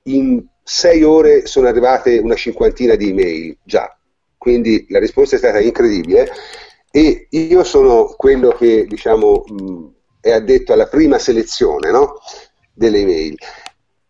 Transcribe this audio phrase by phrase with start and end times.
[0.03, 3.95] in sei ore sono arrivate una cinquantina di email già,
[4.37, 6.27] quindi la risposta è stata incredibile
[6.91, 9.85] e io sono quello che diciamo, mh,
[10.21, 12.19] è addetto alla prima selezione no?
[12.73, 13.35] delle email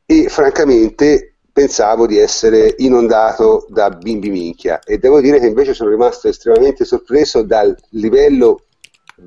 [0.05, 5.89] e francamente pensavo di essere inondato da bimbi minchia e devo dire che invece sono
[5.89, 8.65] rimasto estremamente sorpreso dal livello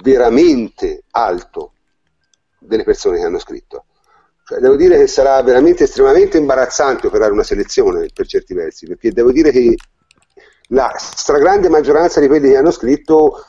[0.02, 1.72] veramente alto
[2.58, 3.86] delle persone che hanno scritto.
[4.44, 9.10] Cioè, devo dire che sarà veramente estremamente imbarazzante operare una selezione per certi versi, perché
[9.10, 9.74] devo dire che
[10.68, 13.42] la stragrande maggioranza di quelli che hanno scritto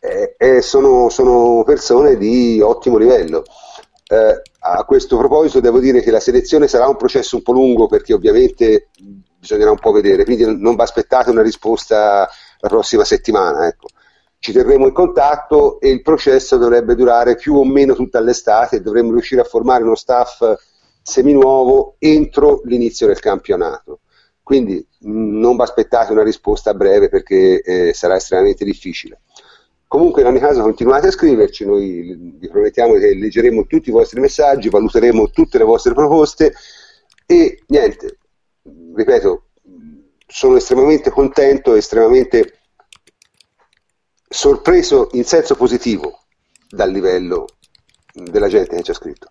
[0.00, 3.44] eh, eh, sono, sono, persone di ottimo livello.
[4.12, 7.86] Eh, a questo proposito devo dire che la selezione sarà un processo un po' lungo
[7.86, 8.88] perché ovviamente
[9.38, 12.28] bisognerà un po' vedere, quindi non vi aspettate una risposta
[12.58, 13.66] la prossima settimana.
[13.66, 13.88] Ecco.
[14.38, 18.80] Ci terremo in contatto e il processo dovrebbe durare più o meno tutta l'estate e
[18.82, 20.42] dovremmo riuscire a formare uno staff
[21.00, 24.00] seminuovo entro l'inizio del campionato.
[24.42, 29.22] Quindi non vi aspettate una risposta a breve perché eh, sarà estremamente difficile.
[29.92, 34.20] Comunque in ogni caso continuate a scriverci, noi vi promettiamo che leggeremo tutti i vostri
[34.20, 36.54] messaggi, valuteremo tutte le vostre proposte
[37.26, 38.16] e niente,
[38.94, 39.48] ripeto,
[40.26, 42.60] sono estremamente contento, estremamente
[44.26, 46.20] sorpreso in senso positivo
[46.70, 47.44] dal livello
[48.14, 49.28] della gente che ci ha scritto.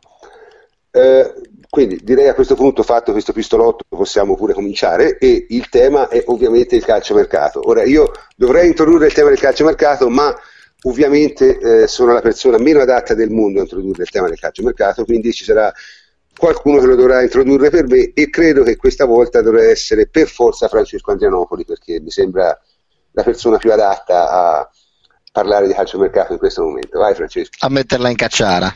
[0.91, 1.33] Eh,
[1.71, 6.21] quindi direi a questo punto, fatto questo pistolotto, possiamo pure cominciare e il tema è
[6.25, 7.61] ovviamente il calciomercato.
[7.63, 10.37] Ora io dovrei introdurre il tema del calciomercato, ma
[10.83, 15.05] ovviamente eh, sono la persona meno adatta del mondo a introdurre il tema del calciomercato,
[15.05, 15.71] quindi ci sarà
[16.37, 20.27] qualcuno che lo dovrà introdurre per me e credo che questa volta dovrà essere per
[20.27, 22.59] forza Francesco Andrianopoli perché mi sembra
[23.13, 24.69] la persona più adatta a
[25.31, 26.99] parlare di calciomercato in questo momento.
[26.99, 27.65] Vai Francesco.
[27.65, 28.73] A metterla in cacciara.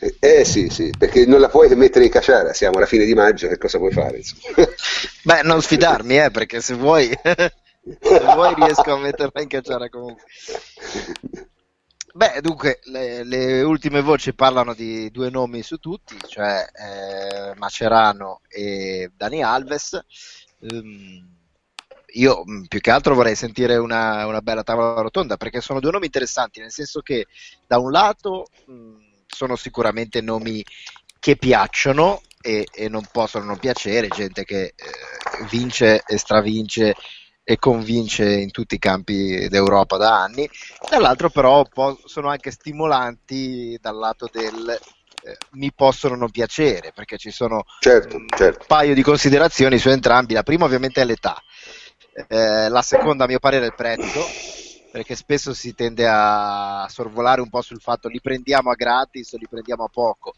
[0.00, 3.14] Eh, eh, sì, sì, perché non la puoi mettere in cacciara, siamo alla fine di
[3.14, 4.20] maggio, che cosa puoi fare?
[5.24, 7.08] Beh, non sfidarmi, eh, perché se vuoi
[8.00, 10.22] se vuoi riesco a metterla in cacciara comunque.
[12.14, 18.40] Beh, dunque, le, le, ultime voci parlano di due nomi su tutti, cioè eh, Macerano
[18.48, 20.00] e Dani Alves.
[20.60, 21.36] Um,
[22.14, 25.92] io mm, più che altro vorrei sentire una, una, bella tavola rotonda perché sono due
[25.92, 27.26] nomi interessanti, nel senso che
[27.66, 30.64] da un lato mh, mm, sono sicuramente nomi
[31.20, 34.74] che piacciono e, e, non possono non piacere, gente che eh,
[35.50, 36.94] vince e stravince
[37.44, 40.48] e convince in tutti i campi d'Europa da anni,
[40.90, 41.66] dall'altro però
[42.04, 44.78] sono anche stimolanti dal lato del
[45.22, 48.64] eh, mi possono non piacere, perché ci sono certo, un certo.
[48.66, 50.34] paio di considerazioni su entrambi.
[50.34, 51.42] La prima ovviamente è l'età,
[52.28, 54.20] eh, la seconda a mio parere è il prezzo,
[54.90, 59.36] perché spesso si tende a sorvolare un po' sul fatto li prendiamo a gratis o
[59.36, 60.34] li prendiamo a poco.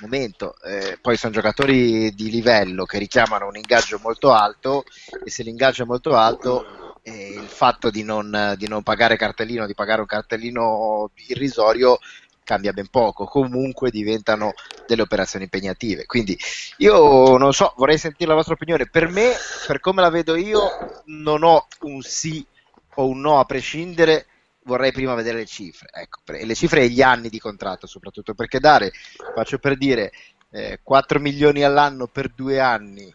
[0.00, 4.84] Momento, eh, poi sono giocatori di livello che richiamano un ingaggio molto alto
[5.24, 9.66] e se l'ingaggio è molto alto eh, il fatto di non, di non pagare cartellino,
[9.66, 11.98] di pagare un cartellino irrisorio
[12.44, 14.52] cambia ben poco, comunque diventano
[14.86, 16.04] delle operazioni impegnative.
[16.04, 16.38] Quindi
[16.78, 18.86] io non so, vorrei sentire la vostra opinione.
[18.86, 19.32] Per me,
[19.66, 22.46] per come la vedo io, non ho un sì
[22.96, 24.26] o un no a prescindere,
[24.64, 28.58] vorrei prima vedere le cifre, ecco, le cifre e gli anni di contratto soprattutto, perché
[28.58, 28.92] dare,
[29.34, 30.12] faccio per dire,
[30.50, 33.12] eh, 4 milioni all'anno per due anni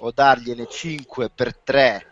[0.00, 2.06] o dargliene 5 per tre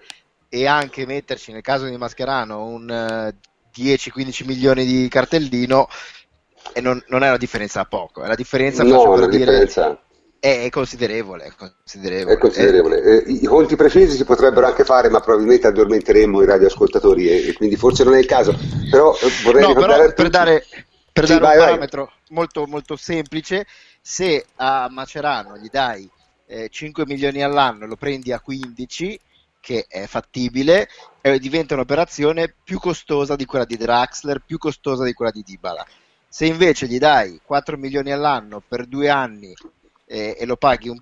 [0.48, 3.34] e anche metterci nel caso di Mascherano un uh, eh,
[3.74, 5.88] 10-15 milioni di cartellino
[6.72, 9.44] e non, non, è una differenza a poco, è la differenza, no, faccio per dire,
[9.44, 10.00] differenza...
[10.42, 11.44] è, considerevole.
[11.44, 12.34] È considerevole.
[12.34, 13.00] È considerevole.
[13.00, 13.08] È...
[13.08, 17.52] Eh, I conti precisi si potrebbero anche fare, ma probabilmente addormenteremo i radioascoltatori e, e
[17.52, 18.52] quindi forse non è il caso.
[18.90, 20.66] Però eh, vorrei no, però per dare,
[21.12, 23.66] per sì, dare vai, un parametro molto, molto semplice,
[24.00, 26.10] se a Macerano gli dai
[26.46, 29.20] eh, 5 milioni all'anno e lo prendi a 15,
[29.60, 30.88] che è fattibile,
[31.20, 35.86] eh, diventa un'operazione più costosa di quella di Draxler, più costosa di quella di Dybala.
[36.26, 39.54] Se invece gli dai 4 milioni all'anno per due anni
[40.12, 40.98] eh, e lo paghi un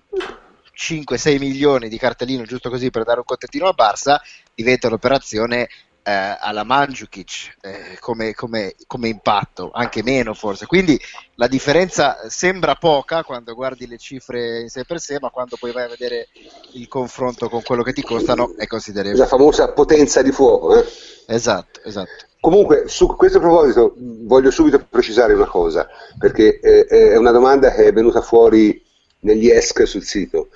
[0.73, 4.15] 5-6 milioni di cartellino giusto così per dare un contentino a Barça,
[4.55, 5.67] diventa un'operazione
[6.03, 10.65] eh, alla Mandzukic eh, come, come, come, impatto, anche meno forse.
[10.65, 10.99] Quindi
[11.35, 15.73] la differenza sembra poca quando guardi le cifre in sé per sé, ma quando poi
[15.73, 16.29] vai a vedere
[16.73, 19.19] il confronto con quello che ti costano è considerevole.
[19.19, 20.79] La famosa potenza di fuoco.
[20.79, 20.85] Eh?
[21.27, 22.25] Esatto, esatto.
[22.39, 25.87] Comunque, su questo proposito voglio subito precisare una cosa,
[26.17, 28.89] perché eh, è una domanda che è venuta fuori
[29.21, 30.49] negli ESC sul sito.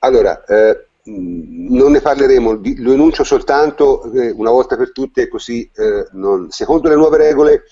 [0.00, 6.06] Allora, eh, non ne parleremo, lo enuncio soltanto eh, una volta per tutte, così eh,
[6.12, 6.50] non...
[6.50, 7.64] secondo le nuove regole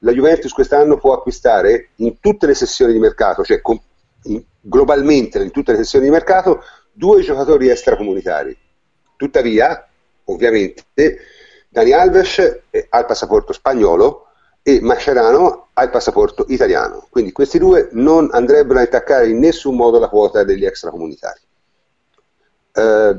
[0.00, 3.80] la Juventus quest'anno può acquistare in tutte le sessioni di mercato, cioè com-
[4.24, 6.62] in, globalmente in tutte le sessioni di mercato,
[6.92, 8.56] due giocatori extracomunitari.
[9.16, 9.88] Tuttavia,
[10.24, 10.84] ovviamente,
[11.68, 14.25] Dani Alves ha il passaporto spagnolo
[14.68, 17.06] e Mascherano ha il passaporto italiano.
[17.08, 21.38] Quindi questi due non andrebbero a intaccare in nessun modo la quota degli extracomunitari.
[22.72, 23.16] Eh,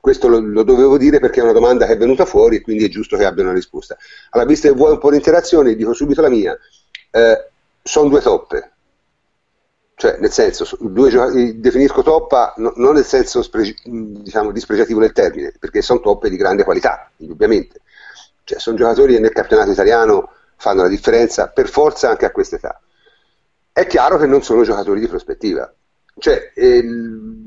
[0.00, 2.86] questo lo, lo, dovevo dire perché è una domanda che è venuta fuori e quindi
[2.86, 3.98] è giusto che abbia una risposta.
[4.30, 6.58] Alla vista che vuoi un po' di interazione, dico subito la mia.
[7.10, 7.50] Eh,
[7.82, 8.72] sono due toppe.
[9.94, 15.52] Cioè, nel senso, due, definisco toppa no, non nel senso spre, diciamo, dispregiativo del termine,
[15.58, 17.82] perché sono toppe di grande qualità, indubbiamente.
[18.44, 22.56] Cioè, sono giocatori che nel campionato italiano fanno la differenza per forza anche a questa
[22.56, 22.80] età.
[23.72, 25.72] È chiaro che non sono giocatori di prospettiva.
[26.18, 27.38] Cioè, il,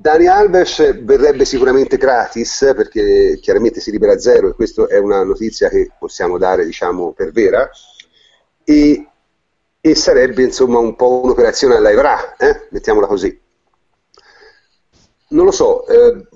[0.00, 5.24] Dani Alves verrebbe sicuramente gratis perché chiaramente si libera a zero e questa è una
[5.24, 7.68] notizia che possiamo dare diciamo, per vera
[8.62, 9.08] e,
[9.80, 12.68] e, sarebbe insomma un po' un'operazione alla Evra, eh?
[12.70, 13.36] mettiamola così.
[15.30, 16.26] Non lo so, eh,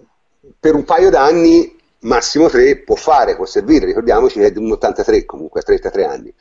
[0.59, 4.73] per un paio d'anni massimo tre può fare, può servire, ricordiamoci che è di un
[4.73, 6.35] 83 comunque, a 33 anni.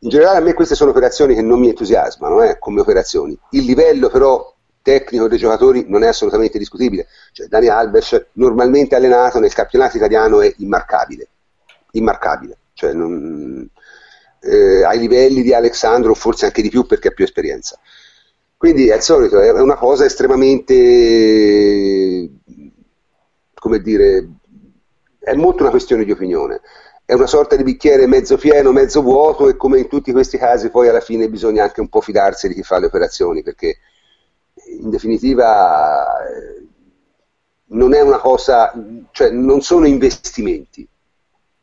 [0.00, 3.38] In generale a me queste sono operazioni che non mi entusiasmano eh, come operazioni.
[3.50, 4.52] Il livello però
[4.82, 7.06] tecnico dei giocatori non è assolutamente discutibile.
[7.32, 11.28] Cioè, Dani Alves, normalmente allenato nel campionato italiano, è immarcabile.
[11.92, 12.58] Immarcabile.
[12.74, 13.66] Cioè, non,
[14.40, 17.78] eh, ai livelli di Alexandro, forse anche di più perché ha più esperienza.
[18.56, 22.30] Quindi il solito, è una cosa estremamente,
[23.54, 24.28] come dire,
[25.24, 26.60] è molto una questione di opinione.
[27.04, 30.70] È una sorta di bicchiere mezzo pieno, mezzo vuoto e come in tutti questi casi
[30.70, 33.78] poi alla fine bisogna anche un po' fidarsi di chi fa le operazioni perché
[34.80, 36.66] in definitiva eh,
[37.66, 38.72] non è una cosa,
[39.10, 40.86] cioè non sono investimenti,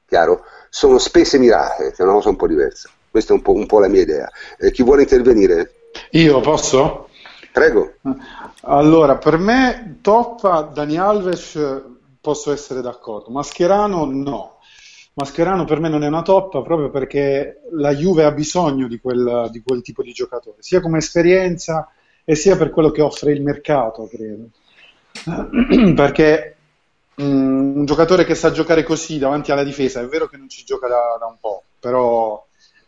[0.06, 0.44] chiaro?
[0.70, 2.90] Sono spese mirate, che è una cosa un po' diversa.
[3.10, 4.30] Questa è un po', un po la mia idea.
[4.58, 5.90] Eh, chi vuole intervenire?
[6.12, 7.10] Io posso?
[7.52, 7.94] Prego.
[8.62, 11.58] Allora, per me Toppa, Dani Alves
[12.22, 14.60] posso essere d'accordo, Mascherano no.
[15.14, 19.50] Mascherano per me non è una toppa proprio perché la Juve ha bisogno di quel,
[19.52, 21.92] di quel tipo di giocatore, sia come esperienza
[22.24, 24.50] e sia per quello che offre il mercato, credo.
[25.94, 26.56] Perché
[27.16, 30.64] um, un giocatore che sa giocare così davanti alla difesa, è vero che non ci
[30.64, 32.46] gioca da, da un po', però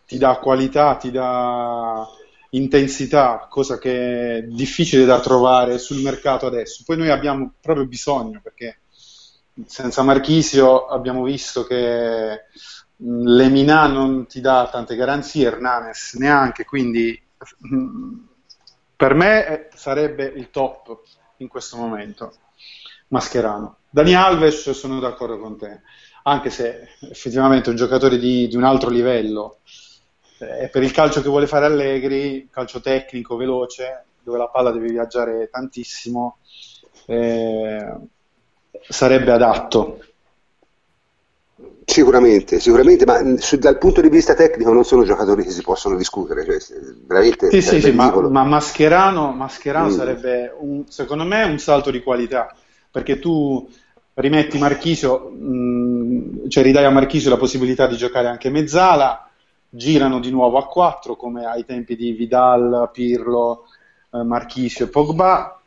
[0.08, 2.08] ti dà qualità, ti dà
[2.52, 6.84] intensità, cosa che è difficile da trovare sul mercato adesso.
[6.86, 8.78] Poi noi abbiamo proprio bisogno, perché
[9.66, 12.46] senza Marchisio abbiamo visto che
[12.98, 17.22] Lemina non ti dà tante garanzie, Hernanes neanche, quindi
[18.96, 21.02] per me eh, sarebbe il top
[21.38, 22.34] in questo momento,
[23.10, 23.78] Mascherano.
[23.90, 25.82] Dani Alves sono d'accordo con te,
[26.24, 29.60] anche se effettivamente è un giocatore di, di un altro livello.
[30.40, 34.90] Eh, per il calcio che vuole fare Allegri, calcio tecnico, veloce, dove la palla deve
[34.90, 36.38] viaggiare tantissimo,
[37.08, 37.98] eh,
[38.88, 40.00] sarebbe adatto.
[41.86, 45.98] Sicuramente, sicuramente, ma su, dal punto di vista tecnico non sono giocatori che si possono
[45.98, 49.92] discutere, cioè, veramente sì, sì, sì ma, ma, Mascherano, Mascherano mm.
[49.92, 52.56] sarebbe un, secondo me un salto di qualità,
[52.90, 53.70] perché tu
[54.16, 59.30] rimetti Marchisio, mh, cioè ridai a Marchisio la possibilità di giocare anche mezzala,
[59.70, 63.66] girano di nuovo a 4 come ai tempi di Vidal, Pirlo,
[64.12, 65.60] eh, Marchisio e Pogba,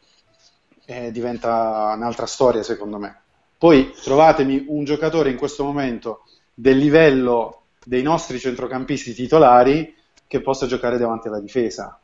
[0.87, 3.21] e diventa un'altra storia secondo me.
[3.59, 6.23] Poi trovatemi un giocatore in questo momento
[6.55, 9.95] del livello dei nostri centrocampisti titolari
[10.27, 12.01] che possa giocare davanti alla difesa.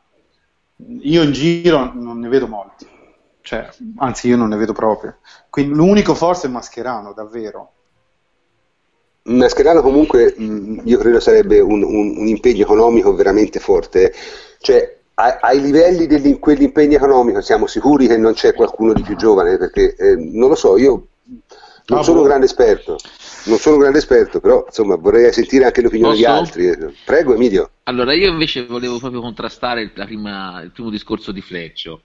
[0.77, 2.87] Io in giro non ne vedo molti,
[3.41, 5.19] cioè, anzi io non ne vedo proprio.
[5.49, 7.73] Quindi l'unico forse è Mascherano, davvero.
[9.25, 14.13] Mascherano comunque io credo sarebbe un, un, un impegno economico veramente forte,
[14.59, 19.59] cioè ai livelli di quell'impegno economico siamo sicuri che non c'è qualcuno di più giovane
[19.59, 21.09] perché eh, non lo so, io
[21.87, 22.97] non ah, sono un grande esperto,
[23.47, 26.27] non sono un grande esperto, però insomma vorrei sentire anche l'opinione Posso?
[26.59, 26.95] di altri.
[27.05, 27.71] Prego Emilio.
[27.85, 32.03] Allora io invece volevo proprio contrastare il, prima, il primo discorso di Fleccio.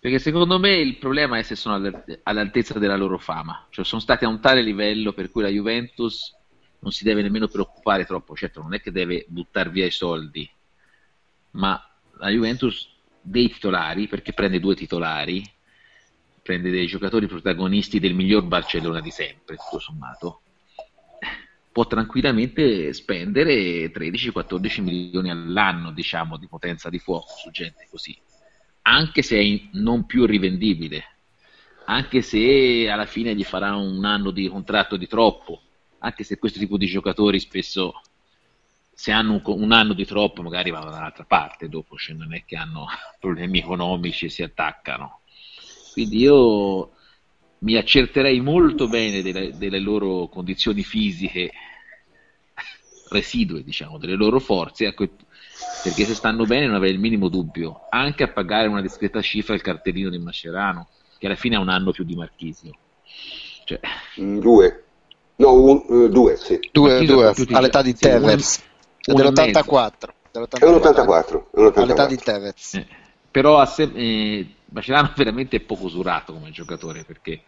[0.00, 1.90] Perché secondo me il problema è se sono
[2.22, 6.36] all'altezza della loro fama, cioè sono stati a un tale livello per cui la Juventus
[6.80, 10.48] non si deve nemmeno preoccupare troppo, certo non è che deve buttare via i soldi,
[11.52, 11.82] ma
[12.18, 12.88] la Juventus
[13.20, 15.42] dei titolari, perché prende due titolari,
[16.42, 20.42] prende dei giocatori protagonisti del miglior Barcellona di sempre, tutto sommato,
[21.70, 28.16] può tranquillamente spendere 13-14 milioni all'anno, diciamo, di potenza di fuoco su gente così,
[28.82, 31.04] anche se è non più rivendibile,
[31.84, 35.62] anche se alla fine gli farà un anno di contratto di troppo,
[36.00, 38.00] anche se questo tipo di giocatori spesso
[38.98, 42.42] se hanno un, un, anno di troppo magari vanno dall'altra parte dopo, cioè non è
[42.44, 42.86] che hanno
[43.20, 45.20] problemi economici e si attaccano.
[45.92, 46.90] Quindi io
[47.58, 51.52] mi accerterei molto bene delle, delle loro condizioni fisiche
[53.10, 55.06] residue, diciamo, delle loro forze, ecco,
[55.84, 59.54] perché se stanno bene non avrei il minimo dubbio, anche a pagare una discreta cifra
[59.54, 60.88] il cartellino di Mascherano,
[61.18, 62.72] che alla fine ha un anno più di Marchisio.
[63.64, 63.78] Cioè...
[64.20, 64.84] Mm, due.
[65.36, 66.58] No, un, uh, due, sì.
[66.72, 67.94] Due, due all'età di
[69.14, 69.52] Tevez
[70.32, 70.58] dell'84.
[70.58, 71.50] È un 84.
[71.74, 72.74] All'età di Tevez.
[72.74, 72.86] Eh,
[73.30, 77.42] però se- eh, Macerano veramente è poco usurato come giocatore perché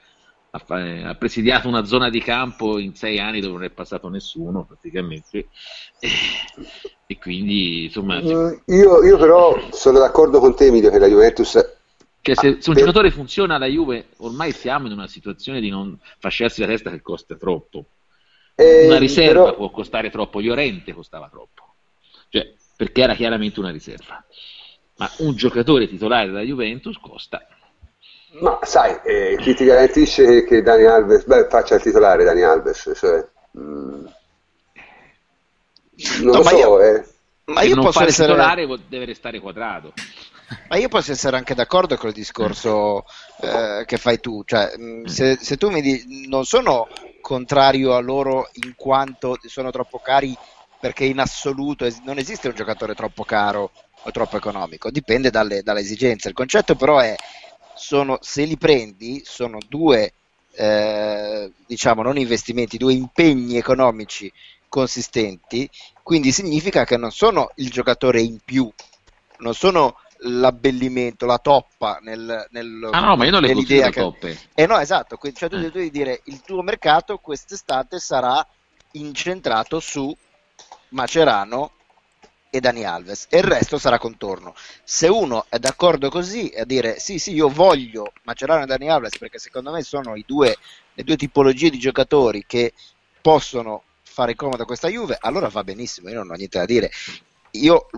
[0.50, 4.08] ha, eh, ha, presidiato una zona di campo in sei anni dove non è passato
[4.08, 5.48] nessuno praticamente.
[5.98, 6.08] E,
[7.06, 8.20] e quindi insomma.
[8.20, 11.78] Mm, io, io, però sono d'accordo con te, Emilio, che la Juventus.
[12.22, 12.84] Cioè, se, se un per...
[12.84, 17.00] giocatore funziona alla Juve, ormai siamo in una situazione di non fasciarsi la testa che
[17.00, 17.84] costa troppo.
[18.54, 19.56] Eh, una riserva però...
[19.56, 21.74] può costare troppo, Llorente costava troppo,
[22.28, 24.22] cioè, perché era chiaramente una riserva.
[24.96, 27.46] Ma un giocatore titolare della Juventus costa.
[28.40, 32.92] Ma sai, eh, chi ti garantisce che Dani Alves beh, faccia il titolare Dani Alves?
[32.94, 33.26] Cioè,
[33.58, 34.04] mm,
[36.22, 37.04] non no, lo so, io, eh.
[37.46, 38.28] Ma io non posso essere...
[38.28, 39.92] titolare deve restare quadrato.
[40.68, 43.04] Ma io posso essere anche d'accordo con il discorso
[43.40, 46.88] eh, che fai tu, cioè mm, se, se, tu mi dici non sono
[47.20, 50.36] contrario a loro in quanto sono troppo cari
[50.80, 53.70] perché in assoluto es- non esiste un giocatore troppo caro
[54.02, 56.28] o troppo economico, dipende dalle, dalle esigenze.
[56.28, 57.14] Il concetto però è,
[57.74, 60.14] sono, se li prendi, sono due,
[60.54, 64.32] eh, diciamo, non investimenti, due impegni economici
[64.68, 65.68] consistenti,
[66.02, 68.72] quindi significa che non sono il giocatore in più,
[69.38, 74.00] non sono l'abbellimento, la toppa nel, nel, ah no, ma io non le considero che...
[74.00, 74.38] toppe.
[74.54, 75.70] Eh no, esatto, cioè tu eh.
[75.70, 78.46] devi dire il tuo mercato quest'estate sarà
[78.92, 80.14] incentrato su
[80.90, 81.72] Macerano
[82.50, 84.54] e Dani Alves e il resto sarà contorno.
[84.82, 89.16] Se uno è d'accordo così a dire sì, sì, io voglio Macerano e Dani Alves
[89.16, 90.56] perché secondo me sono due,
[90.92, 92.74] le due tipologie di giocatori che
[93.20, 96.90] possono fare comodo a questa Juve, allora va benissimo, io non ho niente da dire.
[97.52, 97.88] Io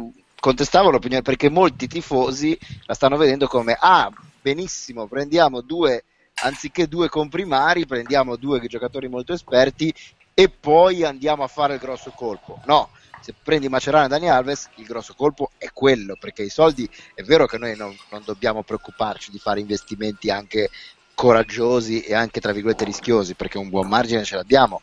[0.42, 6.02] contestavo l'opinione perché molti tifosi la stanno vedendo come ah benissimo prendiamo due
[6.42, 9.94] anziché due comprimari prendiamo due giocatori molto esperti
[10.34, 12.60] e poi andiamo a fare il grosso colpo.
[12.64, 16.90] No se prendi Macerano e Dani Alves il grosso colpo è quello perché i soldi
[17.14, 20.70] è vero che noi non, non dobbiamo preoccuparci di fare investimenti anche
[21.14, 24.80] coraggiosi e anche tra virgolette rischiosi perché un buon margine ce l'abbiamo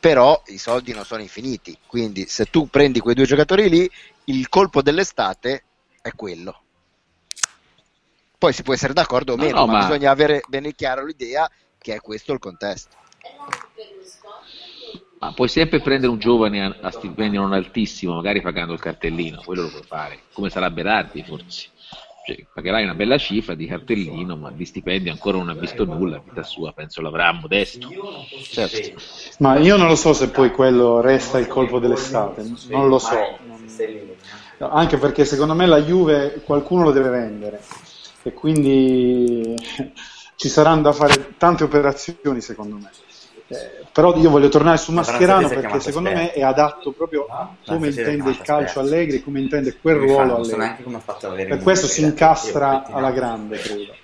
[0.00, 3.90] però i soldi non sono infiniti quindi se tu prendi quei due giocatori lì
[4.24, 5.64] il colpo dell'estate
[6.00, 6.62] è quello.
[8.38, 11.04] Poi si può essere d'accordo o meno, no, no, ma, ma, bisogna avere bene chiaro
[11.04, 12.96] l'idea che è questo il contesto.
[15.18, 19.42] Ma puoi sempre prendere un giovane a, a stipendio non altissimo, magari pagando il cartellino,
[19.44, 21.70] quello lo puoi fare, come sarà Berardi forse.
[22.28, 26.20] Cioè, pagherai una bella cifra di cartellino, ma di stipendio ancora non ha visto nulla,
[26.22, 27.88] vita sua penso l'avrà modesto.
[28.42, 29.00] Certo.
[29.38, 33.16] Ma io non lo so se poi quello resta il colpo dell'estate, non lo so.
[34.58, 37.62] Anche perché secondo me la Juve qualcuno lo deve vendere
[38.22, 39.54] e quindi
[40.36, 42.90] ci saranno da fare tante operazioni secondo me.
[43.50, 47.88] Eh, però io voglio tornare su Mascherano perché secondo me è adatto proprio a come
[47.88, 51.46] intende il calcio Allegri, come intende quel ruolo Allegri.
[51.46, 53.94] Per questo si incastra alla grande, credo.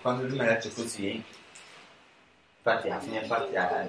[0.00, 1.22] Quando lui mi ha detto così,
[2.56, 3.88] infatti alla fine partita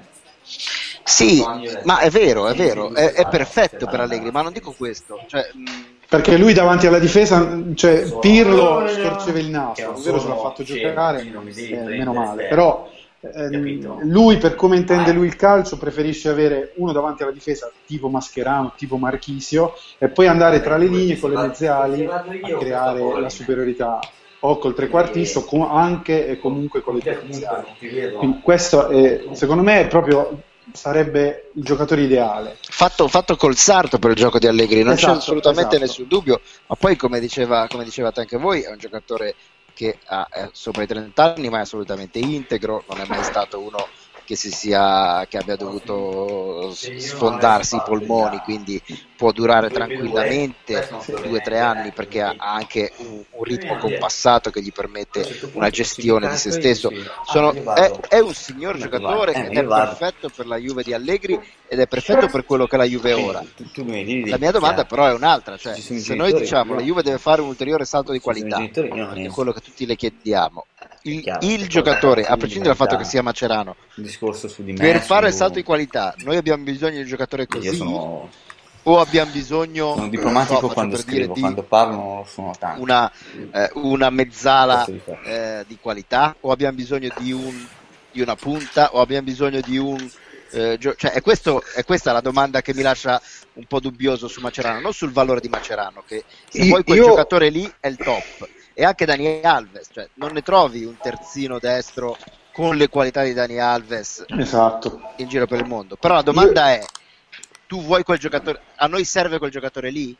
[1.03, 1.43] sì,
[1.83, 5.23] ma è vero, è vero, è, è perfetto per Allegri, ma non dico questo.
[5.27, 5.49] Cioè,
[6.07, 10.63] perché lui davanti alla difesa, cioè Pirlo storceva il naso, è vero ce l'ha fatto
[10.63, 12.89] giocare, eh, meno male, però
[13.33, 18.09] ehm, lui per come intende lui il calcio preferisce avere uno davanti alla difesa tipo
[18.09, 22.23] Mascherano, tipo Marchisio e poi andare tra le linee con le mezze ali a
[22.57, 23.99] creare la superiorità
[24.39, 27.47] o col trequartista o anche e comunque con le difese.
[28.17, 30.41] Quindi questo è, secondo me è proprio
[30.71, 32.57] sarebbe il giocatore ideale.
[32.61, 35.85] Fatto, fatto, col sarto per il gioco di Allegri, non esatto, c'è assolutamente esatto.
[35.85, 39.35] nessun dubbio, ma poi come, diceva, come dicevate anche voi, è un giocatore
[39.75, 43.91] che ha sopra i 30 anni, ma è assolutamente integro, non è mai stato uno
[44.25, 48.81] che, sia, che abbia dovuto sfondarsi i polmoni, quindi
[49.15, 50.89] può durare tranquillamente
[51.23, 55.69] due o tre anni perché ha anche un, un, ritmo compassato che gli permette una
[55.69, 56.91] gestione di se stesso.
[57.25, 61.79] Sono, è, è, un signor giocatore ed è perfetto per la Juve di Allegri ed
[61.79, 63.43] è perfetto per quello che la Juve è ora.
[64.25, 67.47] La mia domanda però è un'altra, cioè se noi diciamo la Juve deve fare un
[67.47, 70.65] ulteriore salto di qualità, è quello che tutti le chiediamo,
[71.03, 75.33] il, chiaro, il giocatore, a prescindere dal fatto che sia Macerano, me, per fare il
[75.33, 77.75] salto di qualità, noi abbiamo bisogno di un giocatore così.
[77.75, 78.29] Sono...
[78.87, 79.95] O abbiamo bisogno.
[79.95, 82.83] Sono diplomatico so, quando scrivo, dire, quando parlo sono tanto.
[82.83, 83.11] Una,
[83.51, 84.85] eh, una mezzala
[85.23, 87.65] eh, di qualità, o abbiamo bisogno di, un,
[88.11, 90.07] di, una punta, o abbiamo bisogno di un.
[90.51, 93.19] Eh, gio- cioè, è, questo, è, questa la domanda che mi lascia
[93.53, 96.97] un po' dubbioso su Macerano, non sul valore di Macerano, che se io, poi quel
[96.97, 97.05] io...
[97.07, 101.59] giocatore lì è il top e anche Dani Alves, cioè non ne trovi un terzino
[101.59, 102.17] destro
[102.51, 105.13] con le qualità di Dani Alves esatto.
[105.15, 105.95] in giro per il mondo.
[105.95, 106.81] Però la domanda Io...
[106.81, 106.85] è,
[107.67, 110.15] tu vuoi quel giocatore, a noi serve quel giocatore lì?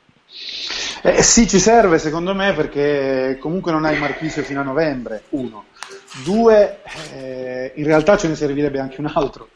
[1.01, 5.65] Eh, sì, ci serve secondo me perché comunque non hai Marchisio fino a novembre, uno.
[6.23, 6.79] Due,
[7.13, 9.49] eh, in realtà ce ne servirebbe anche un altro,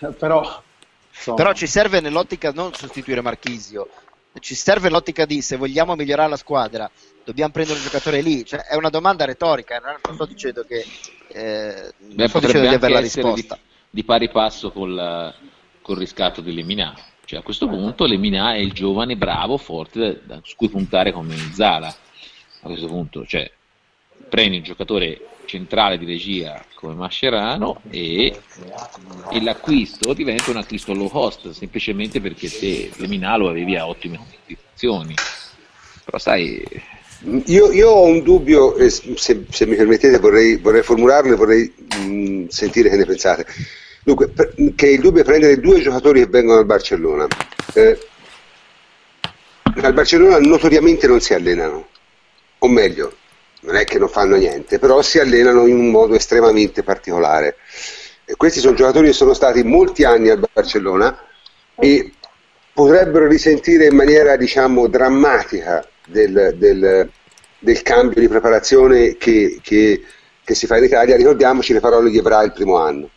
[0.18, 0.62] però...
[1.10, 1.36] Insomma.
[1.36, 3.88] Però ci serve nell'ottica non sostituire Marchisio,
[4.38, 6.88] ci serve l'ottica di se vogliamo migliorare la squadra
[7.28, 8.42] dobbiamo prendere un giocatore lì?
[8.44, 10.84] Cioè, è una domanda retorica, eh, non sto dicendo che
[11.28, 13.54] eh, Beh, sto dicendo di avere la risposta.
[13.54, 13.60] Di,
[13.90, 15.34] di, pari passo col,
[15.82, 16.96] col riscatto di Lemina.
[17.26, 21.36] Cioè, a questo punto Lemina è il giovane bravo, forte, da, su cui puntare come
[21.52, 21.88] Zala.
[21.88, 23.50] A questo punto, cioè,
[24.26, 28.38] prendi un giocatore centrale di regia come Mascherano e,
[29.30, 34.18] e, l'acquisto diventa un acquisto low cost semplicemente perché te Lemina lo avevi a ottime
[34.18, 35.14] condizioni
[36.04, 36.62] però sai
[37.46, 42.46] io, io, ho un dubbio, se, se mi permettete vorrei, vorrei formularlo e vorrei mh,
[42.46, 43.46] sentire che ne pensate.
[44.04, 47.26] Dunque, per, che il dubbio è prendere due giocatori che vengono dal Barcellona.
[47.74, 47.98] Eh,
[49.82, 51.88] al Barcellona notoriamente non si allenano,
[52.58, 53.16] o meglio,
[53.60, 57.56] non è che non fanno niente, però si allenano in un modo estremamente particolare.
[58.24, 61.18] E questi sono giocatori che sono stati molti anni al Barcellona
[61.74, 62.12] e
[62.72, 67.10] potrebbero risentire in maniera, diciamo, drammatica del, del,
[67.58, 70.02] del cambio di preparazione che, che,
[70.44, 73.08] che, si fa in Italia, ricordiamoci le parole di Evra il primo anno.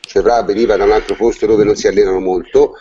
[0.00, 2.74] Cioè Evra veniva da un altro posto dove non si allenano molto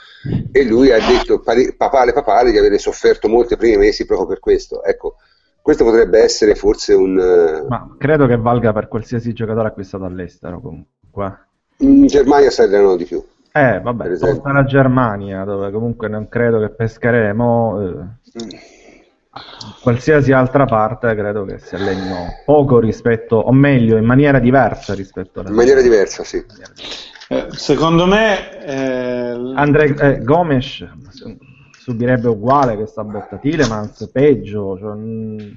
[0.51, 4.83] e lui ha detto papale papale di avere sofferto molti primi mesi proprio per questo.
[4.83, 5.15] Ecco,
[5.61, 7.19] questo potrebbe essere forse un...
[7.19, 11.47] Eh, Ma credo che valga per qualsiasi giocatore acquistato all'estero comunque.
[11.77, 13.23] In Germania si allenano di più.
[13.51, 17.81] Eh, vabbè, tolta la Germania, dove comunque non credo che pescheremo.
[17.81, 18.43] Eh.
[18.43, 18.68] Mm
[19.81, 25.39] qualsiasi altra parte credo che si allenino poco rispetto, o meglio, in maniera diversa rispetto
[25.39, 25.49] alla...
[25.49, 26.43] In maniera diversa, sì.
[27.29, 28.65] Eh, secondo me...
[28.65, 29.53] Eh...
[29.55, 30.85] Andre eh, Gomes
[31.89, 34.77] subirebbe uguale questa botta Tilemans, peggio.
[34.77, 34.93] Cioè...
[34.93, 35.51] Mm.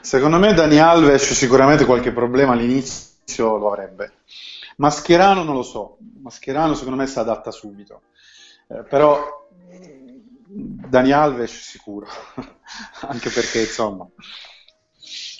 [0.00, 4.12] Secondo me Dani Alves sicuramente qualche problema all'inizio lo avrebbe.
[4.76, 8.02] Mascherano non lo so, Mascherano secondo me si adatta subito.
[8.68, 9.47] Eh, però
[10.50, 12.06] Dani Alves sicuro,
[13.02, 14.08] anche perché insomma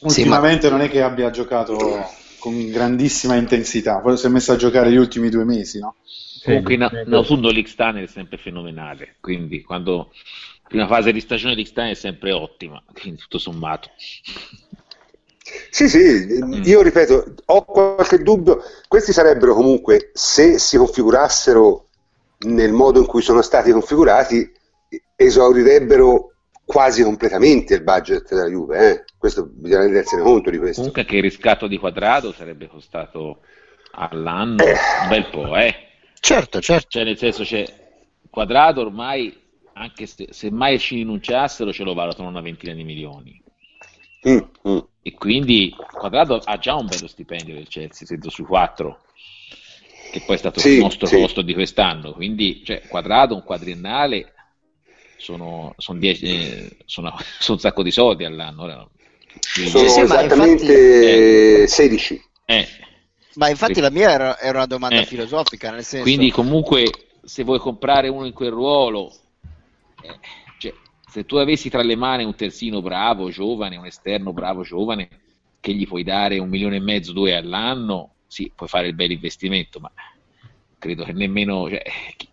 [0.01, 0.77] ultimamente sì, ma...
[0.77, 1.77] non è che abbia giocato
[2.38, 5.97] con grandissima intensità, poi si è messo a giocare gli ultimi due mesi, no?
[6.44, 10.12] Comunque in, in autunno l'X-Tunnel è sempre fenomenale, quindi quando
[10.62, 13.90] la prima fase di stagione l'X-Tunnel è sempre ottima, quindi tutto sommato.
[15.71, 16.62] Sì, sì, mm.
[16.64, 21.87] io ripeto, ho qualche dubbio, questi sarebbero comunque, se si configurassero
[22.40, 24.53] nel modo in cui sono stati configurati,
[25.20, 26.33] esaurirebbero
[26.64, 29.04] quasi completamente il budget della Juve, eh.
[29.18, 30.76] questo bisogna rendersene conto di questo.
[30.76, 33.40] Comunque che il riscatto di quadrato sarebbe costato
[33.92, 35.74] all'anno un bel po', eh.
[36.20, 36.87] Certo, certo.
[36.88, 37.64] Cioè, nel senso, c'è
[38.31, 39.37] quadrato ormai,
[39.72, 43.42] anche se, se mai ci rinunciassero, ce lo valutano una ventina di milioni.
[44.28, 44.78] Mm, mm.
[45.02, 49.00] E quindi quadrato ha già un bello stipendio del Chelsea, 7 su 4,
[50.12, 51.18] che poi è stato Sì, il nostro sì.
[51.18, 52.12] costo di quest'anno.
[52.12, 54.35] Quindi, cioè, quadrato, un quadriennale,
[55.18, 58.90] sono, sono, dieci- eh, sono- sono un sacco di soldi all'anno.
[59.40, 62.22] Sono sì, esattamente 16.
[62.46, 62.66] eh,
[63.35, 65.04] Ma infatti la mia era, era una domanda Eh.
[65.04, 66.02] filosofica, nel senso...
[66.04, 66.90] Quindi comunque
[67.22, 69.12] se vuoi comprare uno in quel ruolo,
[70.02, 70.18] eh,
[70.59, 70.72] cioè,
[71.11, 75.09] se tu avessi tra le mani un terzino bravo, giovane, un esterno bravo, giovane,
[75.61, 79.11] che gli puoi dare un milione e mezzo, due all'anno, sì, puoi fare il bel
[79.11, 79.92] investimento, ma
[80.78, 81.68] credo che nemmeno...
[81.68, 81.83] Cioè,
[82.16, 82.28] chi,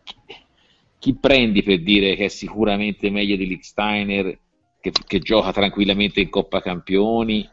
[1.06, 4.40] chi- prendi per dire che è sicuramente meglio di Lichtsteiner,
[4.82, 7.48] che, che gioca tranquillamente in Coppa Campioni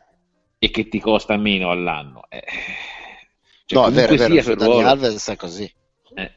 [0.58, 2.24] e che ti costa meno all'anno?
[2.30, 2.42] Eh,
[3.66, 5.70] cioè, no, è vero, è vero, quel Dani Alves è così.
[6.14, 6.30] eh.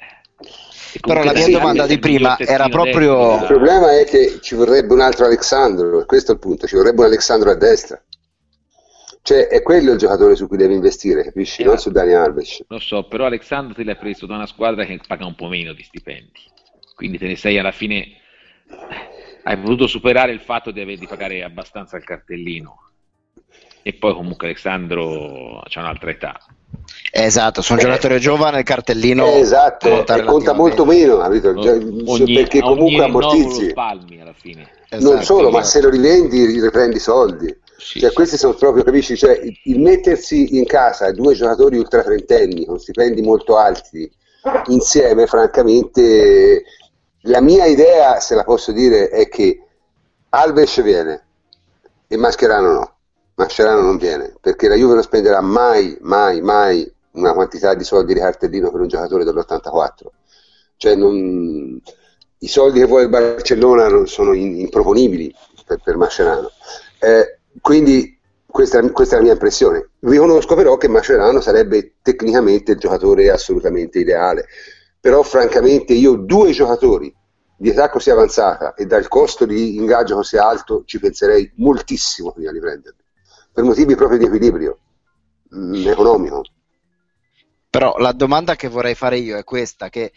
[1.00, 4.94] Però la mia domanda Alves di prima era proprio- Il problema è che ci vorrebbe
[4.94, 8.02] un altro Alexandro, questo è il punto, ci vorrebbe un Alexandro a destra.
[9.22, 11.62] Cioè, è quello il giocatore su cui devi investire, capisci?
[11.62, 12.64] Eh, Non su Dani Alves.
[12.68, 15.72] Lo so, però Alessandro te l'hai preso da una squadra che paga un po' meno
[15.74, 16.54] di stipendi.
[16.96, 18.06] Quindi te ne sei alla fine.
[19.44, 22.80] Hai potuto superare il fatto di aver di pagare abbastanza il cartellino.
[23.84, 26.40] E poi comunque Alessandro ha un'altra età.
[27.12, 31.62] Esatto, sono un giocatore giovane, il cartellino Eh, esatto, conta molto meno, capito?
[31.62, 33.74] Cioè, Ogni- perché comunque ammortizzi.
[33.74, 34.68] palmi alla fine.
[34.90, 35.78] Esatto, non solo, ma esatto.
[35.78, 37.56] se lo rivendi riprendi i soldi.
[37.78, 38.16] Sì, Cioè, sì.
[38.16, 39.16] questi sono proprio, capisci?
[39.16, 44.10] Cioè, il mettersi in casa due giocatori ultra trentenni con stipendi molto alti
[44.68, 46.64] insieme, francamente,
[47.26, 49.62] la mia idea, se la posso dire, è che
[50.30, 51.24] Alves viene
[52.08, 52.94] e Mascherano no.
[53.36, 58.14] Mascherano non viene perché la Juve non spenderà mai, mai, mai una quantità di soldi
[58.14, 60.12] di cartellino per un giocatore dell'84.
[60.78, 61.82] Cioè, non-
[62.40, 65.34] i soldi che vuole il Barcellona non sono in- improponibili
[65.66, 66.52] per, per Mascherano.
[67.00, 69.90] Eh, quindi questa, questa è la mia impressione.
[70.00, 74.46] Riconosco però che Mascherano sarebbe tecnicamente il giocatore assolutamente ideale,
[75.06, 77.16] però francamente io due giocatori
[77.56, 82.52] di età così avanzata e dal costo di ingaggio così alto ci penserei moltissimo prima
[82.52, 83.04] di prenderli,
[83.54, 84.80] per motivi proprio di equilibrio
[85.56, 86.42] mm, economico.
[87.70, 90.12] Però la domanda che vorrei fare io è questa, che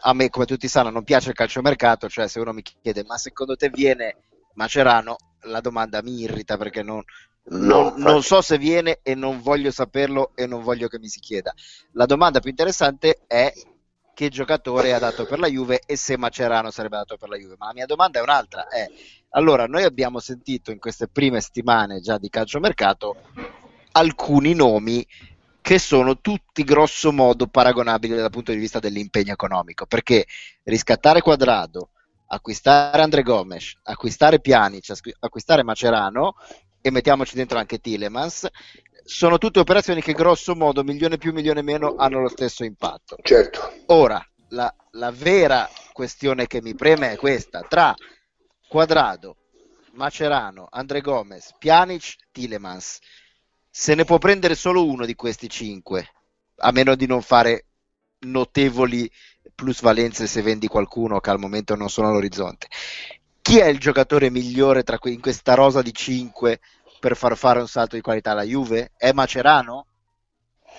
[0.00, 3.18] a me, come tutti sanno, non piace il calciomercato, cioè se uno mi chiede ma
[3.18, 4.22] secondo te viene
[4.54, 7.02] Macerano, la domanda mi irrita perché non,
[7.42, 11.08] No, non, non so se viene e non voglio saperlo e non voglio che mi
[11.08, 11.52] si chieda.
[11.92, 13.52] La domanda più interessante è
[14.20, 17.54] che giocatore è adatto per la Juve e se Macerano sarebbe adatto per la Juve.
[17.56, 18.86] Ma la mia domanda è un'altra, è
[19.30, 23.16] allora noi abbiamo sentito in queste prime settimane già di calciomercato
[23.92, 25.06] alcuni nomi
[25.62, 30.26] che sono tutti grosso modo paragonabili dal punto di vista dell'impegno economico, perché
[30.64, 31.88] riscattare Quadrado,
[32.26, 36.34] acquistare Andre Gomes, acquistare Pjanic, acqu- acquistare Macerano
[36.82, 38.46] e mettiamoci dentro anche Tillemans,
[39.04, 43.16] sono tutte operazioni che grosso modo, milione più, milione meno, hanno lo stesso impatto.
[43.22, 43.72] Certo.
[43.86, 47.94] Ora, la, la vera questione che mi preme è questa, tra
[48.68, 49.36] Quadrado,
[49.92, 52.98] Macerano, Andre Gomez, Pjanic, Tillemans,
[53.68, 56.08] se ne può prendere solo uno di questi cinque,
[56.56, 57.66] a meno di non fare
[58.20, 59.10] notevoli
[59.54, 62.68] plusvalenze se vendi qualcuno che al momento non sono all'orizzonte.
[63.42, 66.60] Chi è il giocatore migliore tra que- in questa rosa di cinque
[67.00, 68.90] per far fare un salto di qualità alla Juve?
[68.96, 69.86] È Macerano?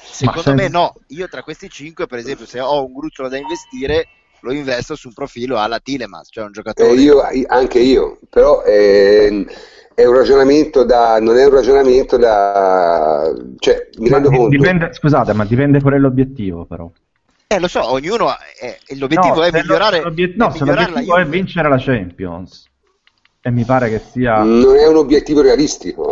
[0.04, 0.94] Secondo senza- me no.
[1.08, 4.08] Io tra questi cinque, per esempio, se ho un gruzzolo da investire,
[4.42, 6.90] lo investo su un profilo alla Tilemans, cioè un giocatore...
[6.92, 9.46] Eh, io, anche io, però ehm,
[9.94, 14.50] è un ragionamento da, non è un ragionamento da, cioè mi Ma rendo di- conto.
[14.58, 16.90] dipende- scusate, ma dipende qual è l'obiettivo, però.
[17.48, 18.30] Eh, lo so, ognuno...
[18.60, 21.26] È, l'obiettivo No, è se lo- migliorare, no, se migliorare l'obiettivo è Juve.
[21.38, 22.70] vincere la Champions.
[23.44, 24.44] E mi pare che sia.
[24.44, 26.11] Non è un obiettivo realistico,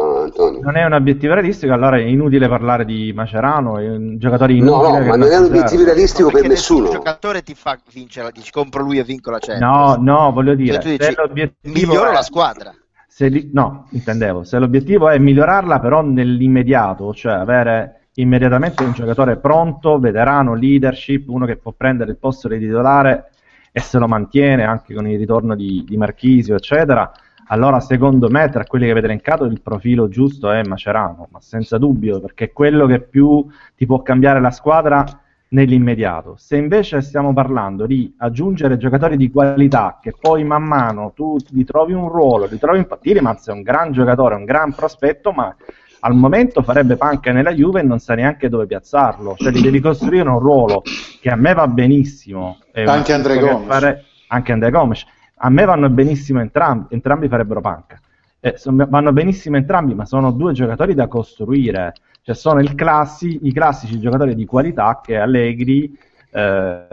[0.50, 0.72] Antonio.
[0.72, 4.76] Non è un obiettivo realistico, allora è inutile parlare di Macerano, è un giocatore inutile.
[4.76, 6.90] No, no, che ma non è un obiettivo realistico No, per nessuno.
[6.92, 9.98] giocatore ti fa vincere, dici compro lui e vinco la No, Champions.
[9.98, 12.74] no, voglio dire, Cioè, tu se dici, l'obiettivo miglioro è- la squadra.
[13.08, 19.38] se li- no, intendevo, se l'obiettivo è migliorarla però nell'immediato, cioè avere immediatamente un giocatore
[19.38, 23.30] pronto, veterano, leadership, uno che può prendere il posto di titolare
[23.72, 27.10] e se lo mantiene anche con il ritorno di, di Marchisio, eccetera,
[27.52, 31.78] allora secondo me tra quelli che avete elencato il profilo giusto è Macerano, ma senza
[31.78, 35.04] dubbio, perché è quello che più ti può cambiare la squadra
[35.50, 36.36] nell'immediato.
[36.38, 41.64] Se invece stiamo parlando di aggiungere giocatori di qualità che poi man mano tu gli
[41.64, 45.56] trovi un ruolo, gli trovi un Tillemans è un gran giocatore, un gran prospetto, ma
[46.02, 49.80] al momento farebbe panca nella Juve e non sa neanche dove piazzarlo, cioè gli devi
[49.80, 50.84] costruire un ruolo
[51.20, 52.60] che a me va benissimo.
[52.74, 53.68] Anche Andre Gomes.
[53.68, 54.04] Fare...
[54.28, 55.06] Anche Andre Gomes.
[55.42, 58.00] A me vanno benissimo entrambi, entrambi farebbero panca.
[58.42, 61.94] Eh, vanno benissimo entrambi, ma sono due giocatori da costruire.
[62.22, 65.98] Cioè sono classi, i classici giocatori di qualità che Allegri
[66.32, 66.88] eh,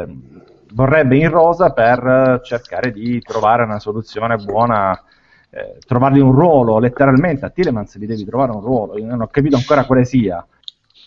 [0.73, 4.99] vorrebbe in rosa per cercare di trovare una soluzione buona,
[5.51, 7.47] eh, trovargli un ruolo letteralmente.
[7.47, 10.45] A Tilemans gli devi trovare un ruolo, io non ho capito ancora quale sia.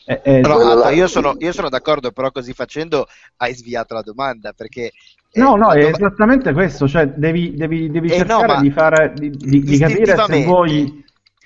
[0.05, 4.53] Eh, eh, Alto, io, sono, io, sono, d'accordo, però così facendo hai sviato la domanda
[4.53, 4.91] perché.
[5.33, 9.61] No, no, è esattamente questo, cioè devi, devi, devi cercare no, di, fare, di, di,
[9.61, 11.05] di capire se vuoi.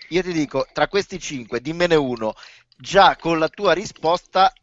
[0.09, 2.33] Io ti dico, tra questi cinque, dimmene uno,
[2.77, 4.53] già con la tua risposta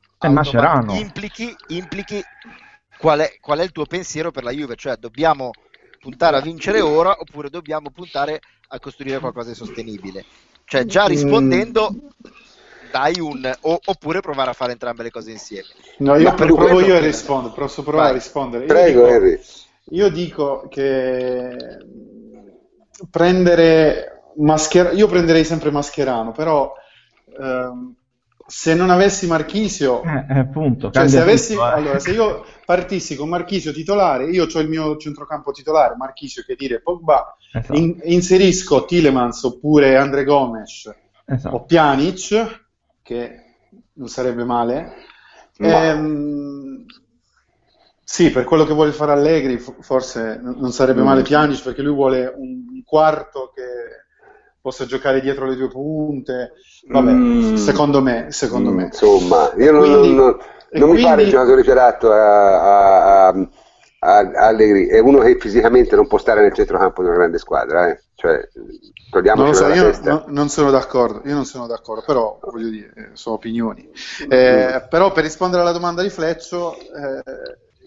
[0.98, 2.22] implichi, implichi
[2.98, 5.50] qual, è, qual è il tuo pensiero per la Juve, cioè dobbiamo
[5.98, 10.24] puntare a vincere ora oppure dobbiamo puntare a costruire qualcosa di sostenibile.
[10.64, 11.92] Cioè già rispondendo
[12.90, 15.68] dai un o, oppure provare a fare entrambe le cose insieme.
[15.98, 18.16] No, io provo io a rispondere, posso provare Vai.
[18.16, 18.64] a rispondere.
[18.64, 19.40] Io Prego, dico, Henry.
[19.92, 21.56] Io dico che
[23.10, 26.72] prendere Mascher- io prenderei sempre Mascherano, però
[27.38, 27.94] ehm,
[28.46, 31.72] se non avessi Marchisio, eh, eh appunto, cioè se, avessi, tutto, eh.
[31.72, 36.56] allora, se io partissi con Marchisio titolare, io ho il mio centrocampo titolare, Marchisio che
[36.56, 37.74] dire Pogba, esatto.
[37.74, 40.92] in, inserisco Tilemans oppure Andre Gomes
[41.26, 41.54] esatto.
[41.54, 42.68] o Pjanic,
[43.10, 43.42] che
[43.94, 44.92] non sarebbe male.
[45.58, 45.84] Ma...
[45.84, 46.84] Ehm,
[48.04, 51.24] sì, per quello che vuole fare Allegri, forse non sarebbe male mm.
[51.24, 53.62] Pjanic perché lui vuole un quarto che
[54.60, 56.52] possa giocare dietro le due punte.
[56.88, 57.54] Vabbè, mm.
[57.54, 58.84] secondo me, secondo mm, me.
[58.84, 60.36] Insomma, io non, quindi, non,
[60.70, 61.02] non mi quindi...
[61.02, 63.38] pare il giocatore ceratto a, a, a,
[63.98, 67.88] a, Allegri, è uno che fisicamente non può stare nel centrocampo di una grande squadra,
[67.88, 68.02] eh.
[68.20, 68.46] Cioè,
[69.34, 72.92] non lo so, io no, non sono d'accordo, io non sono d'accordo, però voglio dire,
[72.94, 73.88] eh, sono opinioni.
[74.28, 74.88] Eh, mm.
[74.90, 77.22] Però per rispondere alla domanda di Fleccio, eh,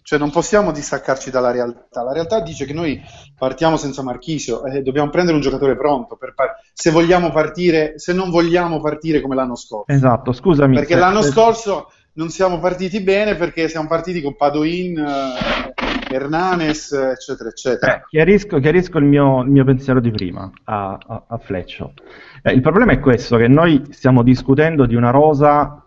[0.01, 2.01] cioè non possiamo distaccarci dalla realtà.
[2.01, 2.99] La realtà dice che noi
[3.37, 8.31] partiamo senza Marchisio e dobbiamo prendere un giocatore pronto par- se vogliamo partire, se non
[8.31, 9.93] vogliamo partire come l'anno scorso.
[9.93, 10.73] Esatto, scusami.
[10.73, 11.29] Perché se, l'anno se...
[11.29, 17.95] scorso non siamo partiti bene perché siamo partiti con Padoin, eh, Hernanes, eccetera, eccetera.
[17.95, 21.93] Eh, chiarisco, chiarisco il, mio, il, mio, pensiero di prima a, a, a Fleccio.
[22.41, 25.83] Eh, il problema è questo, che noi stiamo discutendo di una rosa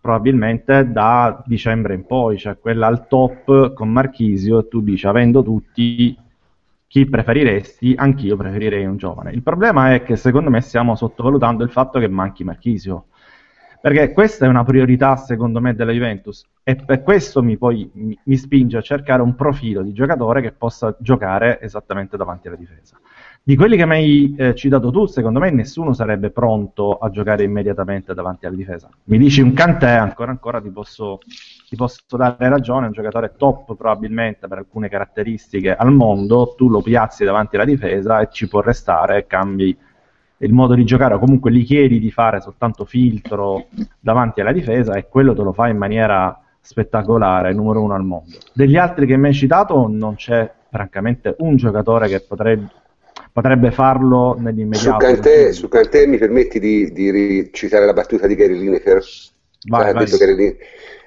[0.00, 6.14] probabilmente da dicembre in poi, cioè quella al top con Marchisio, tu dici avendo tutti
[6.86, 9.32] chi preferiresti, anch'io preferirei un giovane.
[9.32, 13.06] Il problema è che secondo me stiamo sottovalutando il fatto che manchi Marchisio,
[13.84, 18.18] perché questa è una priorità secondo me della Juventus e per questo mi, poi, mi,
[18.24, 22.98] mi spinge a cercare un profilo di giocatore che possa giocare esattamente davanti alla difesa.
[23.42, 27.42] Di quelli che mi hai eh, citato tu, secondo me nessuno sarebbe pronto a giocare
[27.42, 28.88] immediatamente davanti alla difesa.
[29.04, 31.18] Mi dici un Cantè, ancora ancora ti posso,
[31.68, 36.70] ti posso dare ragione, è un giocatore top probabilmente per alcune caratteristiche al mondo, tu
[36.70, 39.76] lo piazzi davanti alla difesa e ci può restare cambi
[40.38, 43.66] il modo di giocare o comunque gli chiedi di fare soltanto filtro
[44.00, 48.36] davanti alla difesa e quello te lo fa in maniera spettacolare, numero uno al mondo.
[48.52, 52.82] Degli altri che mi hai citato non c'è francamente un giocatore che potrebbe
[53.34, 55.00] potrebbe farlo nell'immediato.
[55.00, 59.02] Su Cantè, su Cantè mi permetti di, di citare la battuta di Gary Lineker?
[59.68, 60.56] Vai, ha, detto Gary,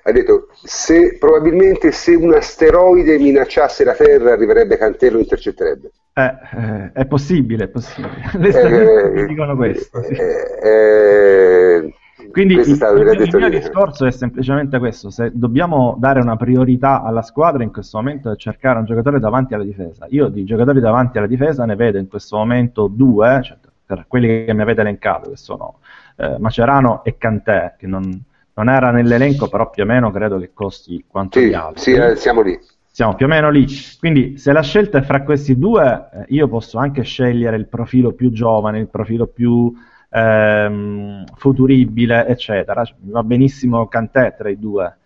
[0.08, 5.92] ha detto se probabilmente se un asteroide minacciasse la Terra arriverebbe Cantè e lo intercetterebbe.
[6.14, 8.14] Eh, eh, è possibile, è possibile.
[8.40, 10.02] Le statistiche eh, dicono questo.
[10.04, 10.14] Sì.
[10.14, 11.94] Eh, eh,
[12.32, 17.22] quindi il, il, il mio discorso è semplicemente questo, se dobbiamo dare una priorità alla
[17.22, 20.08] squadra in questo momento è cercare un giocatore davanti alla difesa.
[20.10, 24.46] Io di giocatori davanti alla difesa ne vedo in questo momento due, cioè, per quelli
[24.46, 25.80] che mi avete elencato, che sono
[26.16, 28.24] eh, Macerano e Cantè, che non,
[28.58, 31.82] non, era nell'elenco, però più o meno credo che costi quanto sì, gli altri.
[31.82, 32.60] Sì, eh, siamo lì.
[32.90, 33.68] Siamo più o meno lì.
[34.00, 38.14] Quindi se la scelta è fra questi due, eh, io posso anche scegliere il profilo
[38.14, 39.72] più giovane, il profilo più
[40.10, 42.84] ehm, futuribile, eccetera.
[43.02, 44.98] Va benissimo Cantè tra i due.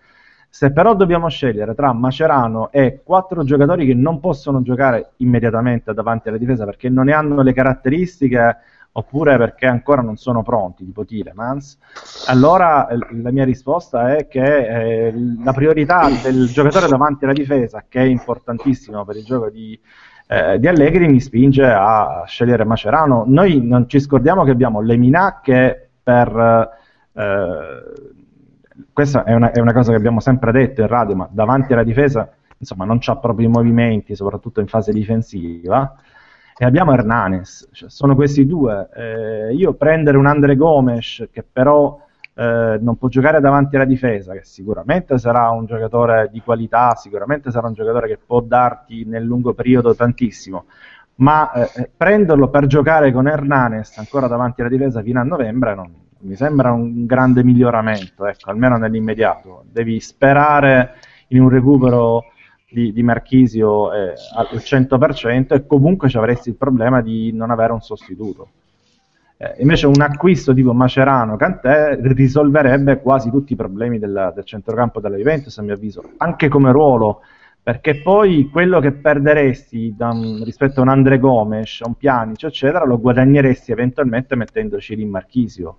[0.54, 6.28] Se però dobbiamo scegliere tra Macerano e quattro giocatori che non possono giocare immediatamente davanti
[6.28, 8.58] alla difesa perché non ne hanno le caratteristiche
[8.94, 11.78] oppure perché ancora non sono pronti, tipo Tilemans,
[12.28, 12.88] allora
[13.22, 18.06] la mia risposta è che eh, la priorità del giocatore davanti alla difesa, che è
[18.06, 19.80] importantissimo per il gioco di
[20.32, 23.26] eh, di Allegri mi spinge a scegliere Macerano.
[23.28, 26.70] Noi non ci scordiamo che abbiamo le minacche per
[27.14, 27.84] eh,
[28.94, 31.84] questa è una, è una, cosa che abbiamo sempre detto in radio, ma davanti alla
[31.84, 35.96] difesa insomma, non c'ha proprio i movimenti, soprattutto in fase difensiva.
[36.58, 38.90] E abbiamo Hernanes, cioè, sono questi due.
[38.96, 42.00] Eh, io prendere un Andre Gomes che però
[42.34, 47.52] eh, non può giocare davanti alla difesa, che sicuramente sarà un giocatore di qualità, sicuramente
[47.52, 50.66] sarà un giocatore che può darti nel lungo periodo tantissimo,
[51.16, 55.94] ma eh, prenderlo per giocare con Hernanes ancora davanti alla difesa fino a novembre non,
[56.22, 59.64] mi sembra un grande miglioramento, ecco, almeno nell'immediato.
[59.72, 60.96] Devi sperare
[61.30, 62.26] in un recupero
[62.72, 67.74] di, di Marchisio eh, al 100% e comunque ci avresti il problema di non avere
[67.74, 68.48] un sostituto.
[69.38, 75.00] Eh, invece un acquisto tipo Macerano, Cantè, risolverebbe quasi tutti i problemi del, del centrocampo
[75.00, 77.22] della Juventus, a mio avviso, anche come ruolo,
[77.62, 80.12] perché poi quello che perderesti da,
[80.44, 85.78] rispetto a un Andre Gomes, un Pjanic, eccetera, lo guadagneresti eventualmente mettendoci lì Marchisio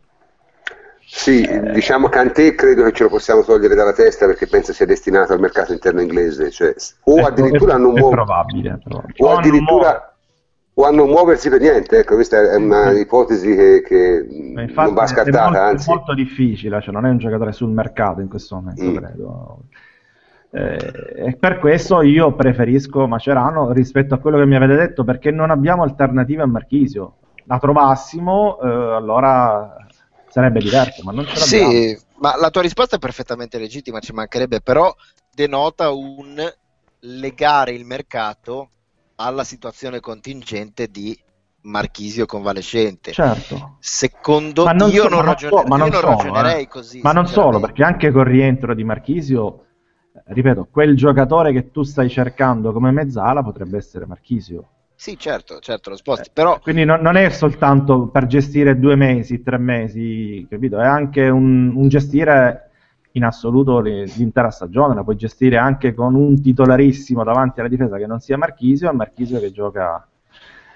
[1.14, 5.34] sì, diciamo Kanté credo che ce lo possiamo togliere dalla testa perché penso sia destinato
[5.34, 8.78] al mercato interno inglese, cioè, o Ecco, addirittura è, a non è muoversi, è
[9.18, 10.16] o O addirittura
[10.74, 14.26] o a non muoversi per niente, ecco, questa è una ipotesi che, che
[14.74, 15.90] non va è- è molto, anzi.
[15.90, 18.96] è molto difficile, cioè non è un giocatore sul mercato in questo momento, Mm.
[18.96, 19.58] credo.
[20.54, 25.50] Eh, per questo io preferisco Macerano rispetto a quello che mi avete detto, perché non
[25.50, 27.16] abbiamo alternative a Marchisio.
[27.46, 29.76] La trovassimo, eh, allora
[30.32, 31.70] sarebbe diverso, ma non ce l'abbiamo.
[31.72, 34.94] Sì, ma la tua risposta è perfettamente legittima, ci mancherebbe, però
[35.30, 36.42] denota un
[37.00, 38.70] legare il mercato
[39.16, 41.16] alla situazione contingente di
[41.64, 43.12] Marchisio convalescente.
[43.12, 43.76] Certo.
[43.80, 46.62] Secondo non io so- non, ma non ragione- so- ma io non non solo, ragionerei
[46.62, 46.68] eh.
[46.68, 47.00] così.
[47.02, 49.66] Ma non solo, perché anche con il rientro di Marchisio,
[50.24, 54.68] ripeto, quel giocatore che tu stai cercando come mezzala potrebbe essere Marchisio.
[55.02, 58.94] Sì, certo, certo, lo sposti, Eh, però Quindi non, non è soltanto per gestire due
[58.94, 60.78] mesi, tre mesi, capito?
[60.78, 62.70] È anche un, un gestire
[63.12, 67.96] in assoluto le- l'intera stagione, la puoi gestire anche con un titolarissimo davanti alla difesa
[67.96, 70.06] che non sia Marchisio e Marchisio che gioca...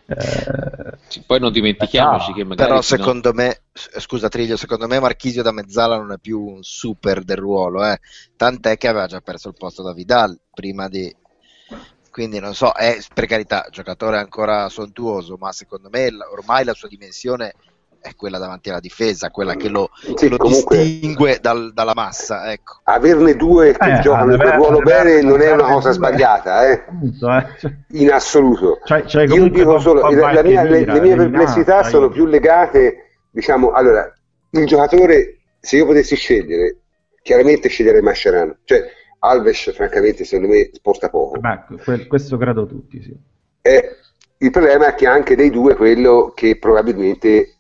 [0.07, 4.99] eh, Sì, Poi non dimentichiamoci che magari Però secondo me, s- scusa Triglio, secondo me
[5.01, 7.99] Marchisio da mezzala non è più un super del ruolo, eh.
[8.37, 11.15] tant'è che aveva già perso il posto da Vidal prima di...
[12.16, 16.88] Quindi non so, è per carità, giocatore ancora sontuoso, ma secondo me ormai la sua
[16.88, 17.52] dimensione
[18.00, 21.92] è quella davanti alla difesa, quella che lo, Sì, che lo comunque- distingue dal- dalla
[21.92, 22.50] massa.
[22.50, 22.79] Ecco.
[22.85, 26.72] Averne due che Eh, giocano quel avere- ruolo bene non è una cosa sbagliata, eh,
[26.72, 28.79] eh, cioè, in assoluto.
[28.83, 33.11] c'hai- c'hai Io dico solo, la- la mia- le, le mie perplessità sono più legate,
[33.31, 34.11] diciamo, allora,
[34.52, 36.79] il giocatore, se io potessi scegliere,
[37.20, 41.40] chiaramente sceglierei Mascherano, cioè Alves francamente secondo me porta poco.
[41.40, 43.16] Beh, que- questo credo tutti, sì.
[43.62, 43.96] E
[44.38, 47.52] il problema è che anche dei due quello che probabilmente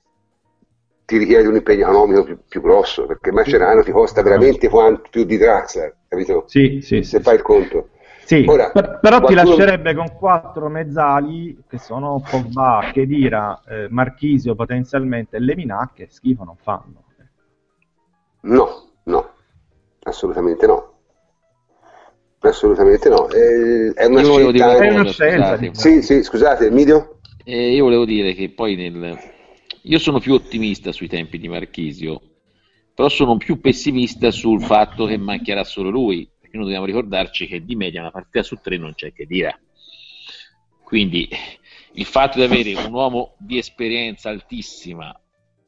[1.04, 5.24] ti richiede un impegno economico più, più grosso, perché Mascherano ti costa veramente quanto più
[5.24, 6.44] di Draxler, capito?
[6.48, 7.88] Sì, sì, Se sì, fai il conto.
[8.24, 13.86] Sì, Ora, per- però ti qualcuno- lascerebbe con quattro mezzali che sono Pogba, Chedira, eh,
[13.88, 17.04] Marchisio potenzialmente e Lemina che schifo non fanno.
[18.42, 19.30] No, no,
[20.04, 20.95] assolutamente no.
[22.48, 23.28] Assolutamente no.
[23.30, 24.76] Eh, è una dire scelta...
[24.76, 25.70] una È una scelta, scusate.
[25.70, 27.18] di- Sì, sì, scusate, Emilio?
[27.44, 29.18] Eh, io volevo dire che poi nel...
[29.82, 32.20] io sono più ottimista sui tempi di Marchisio,
[32.94, 37.64] però sono più pessimista sul fatto che mancherà solo lui, perché noi dobbiamo ricordarci che
[37.64, 39.60] di media una partita su tre non c'è che dire.
[40.82, 41.28] Quindi
[41.92, 45.18] il fatto di avere un uomo di esperienza altissima,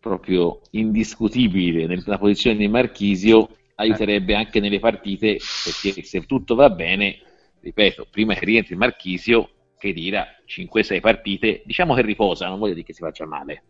[0.00, 7.18] proprio indiscutibile nella posizione di Marchisio, aiuterebbe anche nelle partite, perché se tutto va bene,
[7.60, 12.86] ripeto, prima che rientri Marchisio, che tira 5-6 partite, diciamo che riposa, non voglio dire
[12.86, 13.64] che si faccia male,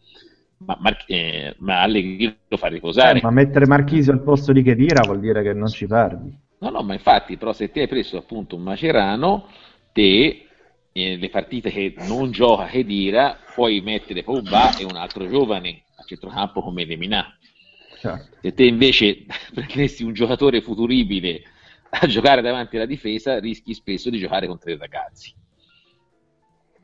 [0.58, 3.18] ma, Mar- eh, ma Allegri lo fa riposare.
[3.18, 6.36] Eh, ma mettere Marchisio al posto di Chedira vuol dire che non ci perdi.
[6.60, 9.46] No, no, ma infatti, però se ti hai preso appunto un Macerano,
[9.92, 10.46] te
[10.90, 15.84] eh, le partite che non gioca che dira, puoi mettere Pogba e un altro giovane
[15.96, 17.37] a centrocampo come Lemina.
[17.98, 18.36] Certo.
[18.40, 21.42] Se te invece prendessi un giocatore futuribile
[21.90, 25.34] a giocare davanti alla difesa, rischi spesso di giocare con tre ragazzi.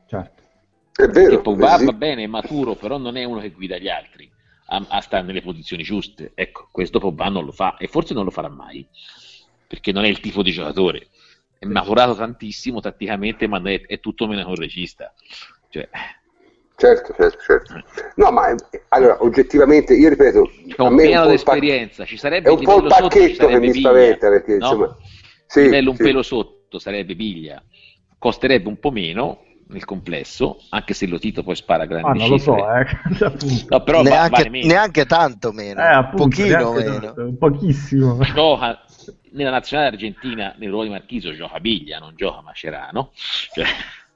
[0.07, 0.43] certo.
[0.91, 1.11] È vero.
[1.11, 4.31] Perché Pogba va bene, è maturo, però non è uno che guida gli altri
[4.67, 6.31] a, a stare nelle posizioni giuste.
[6.35, 8.87] Ecco, questo Pogba non lo fa e forse non lo farà mai,
[9.67, 11.09] perché non è il tipo di giocatore.
[11.59, 15.13] È maturato tantissimo tatticamente, ma è, è tutto meno che un regista.
[15.69, 15.89] Cioè,
[16.77, 17.73] Certo, certo, certo.
[18.15, 18.53] No, ma
[18.89, 22.05] allora, oggettivamente, io ripeto, a con me è pieno un po' di il pa- esperienza,
[22.05, 24.57] ci sarebbe è un po' il livello sotto, pacchetto che mi spaventa, perché no?
[24.57, 24.97] insomma...
[25.47, 26.03] Sì, livello un sì.
[26.03, 27.63] pelo sotto sarebbe Biglia,
[28.17, 32.37] costerebbe un po' meno, nel complesso, anche se Lotito poi spara grandi Ah, non lo
[32.37, 32.85] so, eh.
[33.69, 34.67] No, però va- neanche, vale meno.
[34.67, 36.99] neanche tanto meno, Eh, appunto, pochino meno.
[37.13, 38.17] tanto, pochissimo.
[38.33, 38.85] gioca
[39.31, 43.11] nella nazionale argentina nel ruolo di Marchisio gioca Biglia, non gioca Mascherano.
[43.13, 43.65] Cioè,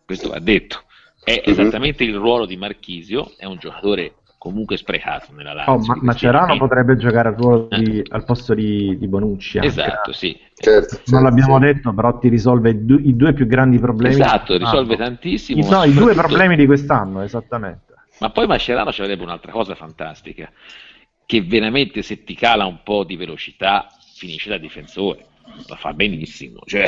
[0.06, 0.84] questo va detto.
[1.24, 1.52] È Mhm.
[1.52, 5.74] esattamente il ruolo di Marchisio, è un giocatore comunque sprecato nella Lazio.
[5.74, 9.58] Oh, ma Macerano potrebbe giocare al, ruolo di- al posto di, di Bonucci.
[9.58, 9.68] anche.
[9.70, 10.32] Esatto, sì.
[10.56, 11.66] Certo, Non certo, l'abbiamo sì.
[11.66, 14.14] detto, però ti risolve i, du- i due più grandi problemi.
[14.16, 15.60] Esatto, di risolve tantissimo.
[15.66, 17.94] I, no, i due soprattutto- problemi di quest'anno, esattamente.
[18.20, 20.50] Ma poi Mascherano ci avrebbe un'altra cosa fantastica,
[21.26, 25.26] che veramente se ti cala un po' di velocità finisce da difensore,
[25.68, 26.62] lo fa benissimo.
[26.66, 26.86] Cioè,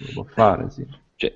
[0.00, 0.86] Lo può fare, sì.
[1.16, 1.34] cioè,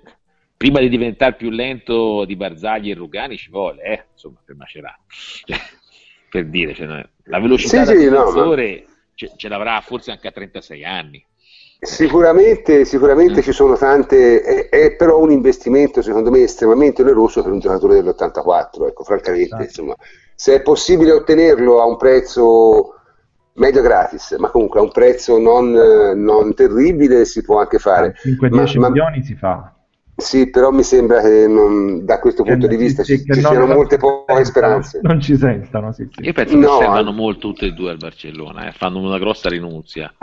[0.56, 5.04] prima di diventare più lento di Barzagli e Rugani ci vuole, eh, insomma, per Mascherano.
[5.44, 5.58] Cioè,
[6.30, 8.54] per dire, cioè, no, la velocità Sì, da sì, no,
[9.14, 11.24] ce, ce l'avrà forse anche a 36 anni.
[11.78, 13.42] Sicuramente, sicuramente Mm.
[13.42, 17.96] ci sono tante, è, è però un investimento secondo me estremamente oneroso per un giocatore
[18.02, 19.62] dell'84, ecco, francamente, Esatto.
[19.64, 19.94] insomma,
[20.34, 22.94] se è possibile ottenerlo a un prezzo
[23.54, 28.14] medio gratis, ma comunque a un prezzo non, non terribile si può anche fare.
[28.14, 29.74] 5-10 Ma- ma- milioni si fa.
[30.16, 33.96] Sì, però mi sembra che non- da questo punto di vista ci, ci siano molte
[33.96, 35.00] poche speranze.
[35.02, 36.22] Non ci sentano, sì, sì.
[36.24, 37.14] Io penso No, che servano eh.
[37.14, 40.14] molto tutte e due al Barcellona, eh, fanno una grossa rinunzia,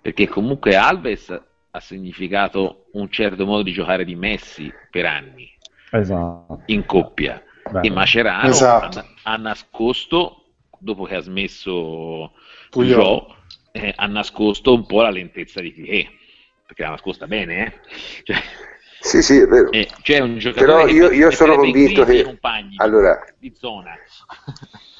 [0.00, 1.28] perché comunque Alves
[1.72, 5.48] ha significato un certo modo di giocare di Messi per anni
[5.92, 6.62] Esatto.
[6.66, 8.98] in coppia Beh, e Mascherano Esatto.
[8.98, 10.44] ha, ha nascosto,
[10.78, 12.32] dopo che ha smesso
[12.70, 12.96] Puyol.
[12.96, 13.26] Puyol,
[13.72, 16.08] eh, ha nascosto un po' la lentezza di Piqué,
[16.66, 17.72] perché l'ha nascosta bene, eh?
[18.24, 18.36] Cioè,
[19.00, 19.70] Sì, sì, è vero.
[19.72, 23.96] eh, c'è un giocatore Però io, io sono convinto che compagni allora, di zona.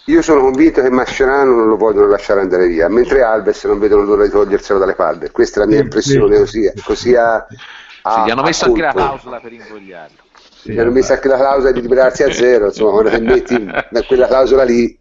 [0.07, 4.03] Io sono convinto che Mascherano non lo vogliono lasciare andare via, mentre Alves non vedono
[4.03, 5.31] l'ora di toglierselo dalle palle.
[5.31, 6.39] Questa è la mia Sì, impressione, sì.
[6.39, 7.47] così, così a,
[8.07, 10.29] Sì, a- gli hanno messo anche la clausola per invogliarlo.
[10.53, 13.77] sì, Gli hanno messo anche la clausola di liberarsi a zero, insomma, quando ti metti
[13.89, 14.99] da quella clausola lì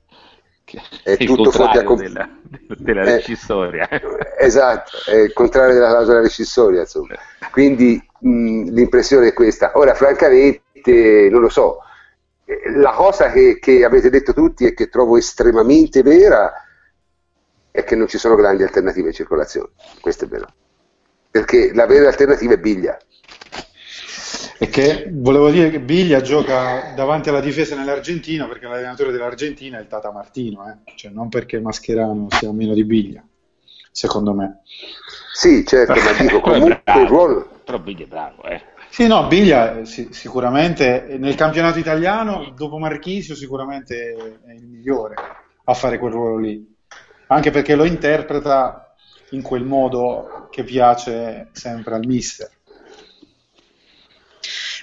[1.02, 2.28] è il tutto fuori a contrario comp- della,
[2.78, 3.88] della Eh, rescissoria.
[4.39, 7.16] Esatto, è il contrario della clausola rescissoria, insomma.
[7.50, 9.72] Quindi mh, l'impressione è questa.
[9.76, 11.80] Ora, francamente, non lo so,
[12.76, 16.51] la cosa che, che avete detto tutti e che trovo estremamente vera
[17.72, 19.70] è che non ci sono grandi alternative in circolazione.
[20.01, 20.47] Questo è vero.
[21.30, 22.97] Perché la vera alternativa è Biglia.
[24.61, 29.82] E che volevo dire che Biglia gioca davanti alla difesa nell'Argentina perché l'allenatore dell'Argentina è
[29.82, 30.93] il Tata Martino, eh.
[30.95, 33.24] Cioè, non perché Mascherano sia meno di Biglia,
[33.91, 34.61] secondo me.
[35.34, 37.59] Sì, certo, ma dico comunque il ruolo.
[37.70, 38.63] Però Biglia è bravo, eh.
[38.89, 45.13] Sì, no, Biglia eh, sì, sicuramente nel campionato italiano, dopo Marchisio, sicuramente è il migliore
[45.65, 46.76] a fare quel ruolo lì.
[47.28, 48.95] Anche perché lo interpreta
[49.32, 52.49] in quel modo che piace sempre al mister.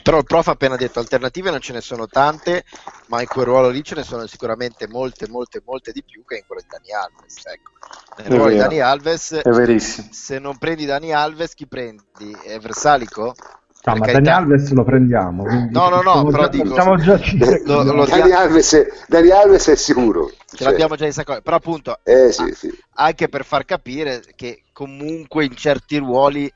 [0.07, 2.62] Però il prof ha appena detto alternative non ce ne sono tante,
[3.09, 6.36] ma in quel ruolo lì ce ne sono sicuramente molte, molte, molte di più che
[6.36, 7.44] in quello di Dani Alves.
[7.44, 7.72] Ecco.
[8.18, 8.57] Nel È ruolo di.
[8.59, 10.07] Dani Alves, È verissimo.
[10.12, 12.36] se non prendi Dani Alves, chi prendi?
[12.44, 13.34] Eh, Versalico?
[13.82, 14.20] Per ma carità.
[14.20, 15.42] Dani Alves lo prendiamo.
[15.72, 17.20] No, no, no, però già- dico- facciamo già
[17.64, 20.28] Lo- lo- Dani Alves, Dani Alves è sicuro.
[20.28, 21.40] Ce Cioè, l'abbiamo già in sacco.
[21.42, 22.72] Però appunto, eh sì, sì.
[22.94, 26.48] anche per far capire che comunque in certi ruoli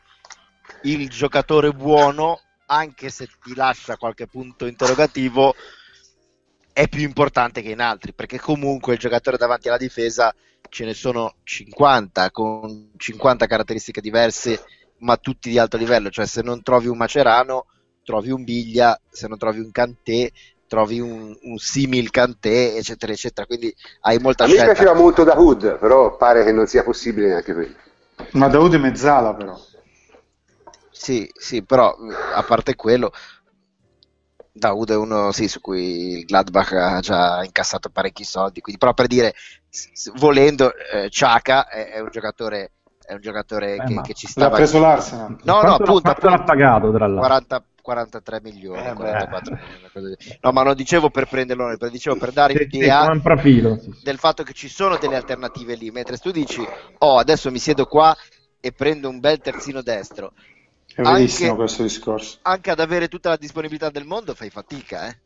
[0.82, 2.38] il giocatore buono,
[2.71, 5.55] anche se ti lascia qualche punto interrogativo,
[6.73, 10.33] è più importante che in altri, perché comunque il giocatore davanti alla difesa
[10.68, 14.62] ce ne sono 50 con 50 caratteristiche diverse,
[14.99, 17.66] ma tutti di alto livello, cioè se non trovi un Macerano,
[18.05, 20.31] trovi un Biglia, se non trovi un Cantè,
[20.68, 24.73] trovi un, un simil Cantè, eccetera, eccetera, quindi hai molta A me scelta.
[24.73, 27.75] piaceva molto Dahoud, però pare che non sia possibile neanche quello.
[28.33, 29.59] Ma Daud è mezzala però.
[31.03, 33.11] Sì, sì, però mh, a parte quello,
[34.53, 38.94] Daud è uno sì, su cui il Gladbach ha già incassato parecchi soldi, quindi però
[38.94, 39.34] per dire,
[40.16, 42.72] volendo, eh, Xhaka è, è un giocatore,
[43.05, 44.57] è un giocatore Eh, che, che ci L'ha stava...
[44.57, 45.36] preso l'Arsenal.
[45.42, 47.20] No, no, appunto, quanto l'ha appunto, pagato, tra l'altro?
[47.20, 48.94] 40 43 milioni, Eh, beh.
[48.94, 52.96] 44 milioni, No, ma non dicevo per prenderlo, noi, dicevo per dare Sì, sì, idea
[52.96, 53.76] come un profilo.
[53.78, 53.98] sì, sì.
[53.98, 57.86] del fatto che ci sono delle alternative lì, mentre tu dici, oh, adesso mi siedo
[57.86, 58.14] qua
[58.61, 60.32] e prendo un bel terzino destro.
[61.01, 62.38] È verissimo Anche- questo discorso.
[62.42, 65.18] Anche ad avere tutta la disponibilità del mondo fai fatica, eh.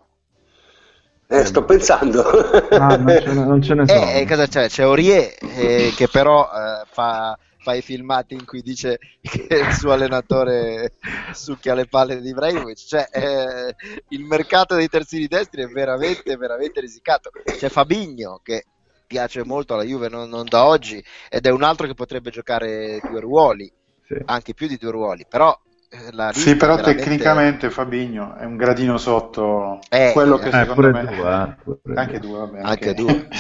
[1.27, 2.23] Eh, sto pensando.
[2.71, 4.01] Ah, non, ce ne, non ce ne sono.
[4.01, 4.69] Eh, eh, cosa c'è?
[4.69, 9.73] C'è Aurier eh, che però eh, fa, fa i filmati in cui dice che il
[9.73, 10.93] suo allenatore
[11.33, 12.77] succhia le palle di Ibrahimovic.
[12.77, 13.75] Cioè, eh,
[14.11, 17.31] il mercato dei terzini destri è veramente, veramente risicato.
[17.43, 18.67] C'è Fabigno che
[19.07, 23.01] piace molto alla Juve non, non da oggi ed è un altro che potrebbe giocare
[23.03, 23.73] due ruoli,
[24.07, 24.17] Sì.
[24.27, 25.57] anche più di due ruoli, però
[25.89, 30.51] eh, la Sì, però veramente- tecnicamente Fabigno è un gradino sotto Eh, quello che Eh,
[30.51, 31.05] secondo pure me...
[31.07, 32.61] tu, eh, pure Anche tu, vabbè.
[32.63, 32.95] Anche ok.
[32.95, 33.29] due.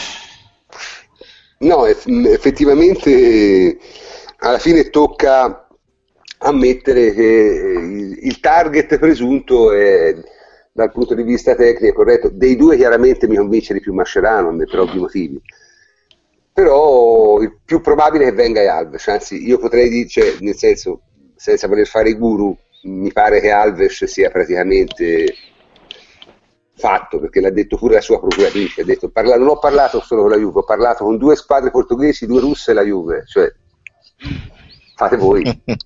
[1.58, 3.78] No, eff- effettivamente eh,
[4.38, 5.66] alla fine tocca
[6.38, 10.14] ammettere che eh, il, il target presunto è
[10.72, 12.28] dal punto di vista tecnico corretto.
[12.30, 15.40] Dei due chiaramente mi convince di più Mascherano per ovvi motivi.
[16.54, 20.54] Però il più probabile è che venga è Alves, anzi io potrei dire, cioè, nel
[20.54, 21.00] senso,
[21.34, 25.34] senza voler fare i guru, mi pare che Alves sia praticamente
[26.76, 30.22] fatto, perché l'ha detto pure la sua procuratrice, ha detto, parla- non ho parlato solo
[30.22, 33.52] con la Juve, ho parlato con due squadre portoghesi, due russe e la Juve, cioè
[34.94, 35.42] fate voi.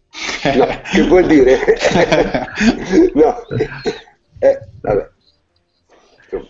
[0.55, 1.59] No, che vuol dire?
[3.15, 3.37] no.
[4.39, 5.11] Eh, vabbè.
[6.23, 6.49] Insomma,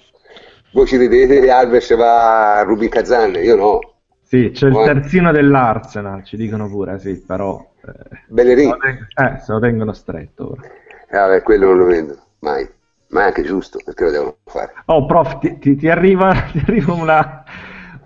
[0.72, 3.97] Voi ci che Alves va a Rubin Kazan, io no.
[4.28, 9.06] Sì, c'è il terzino dell'Arsenal, ci dicono pure, sì, però eh, se, Bellerin, lo ten-
[9.14, 10.62] eh, se lo tengono stretto ora.
[11.08, 12.68] eh, vabbè, quello non lo vendono, mai.
[13.08, 14.74] Ma è anche giusto, perché lo devono fare.
[14.86, 17.42] Oh, prof, ti, ti- ti arriva, ti arriva una,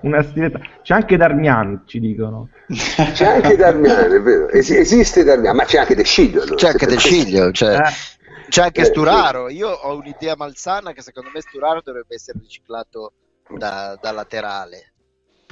[0.02, 0.60] una stiletta.
[0.82, 2.50] C'è anche Darmian, ci dicono.
[2.68, 6.42] C'è anche Darmian, è vero, Es- esiste Darmian, ma c'è anche De Sciglio.
[6.42, 9.48] allora, C'è anche per Del questo- Ciglio, cioè, Eh, c'è anche Eh, Sturaro.
[9.48, 13.12] Io ho un'idea malsana che secondo me Sturaro dovrebbe essere riciclato
[13.48, 14.91] da, da laterale.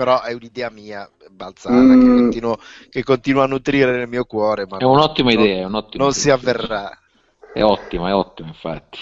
[0.00, 2.14] Però è un'idea mia malsana che, Mm.
[2.14, 2.56] continuo,
[2.88, 4.66] che continuo a nutrire nel mio cuore.
[4.66, 6.22] Ma È un'ottima non- idea, è un'ottima Non idea.
[6.22, 6.98] si avverrà.
[7.52, 8.98] È ottima, è ottima, infatti.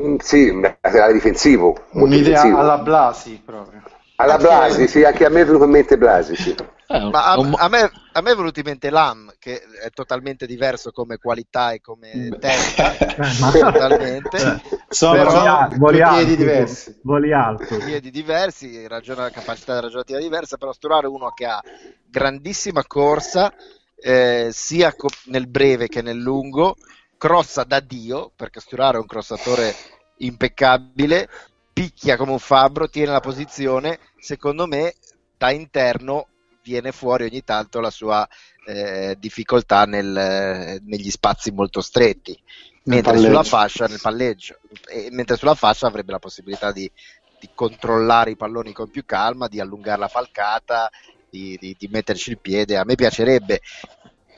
[0.00, 1.84] Mm, Sì, laterale difensivo.
[1.92, 2.58] Un'idea difensivo.
[2.58, 3.80] alla Blasi proprio.
[4.16, 6.54] Alla Anche- Blasi, sì, anche a me è venuto in mente Blasi, sì.
[6.88, 10.46] Eh, Ma a, a me, a me è venuto in mente Lam, che è totalmente
[10.46, 12.94] diverso come qualità e come testa.
[12.96, 14.60] eh, ma- totalmente.
[14.88, 17.00] Sono, Però- voli piedi diversi.
[17.02, 17.76] Voli alto.
[17.78, 21.60] piedi diversi, ragiona, capacità ragionativa diversa, però Sturaro è uno che ha
[22.08, 23.52] grandissima corsa,
[23.96, 26.76] eh, sia co- nel breve che nel lungo,
[27.18, 29.74] crossa da Dio, perché Sturaro è un crossatore
[30.18, 31.28] impeccabile,
[31.72, 34.94] picchia come un fabbro, tiene la posizione, secondo me
[35.36, 36.28] da interno
[36.66, 38.26] viene fuori ogni tanto la sua
[38.64, 42.36] eh, difficoltà nel- negli spazi molto stretti,
[42.84, 44.58] mentre sulla fascia, nel palleggio,
[44.90, 46.90] e mentre sulla fascia avrebbe la possibilità di,
[47.38, 50.90] di controllare i palloni con più calma, di allungare la falcata,
[51.30, 52.76] di, di- di metterci il piede.
[52.76, 53.60] A me piacerebbe,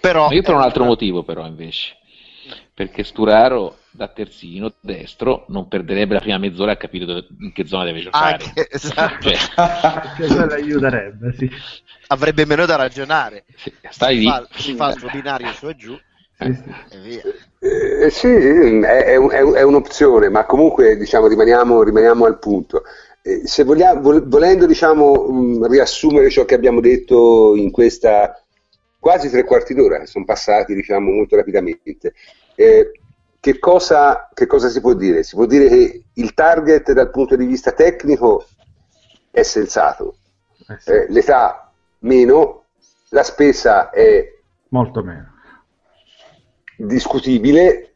[0.01, 0.29] però.
[0.29, 1.97] Ma io per un altro motivo, però, invece.
[2.75, 7.67] Perché Sturaro da terzino destro non perderebbe la prima mezz'ora a capire dove- in che
[7.67, 8.39] zona deve giocare.
[8.45, 9.29] Anche, esatto.
[9.29, 9.37] Cioè,
[10.53, 11.51] aiuterebbe, sì.
[12.09, 13.45] Avrebbe meno da ragionare.
[13.55, 14.25] sì, stai Si lì.
[14.25, 16.01] fa, si fa il suo binario su e giù
[16.37, 16.75] Sì, sì.
[16.89, 17.27] e via.
[17.61, 22.83] Eh, sì, è, è è un- è un'opzione, ma comunque diciamo, rimaniamo, rimaniamo al punto.
[23.23, 28.41] Eh, se vogliamo, vol- volendo diciamo, mh, riassumere ciò che abbiamo detto in questa
[28.99, 32.15] quasi tre quarti d'ora, sono passati diciamo, molto rapidamente,
[32.55, 32.91] eh,
[33.41, 35.23] che, cosa, che cosa si può dire?
[35.23, 38.45] Si può dire che il target dal punto di vista tecnico
[39.31, 40.17] è sensato,
[40.69, 42.65] Eh, Eh, l'età meno,
[43.11, 44.31] la spesa è
[44.71, 45.33] Molto meno.
[46.77, 47.95] discutibile,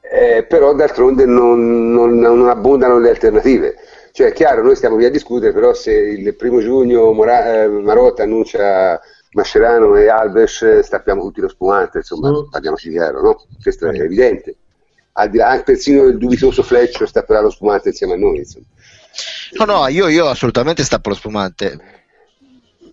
[0.00, 3.76] eh, però d'altronde non, non- non abbondano le alternative.
[4.12, 7.68] Cioè, è chiaro, noi stiamo qui a discutere, però se il primo giugno Mora- eh,
[7.68, 9.00] Marotta annuncia
[9.36, 12.48] Mascherano e Alves, eh, stappiamo tutti lo spumante, insomma, Mm.
[12.50, 13.44] parliamoci chiaro, no?
[13.62, 14.56] Questo è evidente.
[15.12, 18.64] Al di là, persino il dubitoso Fleccio stapperà lo spumante insieme a noi, insomma.
[19.58, 21.78] No, no, io, io assolutamente stappo lo spumante.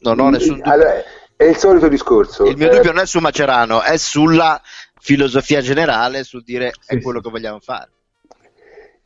[0.01, 0.71] Non ho nessun dubbio.
[0.71, 1.03] Allora,
[1.35, 2.43] è il solito discorso.
[2.45, 4.61] Il mio Eh, dubbio non è su Macerano, è sulla
[4.99, 7.25] filosofia generale, sul dire è Sì, quello sì.
[7.25, 7.89] che vogliamo fare.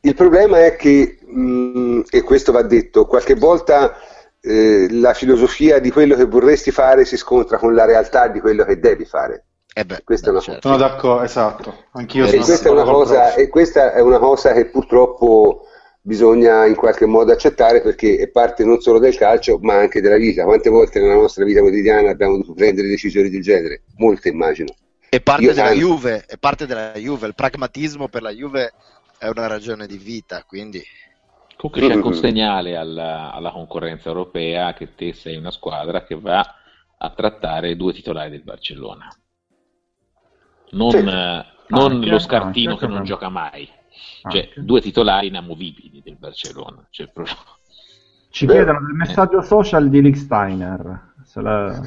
[0.00, 3.96] Il problema è che, mh, e questo va detto, qualche volta
[4.40, 8.64] eh, la filosofia di quello che vorresti fare si scontra con la realtà di quello
[8.64, 9.44] che devi fare.
[9.74, 10.68] Eh beh, Questa è una certo.
[10.68, 11.84] Sono d'accordo, esatto.
[11.92, 15.66] Anch'io E sono questa, è una cosa, e questa è una cosa che purtroppo
[16.00, 20.16] bisogna in qualche modo accettare perché è parte non solo del calcio ma anche della
[20.16, 20.44] vita.
[20.44, 23.82] Quante volte nella nostra vita quotidiana abbiamo dovuto prendere decisioni del genere?
[23.98, 24.74] Molte immagino.
[25.08, 27.26] È parte Io- della Juve, è parte della Juve.
[27.28, 28.72] Il pragmatismo per la Juve
[29.18, 30.82] è una ragione di vita, quindi
[31.58, 36.14] Comunque c'è anche un segnale alla, alla concorrenza europea che te sei una squadra che
[36.18, 36.54] va
[36.98, 39.08] a trattare due titolari del Barcellona.
[40.70, 40.98] Non, Sì.
[40.98, 43.08] eh, non Anche, lo scartino anche, che non anche.
[43.08, 43.68] gioca mai.
[44.28, 44.52] Cioè, Anche.
[44.62, 46.86] due titolari inamovibili del Barcellona.
[46.90, 47.34] Cioè, proprio-
[48.30, 51.14] Ci chiedono del messaggio social di Licksteiner.
[51.24, 51.80] Se la-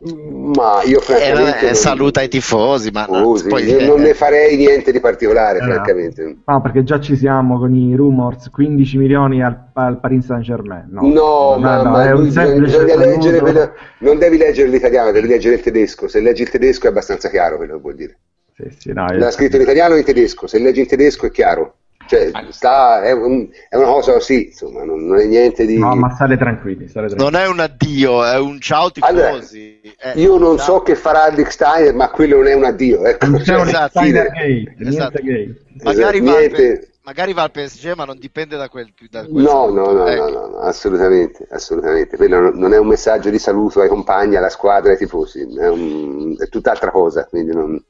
[0.00, 1.42] Ma io Eh, francamente...
[1.50, 5.00] vabbè, non- saluta i tifosi, ma no, Tifosi, poi- io non ne farei niente di
[5.00, 6.36] particolare, Eh, francamente.
[6.44, 10.86] No, perché già ci siamo con i rumors 15 milioni al, al Paris Saint Germain.
[10.90, 15.56] No, No, ma, ma è un semplice leggere quello- non devi leggere l'italiano, devi leggere
[15.56, 16.06] il tedesco.
[16.06, 18.18] Se leggi il tedesco è abbastanza chiaro quello che vuol dire.
[18.54, 20.46] Sì, sì, no, L'ha scritto in italiano o in tedesco?
[20.46, 21.74] Se leggi in tedesco è chiaro.
[22.08, 25.78] Cioè, sta, è, un- è una cosa così, insomma, non, non è niente di...
[25.78, 27.30] No, ma state tranquilli, state tranquilli.
[27.30, 29.80] Non è un addio, è un ciao Allora, tifosi.
[29.82, 30.64] Eh, Io non ciao.
[30.66, 33.04] so che farà Dick Steiner, ma quello non è un addio.
[33.04, 33.88] Ecco, Non c'è Cioè, un esatto.
[33.98, 35.18] Steiner niente Esatto.
[35.22, 35.62] gate.
[35.82, 39.42] Magari, Esatto, va niente- magari va al PSG, ma non dipende da quel, da quel
[39.44, 40.30] No, no, no, Ecco.
[40.30, 42.16] no, no, no, assolutamente, assolutamente.
[42.16, 45.68] Quello non- non è un messaggio di saluto ai compagni, alla squadra, ai tifosi, è,
[45.68, 47.82] un- è tutt'altra cosa, quindi non...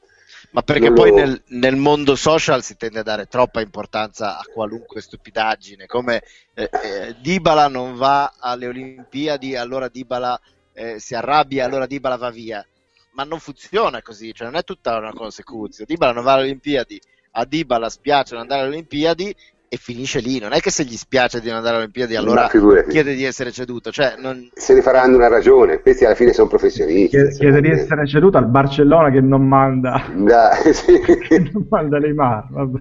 [0.51, 4.45] Ma perché poi lo- nel, nel mondo social si tende a dare troppa importanza a
[4.51, 6.23] qualunque stupidaggine, come
[6.55, 10.41] eh, eh, Dybala non va alle Olimpiadi, allora Dybala
[10.73, 12.67] eh, si arrabbia, allora Dybala va via.
[13.11, 15.87] Ma non funziona così, cioè non è tutta una consecuzione.
[15.87, 17.01] Dybala non va alle Olimpiadi,
[17.33, 19.35] a Dybala spiace non andare alle Olimpiadi
[19.69, 20.39] e finisce lì.
[20.39, 23.53] Non è che se gli spiace di non andare alle Olimpiadi allora chiede di essere
[23.53, 24.49] ceduto, cioè non...
[24.55, 27.09] Se ne faranno una ragione, questi alla fine sono professionisti.
[27.09, 30.99] Chiede, chiede di essere ceduto al Barcellona che non manda, Dai, sì.
[31.01, 32.47] che non manda Neymar.
[32.51, 32.79] Vabbè.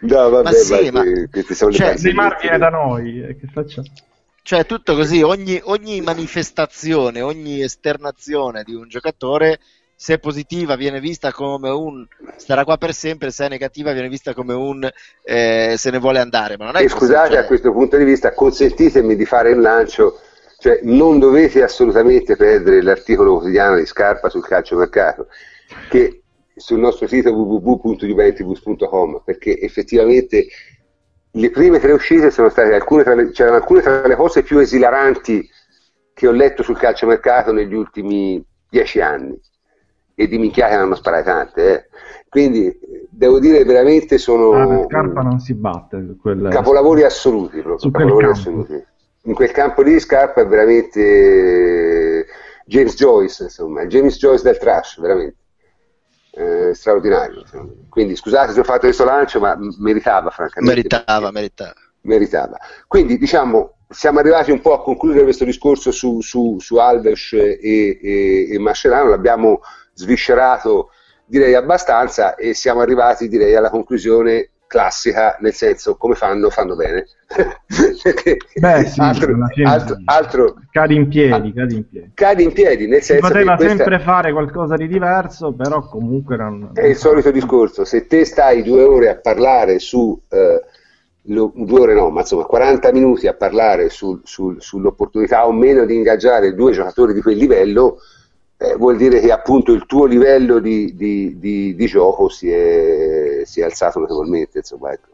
[0.00, 1.94] No, vabbè, Ma sì, ma ma- questi sono cioè.
[1.98, 3.86] Neymar viene da noi, eh, che facciamo?
[4.42, 9.58] Cioè, tutto così, ogni, ogni manifestazione, ogni esternazione di un giocatore,
[10.00, 14.08] se è positiva viene vista come un starà qua per sempre, se è negativa viene
[14.08, 14.88] vista come un
[15.24, 16.56] eh, se ne vuole andare.
[16.56, 19.58] Ma non è E scusate, cioè- a questo punto di vista, consentitemi di fare il
[19.58, 20.20] lancio,
[20.60, 25.26] cioè non dovete assolutamente perdere l'articolo quotidiano di Scarpa sul calciomercato,
[25.88, 26.22] che
[26.54, 30.46] sul nostro sito www.juventus.com, perché effettivamente
[31.32, 34.60] le prime tre uscite sono state alcune tra le, c'erano alcune tra le cose più
[34.60, 35.50] esilaranti
[36.14, 38.40] che ho letto sul calciomercato negli ultimi
[38.70, 39.36] dieci anni
[40.20, 41.88] e di minchiate ne hanno sparate tante eh.
[42.28, 42.76] quindi
[43.08, 46.16] devo dire veramente sono Ah, Scarpa non si batte.
[46.20, 46.48] Quel...
[46.50, 48.38] capolavori assoluti proprio, capolavori campo.
[48.38, 48.84] assoluti.
[49.22, 52.26] in quel campo lì Scarpa è veramente eh,
[52.66, 55.36] James Joyce insomma il James Joyce del trash veramente
[56.32, 57.72] Eh, straordinario insomma.
[57.88, 61.74] quindi scusate se ho fatto questo lancio ma meritava francamente meritava, meritava.
[62.02, 62.56] meritava.
[62.86, 67.58] Quindi diciamo siamo arrivati un po' a concludere questo discorso su, su, su Alves e,
[68.02, 69.60] e, e Mascherano, l'abbiamo
[69.98, 70.90] sviscerato
[71.24, 77.06] direi abbastanza e siamo arrivati direi alla conclusione classica, nel senso come fanno, fanno bene.
[78.60, 79.34] Beh, sì, altro,
[79.64, 82.10] altro- altro- Cadi in piedi, cadi in piedi.
[82.14, 85.86] cadi in piedi, nel Si senso poteva che questa- sempre fare qualcosa di diverso, però
[85.88, 86.70] comunque non...
[86.74, 90.62] è il solito discorso, se te stai due ore a parlare su, eh,
[91.22, 95.84] lo- due ore no, ma insomma 40 minuti a parlare sul- sul- sull'opportunità o meno
[95.86, 97.98] di ingaggiare due giocatori di quel livello,
[98.58, 103.42] eh, vuol dire che appunto il tuo livello di, di- di- di gioco si è,
[103.44, 104.58] si è alzato notevolmente.
[104.58, 105.08] Insomma, ecco.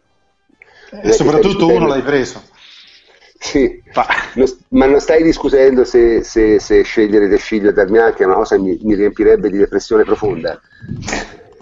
[0.89, 2.43] Che E soprattutto uno l'hai preso.
[3.39, 8.15] Sì, Fa- non- ma non stai discutendo se, se- se scegliere del figlio o Darmian,
[8.15, 10.59] che è una cosa che mi, mi riempirebbe di depressione profonda.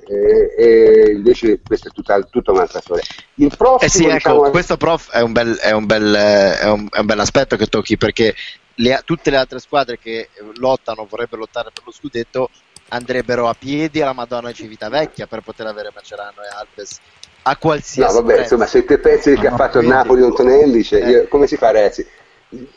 [0.07, 3.03] E, e invece questa è tutta, tutta un'altra storia.
[3.37, 6.59] Il prossimo, Eh sì, ecco, diciamo, questo prof è un bel, è un bel, eh,
[6.59, 8.35] è un, è un bel aspetto che tocchi perché
[8.77, 12.51] le- tutte le altre squadre che lottano, vorrebbero lottare per lo scudetto,
[12.89, 17.01] andrebbero a piedi alla Madonna di Civitavecchia per poter avere Macerano e Alves
[17.45, 18.43] a No, qualsiasi vabbè, prezzo.
[18.43, 21.11] insomma, se te pensi che Ah, ha fatto il quindi- Napoli con Tonelli, cioè, Eh.
[21.11, 22.07] io- come si fa, ragazzi?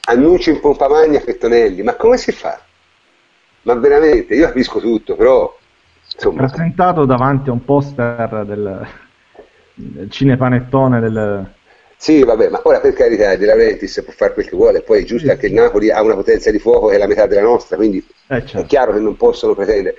[0.07, 2.59] Annunci in pompa magna per Tonelli, ma come si fa?
[3.63, 5.55] Ma veramente, io capisco tutto, però
[6.13, 8.87] insomma, presentato davanti a un poster del,
[9.73, 11.53] del cinepanettone del...
[11.97, 15.05] Sì, vabbè, ma ora per carità, De Laurentiis può fare quel che vuole, poi è
[15.05, 15.53] giusto Sì, che il.
[15.53, 18.63] Napoli ha una potenza di fuoco che è la metà della nostra, quindi Eh, è
[18.63, 18.67] certo.
[18.67, 19.95] chiaro che non possono pretendere,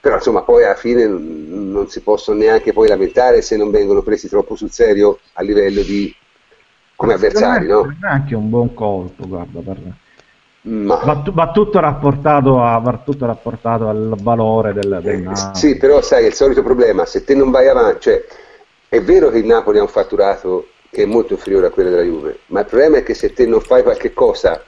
[0.00, 4.02] però insomma poi alla fine non, non si possono neanche poi lamentare se non vengono
[4.02, 6.14] presi troppo sul serio a livello di
[6.96, 7.84] come avversari, no?
[7.84, 9.78] me È anche un buon colpo, guarda, per...
[10.68, 15.54] Ma, va, va tutto rapportato, a, va tutto rapportato al valore del, del eh, Napoli.
[15.54, 18.24] sì, però sai che il solito problema, se te non vai avanti, cioè
[18.88, 22.00] è vero che il Napoli ha un fatturato che è molto inferiore a quello della
[22.02, 24.62] Juve, ma il problema è che se te non fai qualche cosa,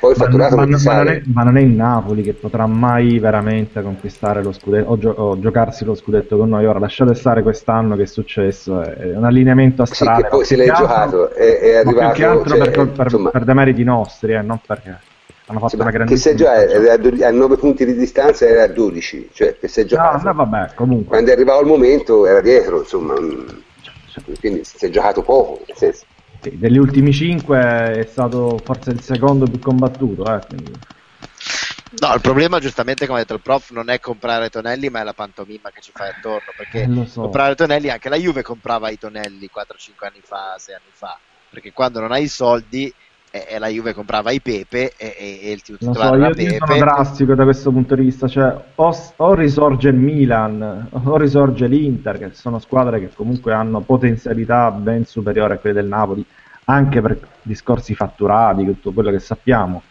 [0.00, 2.66] poi il fatturato ma- non ma non è, ma non è il Napoli che potrà
[2.66, 6.64] mai veramente conquistare lo scudetto o, gio- o giocarsi lo scudetto con noi.
[6.64, 10.22] Ora lasciate stare quest'anno che è successo, è un allineamento Sì, astrale.
[10.22, 12.88] che poi se l'hai altro- giocato è, è ma più arrivato che altro cioè, per,
[12.88, 14.98] per, insomma, per demeriti nostri, eh, non perché
[15.46, 18.46] hanno fatto sì, una che se già era a, dodi- a 9 punti di distanza
[18.46, 21.08] era a 12 cioè che si è No, no, vabbè, comunque.
[21.08, 23.46] quando è arrivato il momento era dietro insomma mm,
[24.38, 26.04] quindi si è giocato poco nel senso.
[26.42, 30.32] Sì, degli ultimi cinque è stato forse il secondo più combattuto.
[30.32, 30.90] Eh, quindi-
[32.00, 35.04] No, il problema giustamente come ha detto il prof non è comprare Tonelli ma è
[35.04, 37.20] la pantomima che ci fai attorno perché Eh, so.
[37.20, 41.18] comprare Tonelli anche la Juve comprava i Tonelli 4-5 anni fa, 6 anni fa
[41.50, 42.92] perché quando non hai i soldi
[43.32, 46.42] e, e la Juve comprava i Pepe e, e, e il Non titolare so, era
[46.42, 46.66] io, io Pepe.
[46.66, 51.66] sono drastico da questo punto di vista, cioè o, o risorge il Milan o risorge
[51.66, 56.24] l'Inter, che sono squadre che comunque hanno potenzialità ben superiori a quelle del Napoli,
[56.66, 59.82] anche per discorsi fatturati, tutto quello che sappiamo.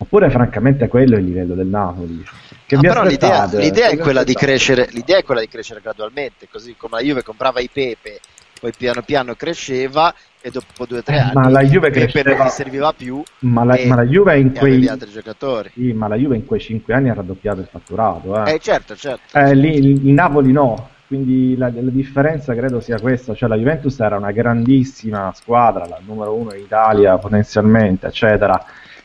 [0.00, 2.24] Oppure francamente quello è il livello del Napoli.
[2.68, 3.96] Vi però l'idea, l'idea è
[4.32, 8.20] crescere, l'idea è quella di crescere gradualmente, così come la Juve comprava i Pepe,
[8.60, 10.14] poi piano piano cresceva
[10.48, 13.64] e dopo due o tre Eh, anni ma la Juve cresceva- non serviva più Ma
[13.64, 14.86] la, ma la Juve in quei...
[14.88, 15.70] altri giocatori.
[15.74, 18.44] Sì, ma la Juve in quei 5 anni ha raddoppiato il fatturato.
[18.44, 18.54] Eh.
[18.54, 19.38] Eh certo, certo.
[19.38, 23.56] Eh, lì il il Napoli no, quindi la, la differenza credo sia questa, cioè la
[23.56, 28.62] Juventus era una grandissima squadra, la numero uno in Italia potenzialmente, eccetera,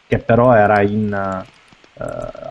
[0.08, 2.02] che però era in, eh,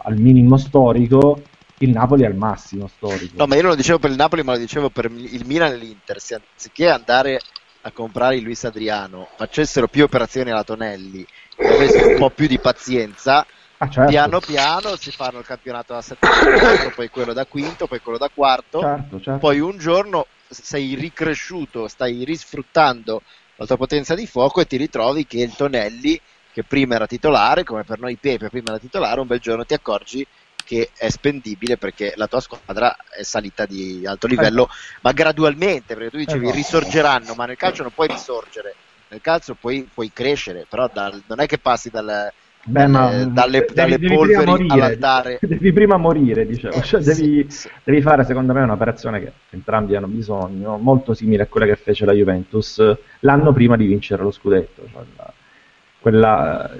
[0.04, 1.42] al minimo storico,
[1.78, 3.34] il Napoli al massimo storico.
[3.36, 5.72] No, ma io non lo dicevo per il Napoli, ma lo dicevo per il Milan
[5.72, 6.20] e l'Inter.
[6.20, 7.40] Se anziché andare
[7.82, 11.26] a comprare il Luis Adriano, facessero più operazioni alla Tonelli
[11.56, 13.46] e avessero un po' più di pazienza,
[13.82, 18.00] Ah, certo, piano piano si fanno il campionato da settimo, poi quello da quinto, poi
[18.00, 18.78] quello da quarto.
[18.78, 19.40] certo, certo.
[19.40, 23.22] Poi un giorno sei ricresciuto, stai risfruttando
[23.56, 26.20] la tua potenza di fuoco e ti ritrovi che il Tonelli,
[26.52, 29.74] che prima era titolare, come per noi Pepe prima era titolare, un bel giorno ti
[29.74, 30.24] accorgi
[30.72, 34.68] che è spendibile perché la tua squadra è salita di alto livello,
[35.02, 36.56] ma gradualmente, perché tu dicevi Esatto.
[36.56, 38.76] risorgeranno, ma nel calcio non puoi risorgere,
[39.08, 42.32] nel calcio puoi, puoi crescere, però dal- non è che passi dal,
[42.64, 45.38] Beh, ma eh, dalle, devi- dalle devi prima polveri morire, all'altare.
[45.42, 46.80] Devi prima morire, dicevo.
[46.80, 47.68] Cioè, devi, Sì, sì.
[47.84, 52.06] devi fare, secondo me, un'operazione che entrambi hanno bisogno, molto simile a quella che fece
[52.06, 52.80] la Juventus
[53.20, 54.84] l'anno prima di vincere lo scudetto.
[54.90, 55.32] Cioè la-
[56.00, 56.70] quella,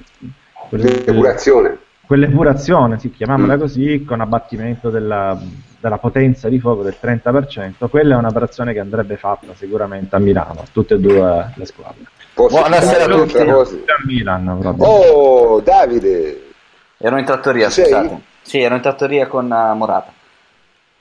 [0.69, 1.79] quel- Depurazione.
[2.13, 3.59] Quell'epurazione, sì, chiamiamola Mm.
[3.59, 5.39] così, con abbattimento della,
[5.81, 10.61] della potenza di fuoco del 30%, quella è un'operazione che andrebbe fatta sicuramente a Milano,
[10.61, 12.03] a tutte e due le squadre.
[12.35, 13.39] Posso Buonasera a tutti.
[13.39, 14.85] A Milan, proprio.
[14.87, 16.51] Oh, Davide!
[16.99, 17.85] Ero in trattoria, sei?
[17.87, 18.21] scusate.
[18.43, 20.13] Sì, ero in trattoria con uh, Morata.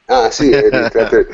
[0.05, 1.25] Ah sì, eh, intanto-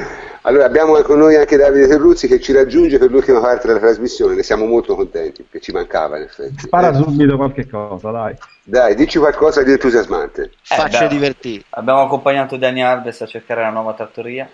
[0.48, 4.34] allora abbiamo con noi anche Davide Terruzzi che ci raggiunge per l'ultima parte della trasmissione,
[4.34, 6.60] ne siamo molto contenti, perché ci mancava in effetti.
[6.60, 8.34] Spara Eh, subito qualche cosa, dai.
[8.64, 10.52] dai, dici qualcosa di entusiasmante.
[10.64, 11.64] Facce beh, divertire.
[11.72, 14.50] Abbiamo accompagnato Dani Alves a cercare la nuova trattoria.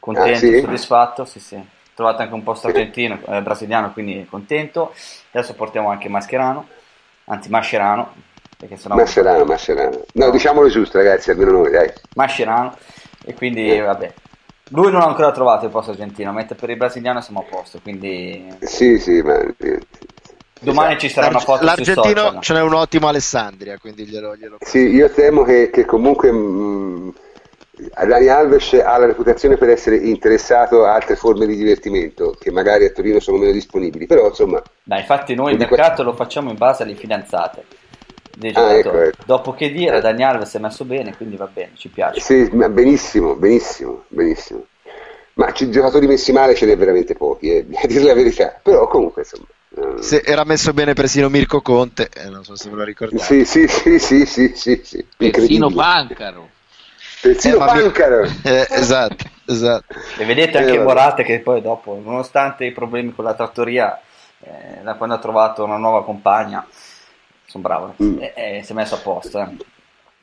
[0.00, 0.60] Contento, Ah, sì?
[0.60, 1.64] soddisfatto, sì sì.
[1.94, 4.92] Trovato anche un posto argentino, eh, brasiliano, quindi contento.
[5.30, 6.66] Adesso portiamo anche Mascherano,
[7.26, 8.14] anzi Mascherano,
[8.58, 8.96] perché sennò...
[8.96, 10.02] Mascherano, Mascherano.
[10.14, 11.92] No, diciamolo giusto ragazzi, almeno noi, dai.
[12.16, 12.76] Mascherano.
[13.24, 14.12] E quindi, vabbè.
[14.74, 17.78] Lui non ha ancora trovato il posto argentino, mentre per il brasiliano siamo a posto,
[17.80, 18.52] quindi...
[18.60, 19.40] Sì, sì, ma...
[20.60, 22.42] Domani ci sarà una foto sui L'Argentino social.
[22.42, 27.14] ce n'è un ottimo Alessandria, quindi glielo, glielo Sì, io temo che, che comunque mh,
[28.04, 32.86] Dani Alves ha la reputazione per essere interessato a altre forme di divertimento, che magari
[32.86, 34.60] a Torino sono meno disponibili, però insomma...
[34.82, 37.64] Dai, infatti noi il mercato lo facciamo in base alle fidanzate
[38.34, 38.96] dei Ah, giocatori.
[38.96, 39.24] ecco, ecco.
[39.26, 42.20] Dopo che dire, Dani Alves si è messo bene, quindi va bene, ci piace.
[42.20, 44.66] Sì, ma benissimo, benissimo, benissimo.
[45.34, 48.58] Ma ci- giocatori messi male ce n'è veramente pochi, eh, a dire la verità.
[48.62, 49.46] Però comunque, insomma...
[49.98, 53.24] eh, Se era messo bene persino Mirko Conte, eh, non so se ve lo ricordate.
[53.24, 55.06] Sì, sì, sì, sì, sì, sì, sì.
[55.16, 55.70] Persino.
[55.70, 56.48] Pancaro.
[57.20, 58.22] Persino Eh, Pancaro.
[58.44, 59.94] Eh, esatto, esatto.
[60.18, 60.84] E vedete Eh, anche vabbè.
[60.84, 64.00] Morate che poi dopo, nonostante i problemi con la trattoria,
[64.40, 66.64] eh, da quando ha trovato una nuova compagna,
[67.46, 68.18] sono bravo, Mm.
[68.20, 69.40] eh, eh, si è messo a posto.
[69.40, 69.56] eh.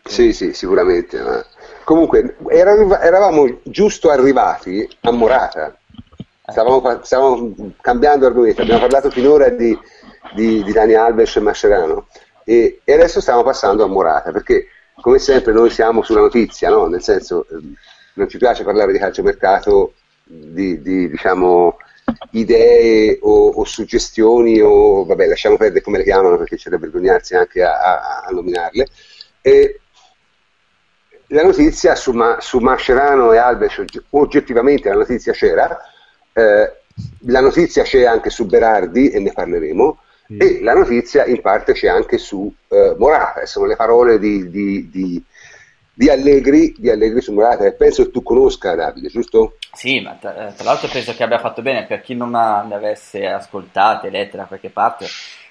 [0.03, 1.19] Sì, sì, sicuramente.
[1.22, 1.45] ma-
[1.84, 5.76] Comunque, era- eravamo giusto arrivati a Morata.
[6.45, 9.78] Stavamo, stavamo cambiando argomento, abbiamo parlato finora di,
[10.34, 12.07] di, di Dani Alves e Mascherano
[12.43, 16.88] e, e adesso stiamo passando a Morata perché come sempre noi siamo sulla notizia, no?
[16.88, 17.74] nel senso ehm,
[18.15, 19.93] non ci piace parlare di calciomercato,
[20.24, 21.78] di, di diciamo,
[22.32, 27.36] idee o, o suggestioni o vabbè lasciamo perdere come le chiamano perché c'è da vergognarsi
[27.36, 28.88] anche a, a- a nominarle.
[29.41, 29.80] E
[31.28, 35.80] la notizia su, Ma- su Mascherano e Alves ogge- oggettivamente la notizia c'era,
[36.34, 36.74] eh,
[37.28, 40.38] la notizia c'è anche su Berardi e ne parleremo Sì.
[40.38, 44.89] e la notizia in parte c'è anche su eh, Morata, sono le parole di, di-
[44.89, 45.24] di-
[46.02, 49.58] di Allegri, di Allegri su Morata che penso tu conosca Davide, giusto?
[49.72, 52.64] Sì, ma tra, eh, tra l'altro penso che abbia fatto bene per chi non ha-
[52.64, 55.06] ne avesse ascoltate, lette da qualche parte.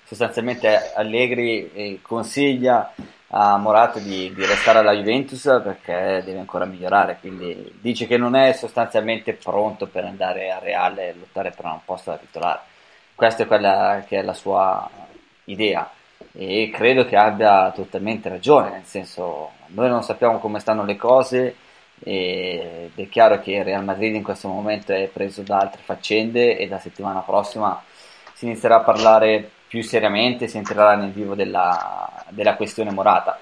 [0.05, 2.93] Sostanzialmente Allegri eh, consiglia
[3.29, 8.35] a Morata di, di restare alla Juventus perché deve ancora migliorare, quindi dice che non
[8.35, 12.59] è sostanzialmente pronto per andare a Reale e lottare per un posto da titolare.
[13.15, 14.91] Questa è quella che è la sua
[15.45, 15.89] idea
[16.33, 21.57] e credo che abbia totalmente ragione, nel senso noi non sappiamo come stanno le cose
[22.03, 26.57] ed è chiaro che il Real Madrid in questo momento è preso da altre faccende
[26.57, 27.83] e la settimana prossima
[28.33, 33.39] si inizierà a parlare più seriamente si entrerà nel vivo della, della questione Morata.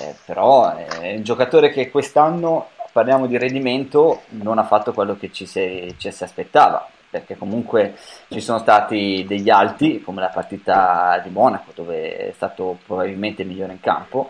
[0.00, 5.30] Eh, però è un giocatore che quest'anno, parliamo di rendimento, non ha fatto quello che
[5.30, 7.94] ci si, ci si aspettava perché comunque
[8.28, 13.48] ci sono stati degli alti, come la partita di Monaco, dove è stato probabilmente il
[13.48, 14.28] migliore in campo,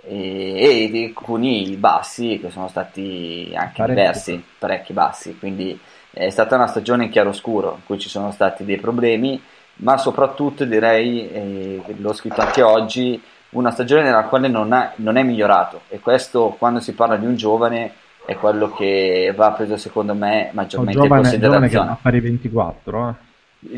[0.00, 4.00] e, e alcuni bassi che sono stati anche parecchi.
[4.00, 5.78] diversi, parecchi bassi, quindi
[6.10, 9.40] è stata una stagione in chiaroscuro in cui ci sono stati dei problemi,
[9.80, 15.16] ma soprattutto direi, eh, l'ho scritto anche oggi, una stagione nella quale non, ha, non
[15.16, 17.92] è migliorato e questo quando si parla di un giovane
[18.28, 21.68] è quello che va preso secondo me maggiormente giovane, in considerazione.
[21.70, 23.14] Giovane che pari 24, eh.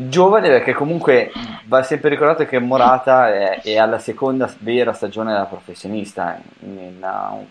[0.09, 1.31] Giovane perché comunque
[1.67, 7.01] va sempre ricordato che Morata è, è alla seconda vera stagione da professionista, in, in,
[7.01, 7.47] uh,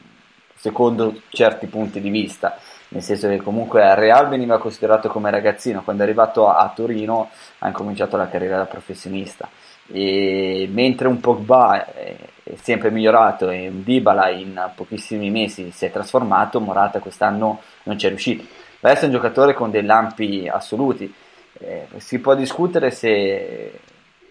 [0.54, 5.80] secondo certi punti di vista, nel senso che comunque al Real veniva considerato come ragazzino,
[5.82, 7.30] quando è arrivato a, a Torino
[7.60, 9.48] ha incominciato la carriera da professionista
[9.90, 12.14] e mentre un Pogba è,
[12.52, 18.06] è sempre migliorato e Dybala in pochissimi mesi si è trasformato, Morata quest'anno non ci
[18.06, 18.44] è riuscito.
[18.80, 21.12] Adesso è un giocatore con dei lampi assoluti,
[21.58, 23.80] eh, si può discutere se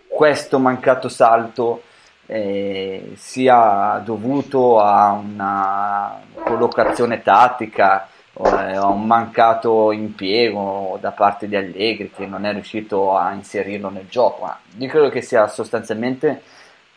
[0.07, 1.83] questo mancato salto
[2.25, 11.55] eh, sia dovuto a una collocazione tattica eh, a un mancato impiego da parte di
[11.55, 14.45] Allegri che non è riuscito a inserirlo nel gioco.
[14.45, 16.41] Ma io credo che sia sostanzialmente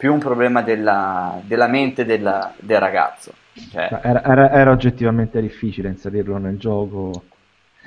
[0.02, 3.32] più un problema della, della mente della, del ragazzo.
[3.70, 4.00] Cioè...
[4.02, 7.22] Era, era, era, oggettivamente difficile inserirlo nel gioco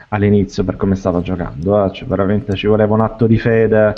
[0.07, 1.91] all'inizio per come stava giocando, eh?
[1.91, 3.93] cioè, veramente ci voleva un atto di fede.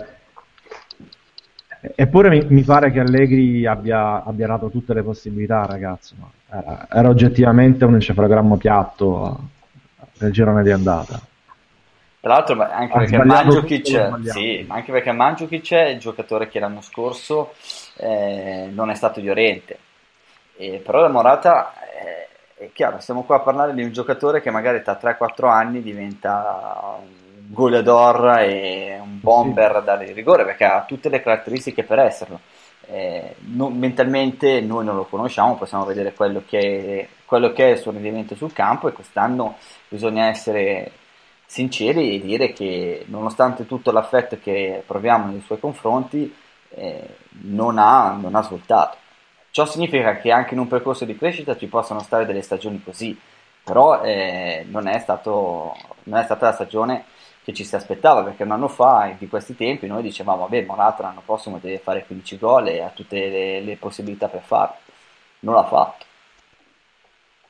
[1.93, 6.15] Eppure mi, mi pare che Allegri abbia, abbia, dato tutte le possibilità ragazzo.
[6.49, 9.49] Era, era oggettivamente un encefalogramma piatto
[10.17, 11.21] nel girone di andata.
[12.19, 17.53] Tra l'altro, anche perché, Mandzukic, sì, anche perché Mandzukic è il giocatore che l'anno scorso
[17.97, 19.77] eh, non è stato di Oriente.
[20.55, 24.49] E, però la Morata è, è, chiaro, stiamo qua a parlare di un giocatore che
[24.49, 29.85] magari tra 3-4 anni diventa un goleador e un bomber sì.
[29.85, 32.39] da rigore perché ha tutte le caratteristiche per esserlo.
[32.89, 37.77] Eh, non, mentalmente noi non lo conosciamo, possiamo vedere quello che, quello che è il
[37.79, 39.57] suo rendimento sul campo e quest'anno
[39.89, 40.91] bisogna essere
[41.45, 46.33] sinceri e dire che nonostante tutto l'affetto che proviamo nei suoi confronti
[46.77, 48.97] eh, non, ha, non ha svoltato.
[49.51, 53.17] Ciò significa che anche in un percorso di crescita ci possono stare delle stagioni così,
[53.63, 57.05] però eh, non, è stato, non è stata la stagione
[57.43, 61.01] che ci si aspettava perché un anno fa di questi tempi noi dicevamo vabbè Monato
[61.01, 64.75] l'anno prossimo deve fare 15 gol e ha tutte le, le possibilità per farlo
[65.39, 66.03] non l'ha fatto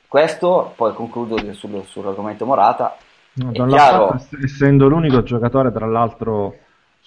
[0.06, 2.96] questo poi concludo sul, sull'argomento Morata
[3.32, 4.10] no, è chiaro...
[4.10, 6.54] fatto, essendo l'unico giocatore tra l'altro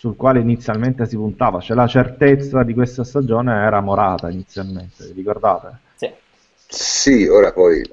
[0.01, 5.13] sul quale inizialmente si puntava cioè la certezza di questa stagione era Morata inizialmente vi
[5.13, 5.77] ricordate?
[5.95, 6.11] sì
[6.71, 7.83] sì, ora poi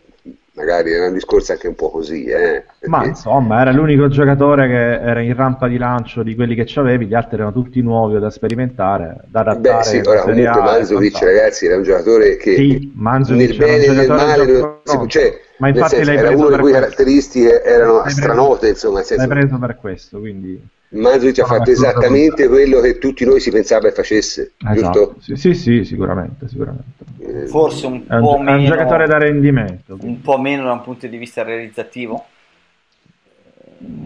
[0.52, 2.24] magari era un discorso anche un po' così.
[2.24, 2.88] Eh, perché...
[2.88, 7.06] Ma insomma, era l'unico giocatore che era in rampa di lancio di quelli che c'avevi,
[7.06, 9.78] gli altri erano tutti nuovi da sperimentare, da adattare.
[9.78, 14.08] Beh, sì, ora comunque Manzovic, ragazzi, era un giocatore che sì, nel bene e nel
[14.08, 19.02] male, cioè, ma infatti senso, era una delle cui caratteristiche erano stranote, insomma.
[19.02, 19.26] Senso...
[19.26, 20.76] L'hai preso per questo, quindi...
[20.90, 25.16] Manzovic ha fatto esattamente quello che tutti noi si pensava facesse, esatto.
[25.20, 27.04] Sì, sì, sì, sicuramente, sicuramente.
[27.18, 28.56] Eh, Forse un è po' un, meno...
[28.56, 29.96] È un giocatore da rendimento.
[29.96, 30.06] Quindi.
[30.06, 32.24] Un po' meno da un punto di vista realizzativo?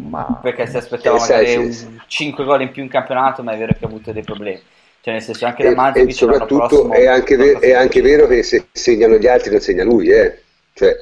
[0.09, 0.41] Ma...
[0.43, 3.85] Perché si aspettava magari un 5 gol in più in campionato, ma è vero che
[3.85, 4.61] ha avuto dei problemi.
[5.03, 8.43] Cioè, nel senso, anche da Manzovic e soprattutto è anche, ver- è anche vero che
[8.43, 10.41] se segnano gli altri non segna lui, eh.
[10.75, 10.95] Cioè,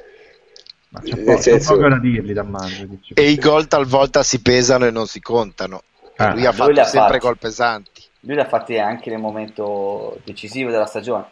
[0.90, 1.74] ma c'è, po- senso...
[1.74, 3.18] poco da dirgli da Mandzukic.
[3.18, 5.82] E i gol talvolta si pesano e non si contano.
[6.16, 8.02] Ah, lui ha fatto lui sempre gol pesanti.
[8.20, 11.24] Lui li ha fatti anche nel momento decisivo della stagione.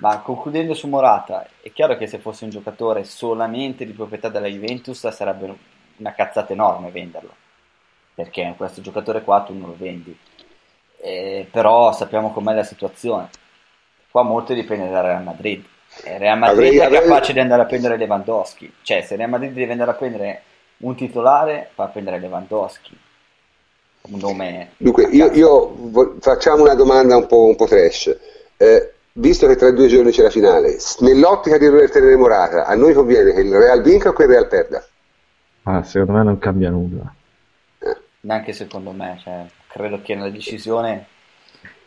[0.00, 4.46] Ma concludendo su Morata, è chiaro che se fosse un giocatore solamente di proprietà della
[4.46, 5.56] Juventus sarebbe
[5.96, 7.34] una cazzata enorme venderlo.
[8.14, 10.16] Perché questo giocatore qua tu non lo vendi.
[11.00, 13.30] Eh, però sappiamo com'è la situazione.
[14.10, 15.64] Qua molto dipende dal Real Madrid
[16.04, 17.32] Real Madrid avrei, è capace avrei...
[17.32, 18.72] di andare a prendere Lewandowski.
[18.82, 20.42] Cioè, se Real Madrid deve andare a prendere
[20.78, 22.98] un titolare, fa a prendere Lewandowski.
[24.02, 24.70] Un nome.
[24.76, 25.74] Dunque, io, io,
[26.20, 28.16] facciamo una domanda un po', un po trash.
[28.56, 32.74] Eh, visto che tra due giorni c'è la finale, nell'ottica di dover tenere Morata, a
[32.74, 34.84] noi conviene che il Real vinca o che il Real perda?
[35.64, 37.12] Ah, secondo me non cambia nulla.
[37.80, 37.96] Eh.
[38.20, 41.06] Neanche secondo me, cioè, credo che nella decisione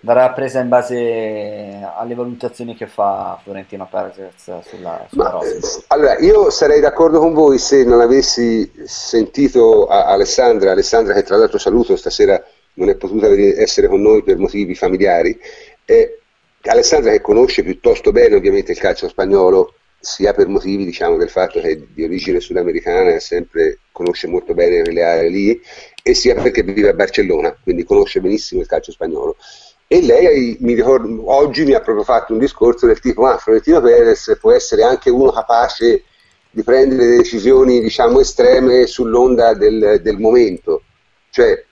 [0.02, 5.40] verrà presa in base alle valutazioni che fa Florentino Perez sulla, sulla Ma,
[5.88, 11.58] allora io sarei d'accordo con voi se non avessi sentito Alessandra Alessandra che tra l'altro
[11.58, 12.42] saluto stasera
[12.74, 15.38] non è potuta essere con noi per motivi familiari.
[15.86, 16.20] Eh,
[16.64, 21.60] Alessandra che conosce piuttosto bene ovviamente il calcio spagnolo, sia per motivi diciamo, del fatto
[21.60, 25.62] che è di origine sudamericana sempre conosce molto bene quelle aree lì,
[26.02, 29.36] e sia perché vive a Barcellona, quindi conosce benissimo il calcio spagnolo.
[29.92, 33.82] E lei mi ricordo, oggi mi ha proprio fatto un discorso del tipo: Ah, Florentino
[33.82, 36.04] Perez può essere anche uno capace
[36.52, 40.84] di prendere decisioni diciamo estreme sull'onda del, del momento.
[41.32, 41.66] Cioè,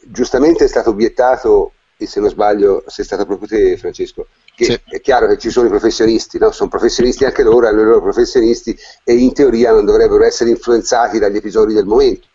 [0.00, 4.80] giustamente è stato obiettato, e se non sbaglio, sei stato proprio te, Francesco, che sì.
[4.84, 6.50] è chiaro che ci sono i professionisti, no?
[6.50, 11.20] sono professionisti anche loro, hanno i loro professionisti e in teoria non dovrebbero essere influenzati
[11.20, 12.26] dagli episodi del momento.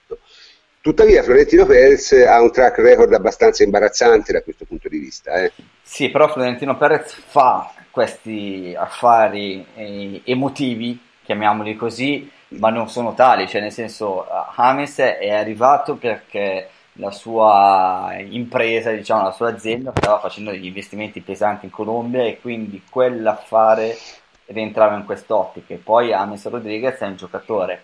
[0.87, 5.33] Tuttavia Florentino Perez ha un track record abbastanza imbarazzante da questo punto di vista.
[5.33, 5.51] Eh.
[5.81, 13.49] Sì, però Florentino Perez fa questi affari eh, emotivi, chiamiamoli così, ma non sono tali,
[13.49, 20.19] cioè nel senso James è arrivato perché la sua impresa, diciamo, la sua azienda stava
[20.19, 23.97] facendo degli investimenti pesanti in Colombia e quindi quell'affare
[24.45, 25.73] rientrava in quest'ottica.
[25.73, 27.81] E poi James Rodriguez è un giocatore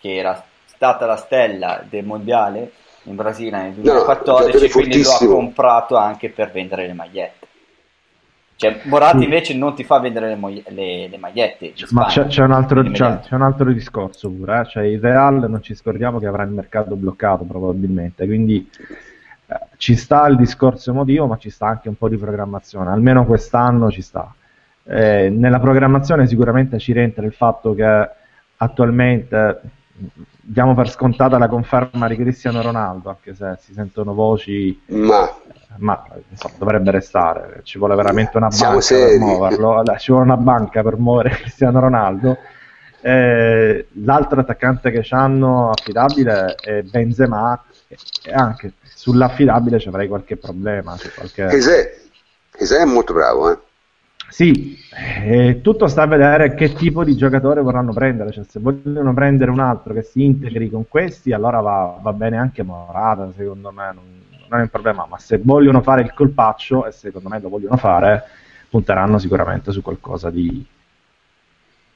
[0.00, 0.49] che era
[0.80, 2.72] stata la stella del mondiale
[3.02, 7.46] in Brasile nel 2014 no, quindi lo ha comprato anche per vendere le magliette.
[8.56, 11.74] Cioè, Moratti invece non ti fa vendere le, mo- le, le magliette.
[11.90, 14.60] Ma c'è, c'è, un altro, c'è, c'è, un altro, discorso pure.
[14.60, 14.64] Eh?
[14.68, 18.24] Cioè, il Real non ci scordiamo che avrà il mercato bloccato probabilmente.
[18.24, 18.66] Quindi
[19.46, 22.90] eh, ci sta il discorso emotivo, ma ci sta anche un po' di programmazione.
[22.90, 24.32] Almeno quest'anno ci sta.
[24.84, 28.08] Eh, nella programmazione sicuramente ci rientra il fatto che
[28.56, 29.60] attualmente
[30.40, 35.30] diamo per scontata la conferma di Cristiano Ronaldo, anche se si sentono voci, ma,
[35.78, 37.60] ma insomma, dovrebbe restare.
[37.62, 39.82] Ci vuole veramente una banca per muoverlo.
[39.98, 42.36] Ci vuole una banca per muovere Cristiano Ronaldo.
[43.02, 50.96] Eh, l'altro attaccante che hanno affidabile è Benzema e anche sull'affidabile ci avrei qualche problema.
[50.96, 51.46] Cioè qualche...
[52.50, 53.58] Chesè è molto bravo, eh.
[54.30, 54.78] Sì,
[55.24, 58.30] eh, tutto sta a vedere che tipo di giocatore vorranno prendere.
[58.30, 62.38] Cioè, se vogliono prendere un altro che si integri con questi, allora va, va bene
[62.38, 64.04] anche Morata, secondo me non,
[64.48, 65.04] non, è un problema.
[65.10, 68.22] Ma se vogliono fare il colpaccio, e secondo me lo vogliono fare,
[68.68, 70.64] punteranno sicuramente su qualcosa di,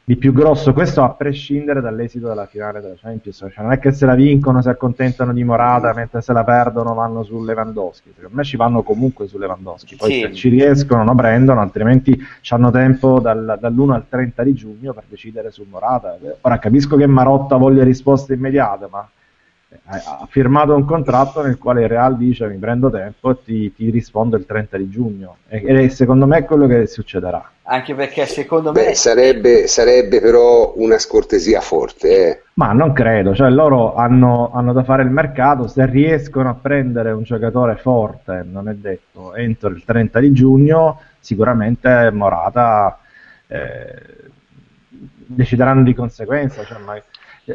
[0.06, 3.90] di più grosso, questo a prescindere dall'esito della finale della Champions, cioè, non è che
[3.90, 8.36] se la vincono si accontentano di Morata, mentre se la perdono vanno su Lewandowski, secondo
[8.36, 10.20] me ci vanno comunque su Lewandowski, poi sì.
[10.20, 15.04] se ci riescono lo prendono, altrimenti hanno tempo dal, dall'1 al 30 di giugno per
[15.08, 16.18] decidere su Morata.
[16.42, 19.08] Ora capisco che Marotta voglia risposte immediate, ma
[19.86, 23.90] ha firmato un contratto nel quale il Real dice mi prendo tempo e ti, ti
[23.90, 28.72] rispondo il 30 di giugno e, secondo me è quello che succederà anche perché secondo
[28.72, 32.42] Beh, me sarebbe, sarebbe, però una scortesia forte eh.
[32.54, 37.10] ma non credo cioè loro hanno, hanno, da fare il mercato se riescono a prendere
[37.10, 42.98] un giocatore forte non è detto entro il 30 di giugno sicuramente Morata
[43.46, 44.02] eh,
[45.26, 47.00] decideranno di conseguenza cioè, ma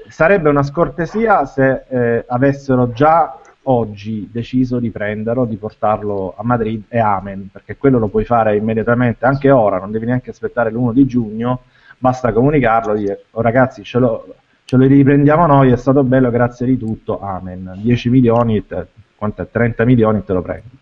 [0.07, 6.83] Sarebbe una scortesia se eh, avessero già oggi deciso di prenderlo, di portarlo a Madrid
[6.87, 10.93] e amen, perché quello lo puoi fare immediatamente, anche ora, non devi neanche aspettare l'1
[10.93, 11.61] di giugno,
[11.97, 14.35] basta comunicarlo, dire oh, ragazzi ce lo,
[14.65, 17.73] ce lo riprendiamo noi, è stato bello, grazie di tutto, amen.
[17.75, 19.47] 10 milioni, te, quanto è?
[19.49, 20.77] 30 milioni te lo prendi.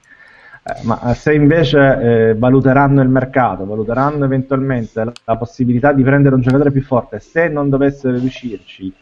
[0.68, 6.36] Eh, ma se invece eh, valuteranno il mercato, valuteranno eventualmente la, la, possibilità di prendere
[6.36, 8.94] un giocatore più forte, se non dovessero riuscirci,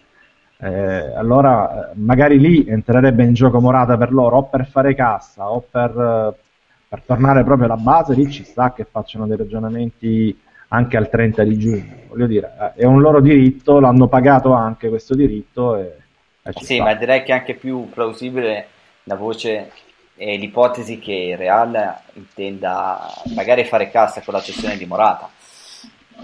[0.57, 0.69] eh,
[1.15, 5.65] allora eh, magari lì entrerebbe in gioco Morata per loro o per fare cassa o
[5.67, 6.43] per, eh,
[6.87, 11.43] per tornare proprio alla base, lì ci sta che facciano dei ragionamenti anche al 30
[11.43, 11.95] di giugno.
[12.09, 15.77] Voglio dire, è un loro diritto, l'hanno pagato anche questo diritto.
[15.77, 15.95] E,
[16.43, 16.83] e sì, sta.
[16.83, 18.67] ma direi che è anche più plausibile
[19.03, 19.71] la voce
[20.15, 25.29] e l'ipotesi che il Real intenda magari fare cassa con la cessione di Morata.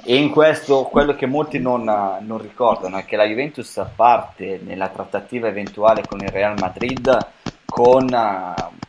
[0.03, 4.87] E in questo quello che molti non, non, ricordano è che la Juventus parte nella
[4.87, 7.27] trattativa eventuale con il Real Madrid
[7.65, 8.07] con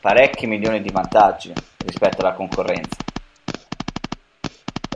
[0.01, 2.97] parecchi milioni di vantaggi rispetto alla concorrenza.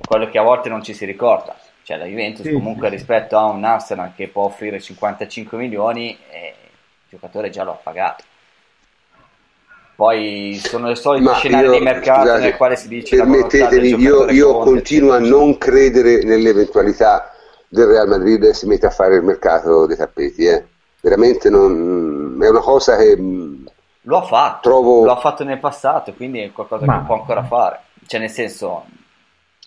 [0.07, 1.57] Quello che a volte non ci si ricorda.
[1.83, 2.95] Cioè la Juventus sì, comunque sì.
[2.95, 7.79] rispetto a un Arsenal che può offrire 55 milioni, eh, il giocatore già lo ha
[7.81, 8.25] pagato.
[9.97, 14.59] Poi sono le solite scenario di mercato scusate, nel quale si dice permettetemi, io, io
[14.59, 17.33] continuo a non credere nell'eventualità
[17.67, 20.67] del Real Madrid e si mette a fare il mercato dei tappeti, eh.
[21.01, 25.05] veramente non, è una cosa che lo ha fatto, trovo...
[25.07, 26.99] lo ha fatto nel passato, quindi è qualcosa Ma...
[26.99, 28.85] che può ancora fare, cioè nel senso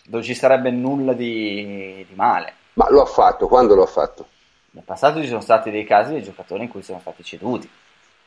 [0.04, 2.54] non ci sarebbe nulla di, di male.
[2.74, 4.26] Ma lo ha fatto, quando lo ha fatto?
[4.70, 7.68] Nel passato ci sono stati dei casi di giocatori in cui sono stati ceduti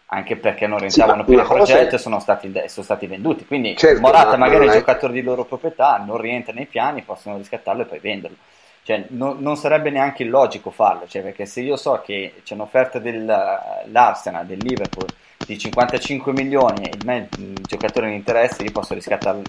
[0.08, 3.45] anche perché non rentavano ma più nel progetto e sono stati, sono stati venduti.
[3.45, 6.66] Quindi Certo, Morata ma- ma magari è un giocatore di loro proprietà, non rientra nei
[6.66, 8.38] piani, possono riscattarlo e poi venderlo.
[8.84, 12.99] Cioè, no- non sarebbe neanche illogico farlo, cioè, perché se io so che c'è un'offerta
[12.99, 15.08] dell'Arsenal, del Liverpool
[15.45, 19.41] di 55 milioni e il, me- il giocatore mi interessa, io posso riscattarlo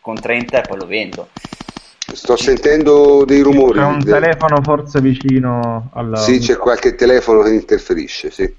[0.00, 1.28] con 30 e poi lo vendo.
[2.12, 3.78] Sto sentendo dei rumori.
[3.78, 6.18] C'è un telefono forse vicino al...
[6.18, 8.52] Sì, c'è qualche telefono che interferisce, sì.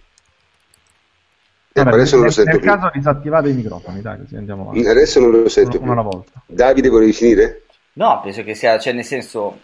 [1.76, 2.72] Ecco, Vabbè, adesso non lo nel, sento nel più.
[2.72, 4.88] caso disattivate i microfoni, dai, così andiamo avanti.
[4.88, 6.02] Adesso non lo sento alla più.
[6.02, 6.42] volta.
[6.46, 7.64] Davide, volevi finire?
[7.94, 9.60] No, penso che sia, cioè nel senso,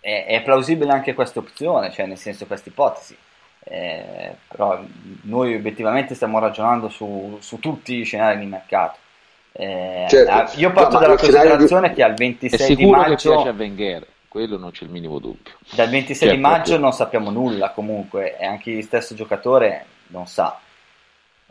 [0.00, 3.16] è, è plausibile anche questa opzione, cioè nel senso questa ipotesi.
[3.64, 4.84] Eh, però
[5.22, 8.98] noi obiettivamente stiamo ragionando su, su tutti i scenari di mercato.
[9.52, 10.24] Eh, Certo.
[10.24, 12.14] ah, io parto No, ma dalla scenario di- considerazione che al
[12.48, 15.58] È 26 di sicuro che maggio, piace a Wenger, quello non c'è il minimo dubbio.
[15.68, 16.78] dal 26 di Certo, maggio proprio.
[16.78, 20.60] non sappiamo nulla comunque e anche il stesso giocatore non sa.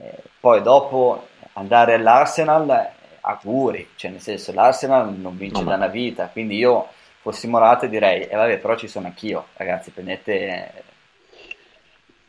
[0.02, 2.90] Eh, poi dopo andare all'Arsenal, eh,
[3.22, 6.88] auguri, cioè nel senso l'Arsenal non vince No, da una vita, quindi io
[7.22, 10.84] fossi Morata direi, e vabbè però ci sono anch'io, ragazzi, prendete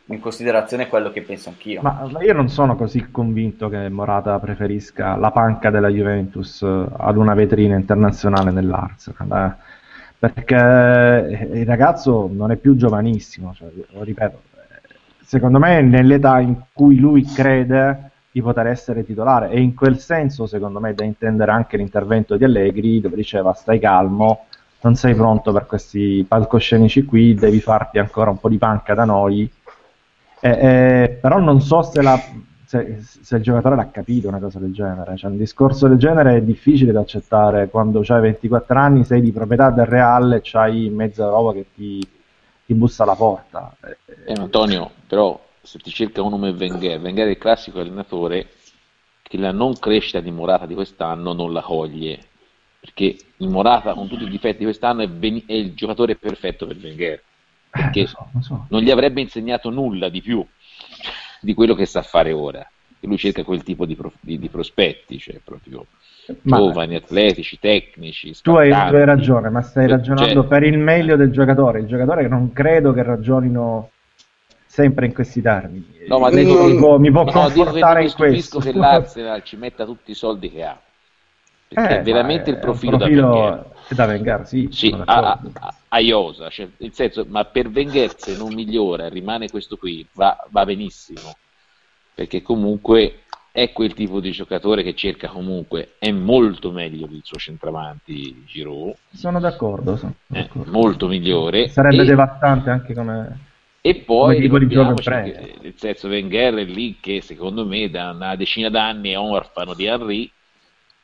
[0.06, 1.80] in considerazione quello che penso anch'io.
[1.80, 7.16] Ma, io non sono così convinto che Morata preferisca la panca della Juventus eh, ad
[7.16, 9.56] una vetrina internazionale nell'Arsenal,
[10.18, 10.28] eh.
[10.30, 14.51] perché il ragazzo non è più giovanissimo, cioè, lo ripeto, eh,
[15.32, 19.98] secondo me è nell'età in cui lui crede di poter essere titolare e in quel
[19.98, 24.44] senso secondo me è da intendere anche l'intervento di Allegri dove diceva stai calmo,
[24.82, 29.06] non sei pronto per questi palcoscenici qui, devi farti ancora un po' di panca da
[29.06, 29.50] noi
[30.40, 32.22] eh, eh, però non so se, la-
[32.66, 35.16] se- se il giocatore l'ha capito una cosa del genere.
[35.16, 39.32] Cioè, un discorso del genere è difficile da accettare quando hai 24 anni, sei di
[39.32, 42.06] proprietà del Real e c'hai mezza roba che ti,
[42.66, 43.72] ti bussa alla porta.
[44.26, 48.48] Eh, Antonio, però se ti cerca un nome Wenger, Wenger è il classico allenatore
[49.20, 52.18] che la non crescita di Morata di quest'anno non la coglie,
[52.80, 56.66] perché il Morata con tutti i difetti di quest'anno è, beni- è il giocatore perfetto
[56.66, 57.22] per Wenger, eh,
[57.70, 58.66] perché lo so, lo so.
[58.70, 60.42] non gli avrebbe insegnato nulla di più
[61.42, 62.66] di quello che sa fare ora.
[62.98, 65.84] E lui cerca quel tipo di, pro- di- di prospetti, cioè proprio
[66.44, 68.32] Ma- giovani, atletici, tecnici.
[68.40, 71.80] Tu hai, tu hai ragione, ma stai Cioè, ragionando per il meglio del giocatore.
[71.80, 73.90] Il giocatore non credo che ragionino
[74.72, 75.86] sempre in questi termini.
[76.08, 78.58] No, ma Mi dico, mi può, mi può no, confortare in questo.
[78.58, 80.80] che l'Arsenal ci metta tutti i soldi che ha.
[81.68, 83.70] Perché Eh, è veramente il un profilo, da Wenger.
[83.88, 88.34] da Wenger, sì, Sì, a, a, a Iosa, cioè, nel senso, ma per Wenger se
[88.34, 91.34] non migliora, rimane questo qui, va, va benissimo.
[92.14, 93.20] Perché comunque
[93.52, 98.94] è quel tipo di giocatore che cerca comunque, è molto meglio del suo centravanti Giroud,
[99.12, 100.70] Sono d'accordo, sono è d'accordo.
[100.70, 101.68] molto migliore.
[101.68, 103.50] Sarebbe e, devastante anche come...
[103.84, 108.10] e poi tipo di gioco che, nel senso Wenger è lì che secondo me da
[108.12, 110.30] una decina d'anni è orfano di Henry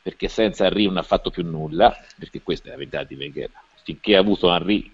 [0.01, 3.49] perché senza Henry non ha fatto più nulla perché questa è la verità di Wenger
[3.83, 4.89] finché ha avuto Henry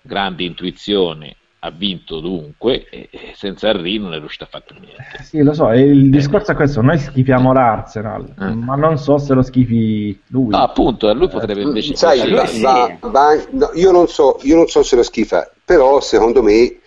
[0.00, 5.42] grande intuizione ha vinto dunque e senza Henry non è riuscito a fare niente Sì,
[5.42, 8.52] lo so, il discorso è questo, noi schifiamo l'Arsenal, Eh.
[8.54, 10.50] ma non so se lo schifi lui.
[10.50, 12.60] no appunto a lui potrebbe invece Mm, Sai, va- sì.
[12.62, 16.80] va- va- no, io, non so, io non so se lo schifa, però secondo me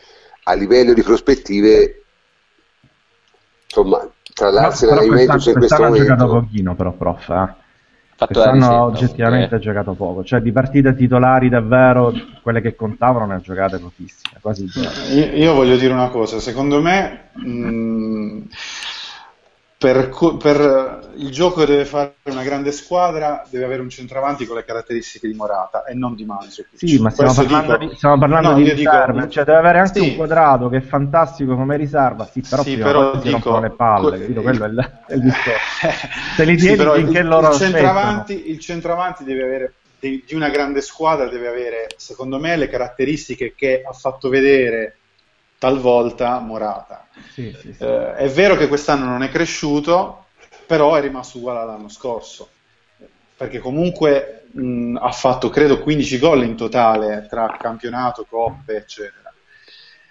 [0.49, 2.03] a livello di prospettive,
[3.65, 6.47] insomma, tra l'Arsenal e la Juventus in quest'anno- questo quest'anno ha giocato momento...
[6.47, 7.33] pochino però, prof, eh.
[7.33, 7.55] ha
[8.15, 9.57] fatto la Quest'anno risetta, oggettivamente eh.
[9.57, 14.39] ha giocato poco, cioè di partite titolari davvero, quelle che contavano ne ha giocate pochissime,
[14.39, 14.89] quasi zero.
[15.13, 18.41] Io, io voglio dire una cosa, secondo me mh,
[19.77, 24.55] per, co- per il gioco deve fare una grande squadra deve avere un centravanti con
[24.55, 26.77] le caratteristiche di Morata e non di Mandzukic.
[26.79, 29.57] Sì, ma stiamo Questo parlando, dico- di, stiamo parlando No, di io dico- cioè deve
[29.57, 30.09] avere anche Sì.
[30.09, 34.19] un quadrato che è fantastico come riserva, sì, però Sì, però dico- rompono le palle,
[34.19, 34.41] capito?
[34.41, 35.59] quello è il, è il discorso.
[36.35, 40.23] Se li Sì, tieni però finché il, loro il centravanti, il centravanti deve avere di,
[40.27, 44.97] di una grande squadra deve avere, secondo me, le caratteristiche che ha fatto vedere
[45.57, 47.07] talvolta Morata.
[47.33, 47.83] Sì, sì, sì.
[47.83, 50.25] Eh, è vero che quest'anno non è cresciuto,
[50.65, 52.49] però è rimasto uguale all'anno scorso,
[53.35, 59.33] perché comunque mh, ha fatto credo 15 gol in totale tra campionato, coppe, eccetera.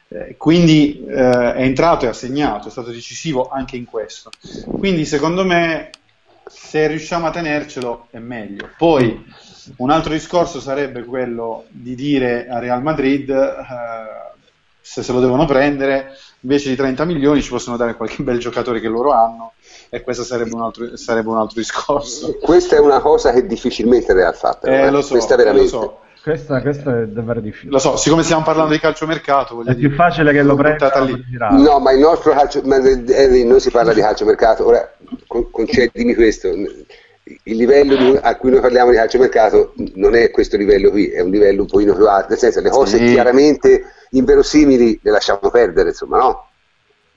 [0.09, 4.31] Eh, quindi eh, è entrato e ha segnato, è stato decisivo anche in questo.
[4.79, 5.91] Quindi secondo me
[6.49, 8.71] se riusciamo a tenercelo è meglio.
[8.77, 9.25] Poi
[9.79, 14.35] un altro discorso sarebbe quello di dire a Real Madrid eh,
[14.89, 18.79] se se lo devono prendere invece di 30 milioni ci possono dare qualche bel giocatore
[18.81, 19.55] che loro hanno
[19.91, 22.37] e questo sarebbe un altro, sarebbe un altro discorso.
[22.41, 24.91] Questa è una cosa che difficilmente il Real fa, però, Eh, eh.
[24.91, 25.69] lo so, questa lo veramente.
[25.69, 25.99] so.
[26.23, 27.71] Questa, questa è davvero difficile.
[27.73, 31.11] Lo so, siccome stiamo parlando di calciomercato, È dire, più facile che lo prenda lì.
[31.13, 31.57] lo girare.
[31.63, 34.67] No, ma il nostro calcio, ma Henry, non si parla di calciomercato.
[34.67, 34.93] Ora,
[35.27, 36.49] con- concedimi questo,
[37.45, 41.21] il livello di- a cui noi parliamo di calciomercato non è questo livello qui, è
[41.21, 43.13] un livello un pochino più alto, nel senso le cose Sì.
[43.13, 46.49] chiaramente inverosimili le lasciamo perdere, insomma, no?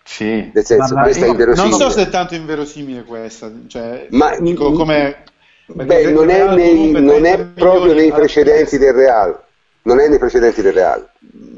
[0.03, 0.49] Sì.
[0.51, 1.75] Nel senso, Parla- questa è Non inverosimile.
[1.75, 5.23] so se è tanto inverosimile questa, cioè, Ma- dico come...
[5.71, 9.39] Beh, non è, nei- non è 30 proprio nei precedenti del Real.
[9.83, 11.07] Non è nei precedenti del Real.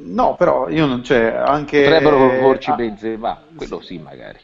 [0.03, 1.81] No, però io non c'è anche...
[1.83, 4.37] Potrebbero proporci ah, Benzema, quello sì magari.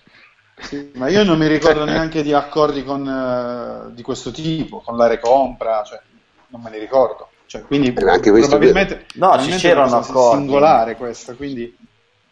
[0.59, 4.97] Sì, ma io non mi ricordo neanche di accordi con, eh, di questo tipo, con
[4.97, 5.99] la recompra, cioè,
[6.47, 7.29] non me ne ricordo.
[7.45, 10.37] Cioè, quindi questo probabilmente, No, probabilmente ci c'erano accordi.
[10.37, 11.77] singolare questa, quindi...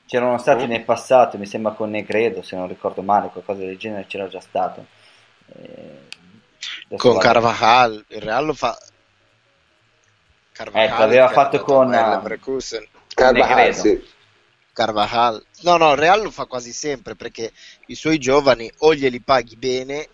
[0.08, 0.68] C'erano stati Oh.
[0.68, 4.40] nel passato, mi sembra con Negredo, se non ricordo male, qualcosa del genere c'era già
[4.40, 4.86] stato.
[5.48, 8.78] Eh, Con Carvajal, il Real lo fa.
[10.52, 11.98] Carvajal, Ecco, aveva fatto con, eh.
[13.16, 13.82] Carvajal, Negredo.
[13.82, 14.06] sì.
[14.76, 15.42] Carvajal.
[15.62, 17.54] No, no, il Real lo fa quasi sempre perché
[17.88, 20.10] i suoi giovani o glieli paghi bene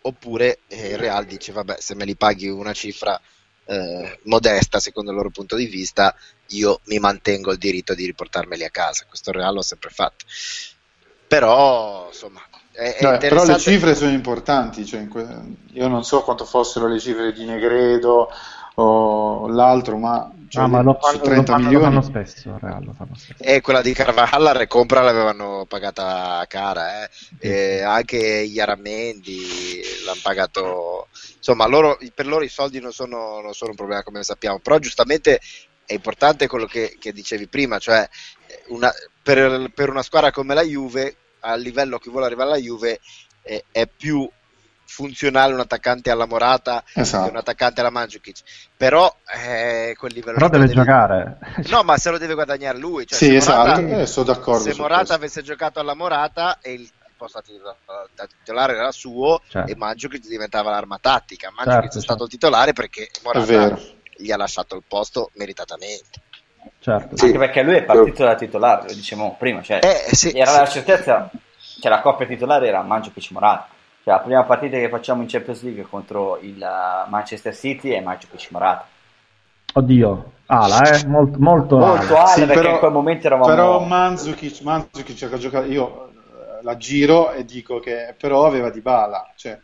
[0.00, 3.20] oppure eh, il Real dice vabbè se me li paghi una cifra
[3.66, 6.16] eh, modesta secondo il loro punto di vista
[6.48, 9.04] io mi mantengo il diritto di riportarmeli a casa.
[9.06, 10.24] Questo Real l'ho sempre fatto.
[11.28, 12.40] Però insomma
[12.72, 16.88] è, è Vabbè, però le cifre sono importanti, cioè, que- io non so quanto fossero
[16.88, 18.30] le cifre di Negredo
[18.74, 21.84] o l'altro, ma, cioè, Ah, ma lo su fanno, lo 30 fanno- lo milioni...
[21.94, 23.42] fanno spesso, Real, lo fanno spesso.
[23.42, 27.10] E quella di Carvajal la recompra l'avevano pagata cara, eh.
[27.38, 31.08] E anche Iaramendi l'hanno pagato.
[31.36, 34.78] Insomma, loro, per loro i soldi non sono, non sono un problema come sappiamo, però
[34.78, 35.40] giustamente
[35.84, 38.08] è importante quello che, che dicevi prima, cioè
[38.68, 38.92] una-
[39.22, 43.00] per, per una squadra come la Juve, a livello che vuole arrivare alla Juve,
[43.42, 44.28] eh, è più
[44.90, 47.38] funzionale un attaccante alla Morata che un Esatto.
[47.38, 48.40] attaccante alla Mandzukic,
[48.76, 49.14] però
[49.46, 51.38] eh, quel livello Però deve lo devi- giocare.
[51.68, 53.06] No, ma se lo deve guadagnare lui.
[53.06, 55.14] Cioè, Sì, se esatto, Morata- eh, sono d'accordo se Morata questo.
[55.14, 57.40] avesse giocato alla Morata e il posto
[58.14, 59.70] da, titolare era suo Certo.
[59.70, 61.50] e Mandzukic diventava l'arma tattica.
[61.50, 62.24] Mandzukic Certo, è stato certo.
[62.24, 63.78] il titolare perché Morata
[64.16, 66.20] gli ha lasciato il posto meritatamente.
[66.80, 67.16] Certo.
[67.16, 67.26] Sì.
[67.26, 70.58] Anche perché lui è partito da titolare, lo dicevamo prima, cioè Eh, sì, era sì.
[70.58, 71.30] la certezza,
[71.80, 73.68] cioè la coppia titolare era Mandzukic Morata.
[74.02, 78.00] Cioè la prima partita che facciamo in Champions League contro il uh, Manchester City è
[78.00, 78.86] Mandzukic Morata.
[79.74, 81.06] Oddio, ala, eh?
[81.06, 82.24] Molto, molto, Molto ala.
[82.24, 86.62] ale Sì, perché però- in quel momento eravamo Però Mandzukic, Mandzukic ha giocato, io eh,
[86.62, 89.60] la giro e dico che però aveva Dybala, cioè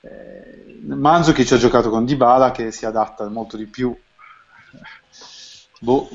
[0.00, 3.94] eh, Mandzukic ha giocato con Dybala che si adatta molto di più.
[5.80, 6.08] Boh.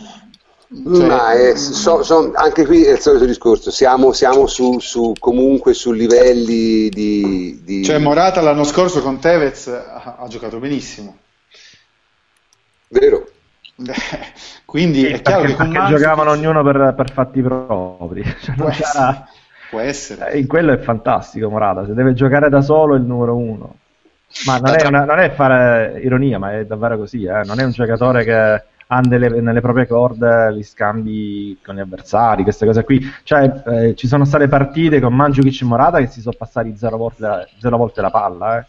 [0.72, 5.14] Cioè, Ma è- so- son- anche qui è il solito discorso, siamo, siamo su, su-
[5.18, 7.60] comunque su livelli di...
[7.64, 11.18] di- cioè, Morata l'anno scorso con Tevez ha, ha giocato benissimo.
[12.90, 13.28] Vero?
[14.66, 18.24] Quindi Sì, è chiaro perché, che con perché Mandzukic- giocavano ognuno per, per fatti propri.
[18.42, 19.24] Cioè, può essere,
[19.70, 20.32] può essere.
[20.32, 23.76] Eh, in quello è fantastico Morata, se deve giocare da solo è il numero uno.
[24.46, 27.42] Ma non è, una- non è fare ironia, ma è davvero così, eh.
[27.46, 32.44] non è un giocatore che ha nelle, nelle proprie corde gli scambi con gli avversari,
[32.44, 33.00] queste cose qui.
[33.24, 36.98] Cioè, eh, ci sono state partite con Mandzukic e Morata che si sono passati zero
[36.98, 38.66] volte, zero volte la palla, eh.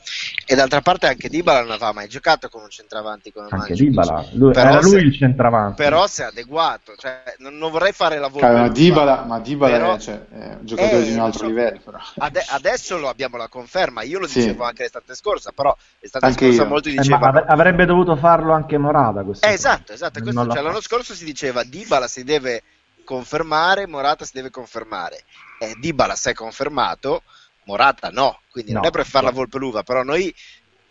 [0.51, 3.89] E d'altra parte anche Dybala non aveva mai giocato con un centravanti come anche Mandzukic.
[3.89, 5.77] Dybala, lui, Però era se- lui il centravanti.
[5.81, 8.73] Però si è adeguato, cioè, non, non vorrei fare la Cavolo, ma volpe.
[8.81, 11.47] Dybala, ma Dybala Però- è, cioè, è un giocatore Eh, di un altro so.
[11.47, 11.79] livello.
[11.85, 11.99] Però.
[12.19, 14.41] Ade- adesso lo abbiamo la conferma, io lo Sì.
[14.41, 16.69] dicevo anche l'estate scorsa, però l'estate Anche scorsa io.
[16.69, 20.51] molti Eh, ma dicevano avre- avrebbe dovuto farlo anche Morata questo Eh, esatto, esatto, questo,
[20.51, 22.65] cioè, l'anno scorso si diceva Dybala si deve
[23.05, 25.23] confermare, Morata si deve confermare.
[25.61, 27.23] Eh, Dybala si è confermato,
[27.65, 29.33] Morata no, quindi non No, è per fare la no.
[29.33, 30.35] volpe l'uva, però noi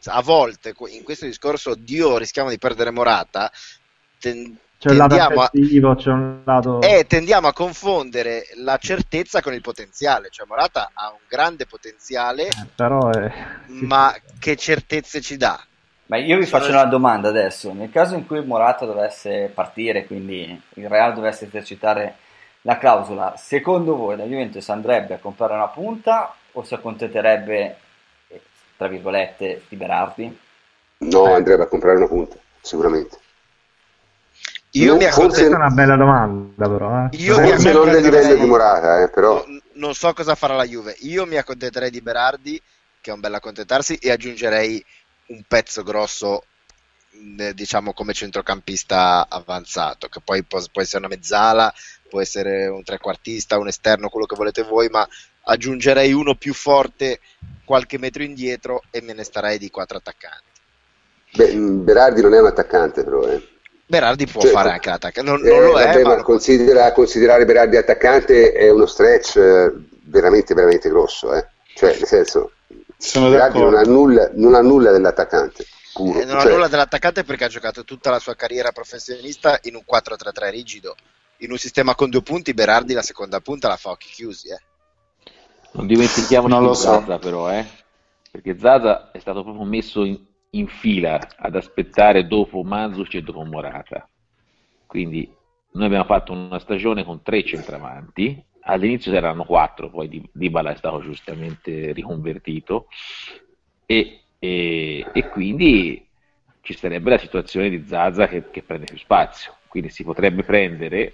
[0.06, 3.52] a volte in questo discorso Dio rischiamo di perdere Morata,
[4.20, 5.54] ten- C'è tendiamo a,
[5.96, 6.76] c'è un lato...
[6.82, 12.58] eh, tendiamo a confondere la certezza con il potenziale, cioè Morata ha un grande potenziale,
[12.58, 13.32] Eh, però è...
[13.66, 15.62] sì, ma che certezze ci dà?
[16.08, 17.72] Ma io vi faccio una domanda adesso.
[17.74, 22.18] Nel caso in cui Morata dovesse partire, quindi il Real dovesse esercitare
[22.62, 27.78] la clausola, secondo voi la Juventus andrebbe a comprare una punta o si accontenterebbe,
[28.28, 28.42] eh,
[28.78, 30.40] tra virgolette, di Berardi?
[31.00, 31.34] No, Eh.
[31.34, 33.18] andrebbe a comprare una punta, sicuramente.
[34.74, 37.10] Io Non- mi forse- Questa è una bella domanda però, eh.
[37.18, 39.44] Io mi Forse non del livello di Morata, eh, però...
[39.48, 40.96] No- non so cosa farà la Juve.
[41.00, 42.62] Io mi accontenterei di Berardi,
[43.02, 44.84] che è un bel accontentarsi, e aggiungerei
[45.28, 46.44] un pezzo grosso,
[47.12, 51.74] mh, diciamo come centrocampista avanzato, che poi può, può essere una mezzala,
[52.08, 55.08] può essere un trequartista, un esterno, quello che volete voi, ma
[55.50, 57.20] aggiungerei uno più forte
[57.66, 60.44] qualche metro indietro e me ne starei di quattro attaccanti.
[61.36, 63.42] Beh, mh, Berardi non è un attaccante, però, eh.
[63.86, 64.56] Berardi può Certo.
[64.58, 68.52] fare anche l'attaccante, non, Eh, non lo è, vabbè, ma ma considera- considerare Berardi attaccante
[68.54, 69.74] è uno stretch eh,
[70.04, 71.34] veramente, veramente grosso.
[71.34, 71.48] eh.
[71.74, 72.52] Cioè, nel senso,
[72.98, 75.66] Sono Berardi non ha nulla, non ha nulla dell'attaccante.
[75.94, 76.20] puro.
[76.20, 79.76] eh, non ha Cioè, nulla dell'attaccante perché ha giocato tutta la sua carriera professionista in
[79.76, 80.96] un 4-3-3 rigido.
[81.38, 84.50] In un sistema con due punti, Berardi la seconda punta la fa a occhi chiusi.
[84.50, 84.60] Eh.
[85.72, 86.92] Non dimentichiamoci Non lo so.
[87.00, 87.66] Zaza però, eh?
[88.32, 90.20] perché Zaza è stato proprio messo in,
[90.52, 94.08] in fila ad aspettare dopo Manzuc e dopo Morata.
[94.86, 95.32] Quindi
[95.72, 100.76] noi abbiamo fatto una stagione con tre centravanti, all'inizio erano quattro, poi Di- Dybala è
[100.76, 102.88] stato giustamente riconvertito
[103.86, 106.06] e, e- e quindi
[106.62, 111.14] ci sarebbe la situazione di Zaza che, che prende più spazio, quindi si potrebbe prendere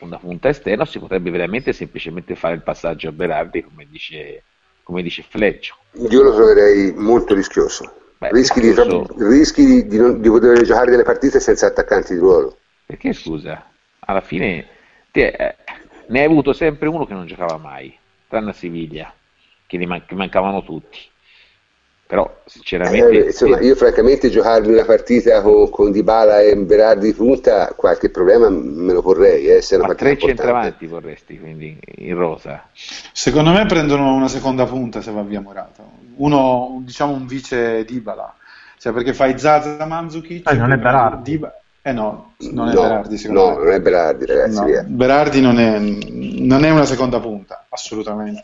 [0.00, 4.42] una punta esterna si potrebbe veramente semplicemente fare il passaggio a Berardi come dice,
[4.82, 5.76] come dice Fleccio.
[6.08, 7.94] Io lo troverei molto rischioso.
[8.18, 8.74] Beh, rischi di,
[9.18, 12.58] rischi di, di non- di poter giocare delle partite senza attaccanti di ruolo.
[12.84, 13.70] Perché scusa,
[14.00, 14.66] alla fine
[15.10, 15.56] te, eh,
[16.08, 17.96] ne hai avuto sempre uno che non giocava mai,
[18.28, 19.12] tranne a Siviglia,
[19.66, 20.98] che ne man- che mancavano tutti.
[22.10, 27.14] Però sinceramente Eh, insomma, io francamente giocarmi una partita con, con Dybala e Berardi di
[27.14, 31.78] punta, qualche problema me lo porrei, eh, se è una ma tre centravanti vorresti quindi
[31.98, 32.66] in rosa.
[33.12, 35.84] Secondo me prendono una seconda punta se va via Morata.
[36.16, 38.34] Uno, diciamo un vice Dybala.
[38.76, 41.40] Cioè perché fai Zaza Mandzukic Eh, non è Berardi.
[41.82, 43.64] Eh no, non è no, Berardi secondo no, me.
[43.64, 44.58] non è Berardi, ragazzi.
[44.58, 44.82] No, via.
[44.84, 48.42] Berardi non è, non è una seconda punta, assolutamente.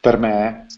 [0.00, 0.66] Per me.
[0.68, 0.74] eh.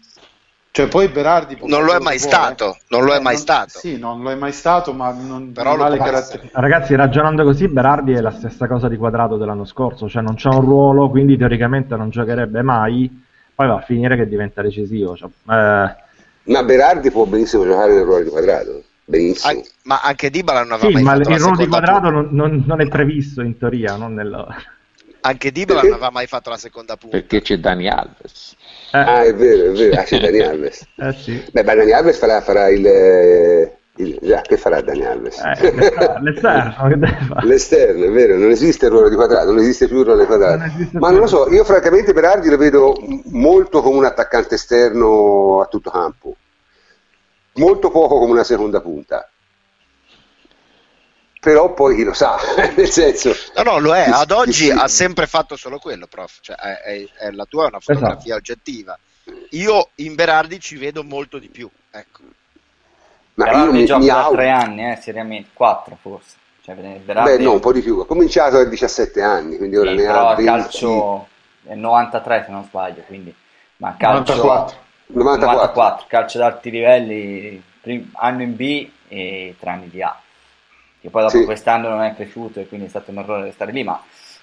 [0.79, 2.17] Cioè, poi Berardi Non lo è mai vuole.
[2.17, 3.77] stato, non lo è Eh, mai stato.
[3.79, 6.49] Sì, non lo è mai stato, ma non, Però non lo caratteristiche.
[6.53, 10.47] Ragazzi, ragionando così, Berardi è la stessa cosa di Quadrato dell'anno scorso, cioè non c'è
[10.47, 13.09] un ruolo, quindi teoricamente non giocherebbe mai,
[13.53, 15.15] poi va a finire che diventa decisivo.
[15.17, 15.95] Cioè, eh,
[16.43, 18.83] Ma Berardi può benissimo giocare nel ruolo di quadrato.
[19.03, 19.51] Benissimo.
[19.59, 21.85] An- ma anche Dybala non aveva sì, mai ma il fatto la ruolo di seconda
[21.87, 24.47] Quadrato non, non- non è previsto in teoria, non nel...
[25.21, 27.17] Anche Dybala non aveva mai fatto la seconda punta.
[27.17, 28.55] Perché c'è Dani Alves.
[28.91, 29.99] Eh, Ah, è vero, è vero.
[29.99, 30.85] Ah, c'è Dani Alves.
[30.95, 31.43] eh sì.
[31.51, 35.37] Beh, Dani Alves farà, farà il, eh, il- Che farà Dani Alves?
[35.39, 35.71] Eh,
[36.21, 36.87] l'esterno,
[37.43, 40.25] l'esterno, è vero, non esiste il ruolo di quadrato, non esiste più il ruolo di
[40.27, 40.57] quadrato.
[40.57, 42.95] Non Ma non lo so, io francamente Berardi lo vedo
[43.25, 46.35] molto come un attaccante esterno a tutto campo,
[47.55, 49.29] molto poco come una seconda punta.
[51.39, 52.37] Però poi chi lo sa,
[52.75, 53.33] nel senso...
[53.55, 54.09] No, no, lo è.
[54.09, 54.71] Ad oggi sì.
[54.71, 56.39] ha sempre fatto solo quello, prof.
[56.41, 58.97] Cioè, è- è- è- la tua è una fotografia oggettiva.
[59.51, 61.69] Io in Berardi ci vedo molto di più.
[61.91, 62.21] Ecco.
[63.35, 64.35] Ma io Berardi mi, gioca mi da auguro...
[64.41, 66.35] tre anni, eh, seriamente, quattro forse.
[66.61, 67.99] Cioè, Berardi, Beh, no, un po' di più.
[67.99, 70.43] Ha cominciato a 17 anni, quindi ora sì, ne ha il 20...
[70.43, 71.27] calcio
[71.65, 73.33] è 93 se non sbaglio, quindi
[73.77, 74.77] ma calcio 94.
[75.07, 75.57] 94.
[75.57, 80.19] 94, calcio ad alti livelli, prim- anno in B e tre anni di A.
[81.01, 81.45] Che poi dopo Sì.
[81.45, 84.01] quest'anno non è cresciuto e quindi è stato un errore restare lì, ma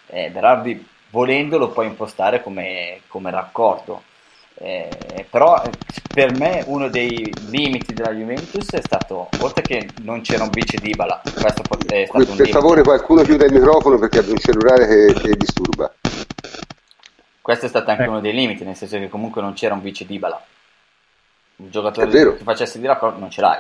[0.09, 4.03] eh, Berardi volendo lo puoi impostare come, come raccordo.
[4.59, 5.71] Eh, però eh,
[6.15, 10.79] per me uno dei limiti della Juventus è stato, oltre che non c'era un vice
[10.79, 12.53] Dybala, questo pot- è stato Per, un per limite.
[12.59, 15.93] favore qualcuno chiuda il microfono perché abbiamo un cellulare che, che disturba.
[17.43, 18.09] Questo è stato anche Eh.
[18.09, 20.43] uno dei limiti, nel senso che comunque non c'era un vice Dybala.
[21.57, 23.59] Un giocatore che facesse di raccordo non ce l'hai.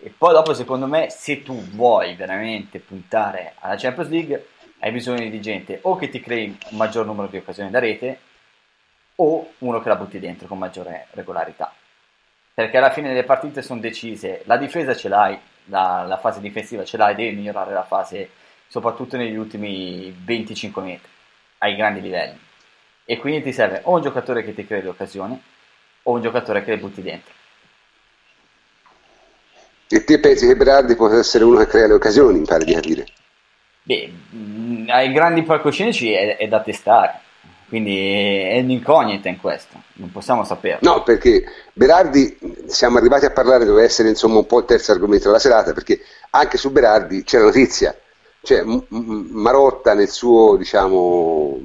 [0.00, 4.46] E poi dopo, secondo me, se tu vuoi veramente puntare alla Champions League,
[4.78, 8.20] hai bisogno di gente o che ti crei un maggior numero di occasioni da rete
[9.16, 11.74] o uno che la butti dentro con maggiore regolarità.
[12.54, 16.84] Perché alla fine le partite sono decise, la difesa ce l'hai, la, la fase difensiva
[16.84, 18.30] ce l'hai, devi migliorare la fase
[18.68, 21.10] soprattutto negli ultimi 25 metri,
[21.58, 22.38] ai grandi livelli.
[23.04, 25.42] E quindi ti serve o un giocatore che ti crea le occasioni
[26.02, 27.34] o un giocatore che le butti dentro.
[29.90, 32.74] E te pensi che Berardi possa essere uno che crea le occasioni, mi pare di
[32.74, 33.06] capire.
[33.82, 37.20] Beh, mh, ai grandi palcoscenici è, è da testare,
[37.68, 40.92] quindi è un'incognita in questo, non possiamo saperlo.
[40.92, 41.42] No, perché
[41.72, 45.72] Berardi, siamo arrivati a parlare, doveva essere insomma un po' il terzo argomento della serata,
[45.72, 46.00] perché
[46.30, 47.96] anche su Berardi c'è la notizia,
[48.42, 51.60] cioè M- M- Marotta nel suo, diciamo,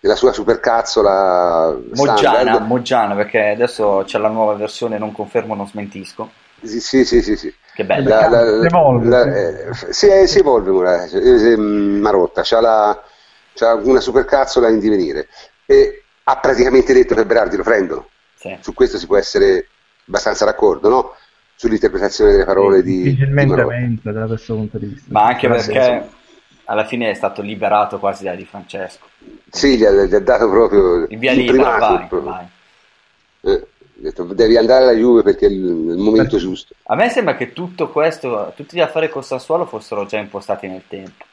[0.00, 6.28] nella sua supercazzola Moggiana, Moggiana, perché adesso c'è la nuova versione, non confermo, non smentisco.
[6.60, 7.54] sì, sì, sì, sì, sì.
[7.78, 8.08] Che bello.
[8.08, 9.86] La- la- Si evolve, la- sì.
[9.86, 13.00] eh, sì, eh, si evolve Mura- eh, eh, Marotta, c'ha, la-
[13.54, 15.28] c'ha una supercazzola in divenire
[15.64, 18.08] e ha praticamente detto che Berardi lo prendono.
[18.34, 18.56] Sì.
[18.62, 19.68] Su questo si può essere
[20.08, 21.14] abbastanza d'accordo, no?
[21.54, 23.74] Sull'interpretazione delle parole di, di difficilmente Marotta.
[23.76, 25.06] mente da questo punto di vista.
[25.10, 26.12] Ma anche perché senso-
[26.64, 29.06] alla fine è stato liberato quasi da Di Francesco.
[29.50, 32.22] Sì, gli ha, gli ha dato proprio Il via libera, vai, proprio.
[32.32, 32.46] vai.
[33.42, 33.66] Eh,
[34.00, 36.74] detto, devi andare alla Juve perché è il, momento giusto.
[36.84, 40.82] A me sembra che tutto questo, tutti gli affari con Sassuolo fossero già impostati nel
[40.88, 41.24] tempo.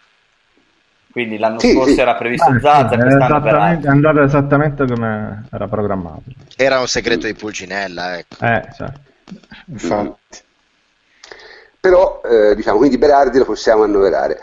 [1.12, 2.00] Quindi l'anno Sì, scorso sì.
[2.02, 6.24] era previsto Ah, sì, Zaza, è, quest'anno esattamente, è andato esattamente come era programmato.
[6.58, 8.44] Era un segreto di Pulcinella, ecco.
[8.44, 8.92] Eh, cioè,
[9.68, 10.44] Infatti.
[11.80, 14.40] Però, eh, diciamo, quindi Berardi lo possiamo annoverare.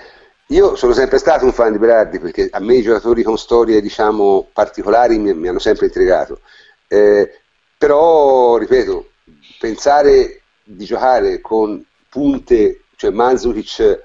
[0.47, 3.81] Io sono sempre stato un fan di Berardi perché a me i giocatori con storie,
[3.81, 6.41] diciamo, particolari mi, mi hanno sempre intrigato.
[6.89, 7.42] Eh,
[7.87, 9.11] però, ripeto,
[9.59, 14.01] pensare di giocare con punte, cioè Mandzukic,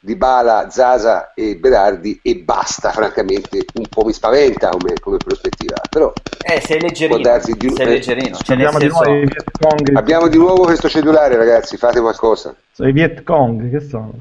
[0.00, 5.76] Dybala, Zaza e Berardi e basta, francamente, un po' mi spaventa come, come prospettiva.
[5.88, 6.12] Però
[6.42, 8.36] Eh, sei leggerino, Può darsi di- sei eh, leggerino.
[8.38, 9.96] Cioè, abbiamo di nuovo i Viet Cong.
[9.96, 12.52] abbiamo di nuovo questo cellulare, ragazzi, fate qualcosa.
[12.72, 14.14] Sono i Viet Cong, che sono?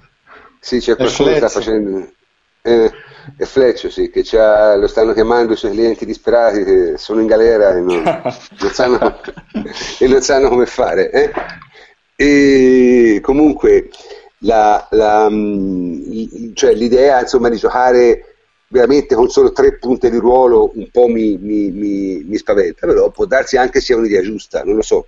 [0.60, 2.08] Sì, c'è qualcuno che sta facendo.
[2.62, 2.92] Eh,
[3.38, 7.28] è Fleccio, sì, che c'ha- lo stanno chiamando i suoi clienti disperati che sono in
[7.28, 8.02] galera e non,
[8.60, 9.20] non sanno,
[10.00, 11.10] e non sanno come fare.
[11.12, 11.32] eh.
[12.16, 13.90] E comunque
[14.40, 18.26] la- la, mm, cioè, l'idea insomma, di giocare
[18.68, 23.10] veramente con solo tre punte di ruolo un po' mi, mi- mi- mi spaventa, però
[23.10, 25.08] può darsi anche sia un'idea giusta, non lo so.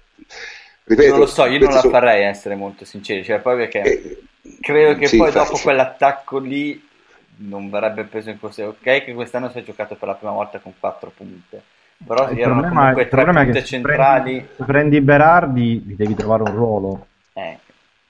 [0.86, 3.82] Ripeto, non lo so, io non la sono- farei, essere molto sinceri, cioè poi perché
[3.84, 4.18] eh,
[4.60, 5.50] credo che sì, poi infatti.
[5.52, 6.90] dopo quell'attacco lì
[7.38, 8.96] non verrebbe preso in considerazione.
[8.98, 11.62] Ok, che quest'anno si è giocato per la prima volta con quattro punte,
[12.06, 14.24] però Il erano problema, comunque tre punte che se centrali.
[14.32, 17.06] prendi, se prendi Berardi gli devi trovare un ruolo.
[17.34, 17.58] Eh,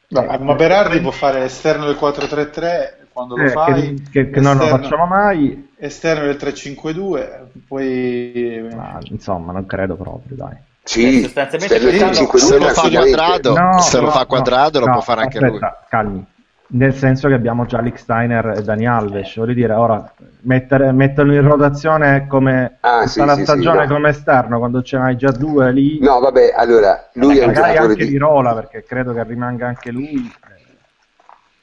[0.09, 3.73] Ma, ma Berardi può fare esterno del 4-3-3 quando lo Eh, fai,
[4.11, 9.65] che, che- che non lo esterno- facciamo mai, esterno del 3-5-2, poi ma insomma non
[9.65, 10.55] credo proprio, dai.
[10.85, 14.79] Sì, sostanzialmente Sterling quest'anno- 5-2 Se lo fa quadrado, No, se lo no, fa quadrado
[14.79, 16.25] lo no, può fare anche aspetta, calmi.
[16.73, 21.33] Nel senso che abbiamo già Alex Steiner e Dani Alves, voglio dire, ora mettere, metterlo
[21.33, 23.93] in rotazione come Ah, sì, la sì, sì, stagione no.
[23.93, 27.73] come esterno, quando ce n'hai già due lì, No, vabbè, allora, lui è un magari
[27.73, 28.11] giocatore anche di...
[28.11, 30.31] di Rola, perché credo che rimanga anche lui.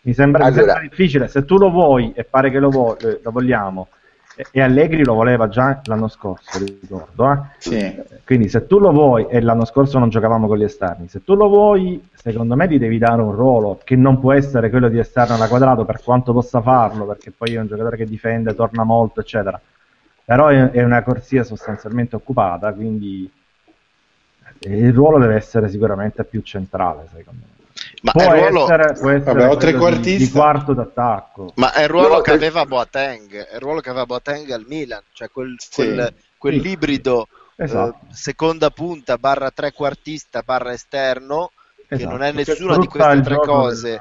[0.03, 0.73] Mi sembra, mi Allora.
[0.75, 3.89] sembra difficile, se tu lo vuoi e pare che lo, vo- lo vogliamo,
[4.51, 7.39] e, Allegri lo voleva già l'anno scorso, ricordo, eh?
[7.59, 8.03] sì.
[8.25, 11.35] Quindi se tu lo vuoi, e l'anno scorso non giocavamo con gli esterni, se tu
[11.35, 14.99] lo vuoi, secondo me gli devi dare un ruolo che non può essere quello di
[14.99, 18.85] esterno alla quadrato per quanto possa farlo, perché poi è un giocatore che difende, torna
[18.85, 19.61] molto, eccetera.
[20.25, 23.29] Però è una corsia sostanzialmente occupata, quindi
[24.61, 27.60] il ruolo deve essere sicuramente più centrale, secondo me.
[28.03, 30.25] Ma può, è il ruolo, essere, può essere Vabbè, quello di- trequartista.
[30.25, 31.53] di, quarto d'attacco.
[31.57, 34.51] ma è il ruolo No, che tre- aveva Boateng, è il ruolo che aveva Boateng
[34.51, 35.75] al Milan, cioè quel, Sì.
[35.75, 37.99] quel- quell'ibrido Esatto.
[38.11, 41.51] eh, seconda punta barra trequartista barra esterno
[41.87, 44.01] che Esatto, non è che nessuna di queste tre cose del-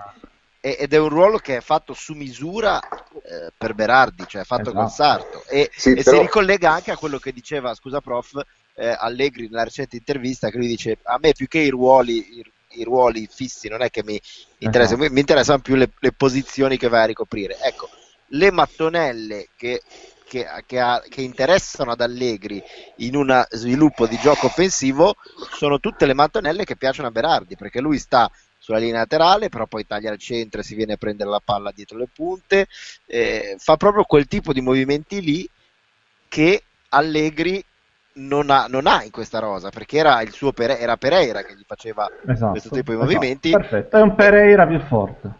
[0.61, 4.61] e- ed è un ruolo che è fatto su misura eh, per Berardi, cioè fatto
[4.69, 4.77] Esatto.
[4.77, 8.41] con Sarto e, Sì, e però- si ricollega anche a quello che diceva, scusa prof,
[8.75, 12.51] eh, Allegri nella recente intervista che lui dice a me più che i ruoli, i,
[12.71, 14.19] i ruoli fissi non è che mi
[14.59, 17.57] interessa, mi, mi interessano più le, le posizioni che vai a ricoprire.
[17.61, 17.89] Ecco,
[18.27, 19.81] le mattonelle che,
[20.27, 22.61] che, che ha- che interessano ad Allegri
[22.97, 25.15] in un sviluppo di gioco offensivo
[25.51, 29.65] sono tutte le mattonelle che piacciono a Berardi, perché lui sta sulla linea laterale, però
[29.65, 32.67] poi taglia al centro e si viene a prendere la palla dietro le punte,
[33.07, 35.49] eh, fa proprio quel tipo di movimenti lì
[36.27, 37.63] che Allegri
[38.13, 41.55] non ha, non ha in questa rosa, perché era, il suo Pere- era Pereira che
[41.55, 43.13] gli faceva Esatto, questo tipo di esatto.
[43.13, 45.31] movimenti Perfetto, è un Pereira più forte.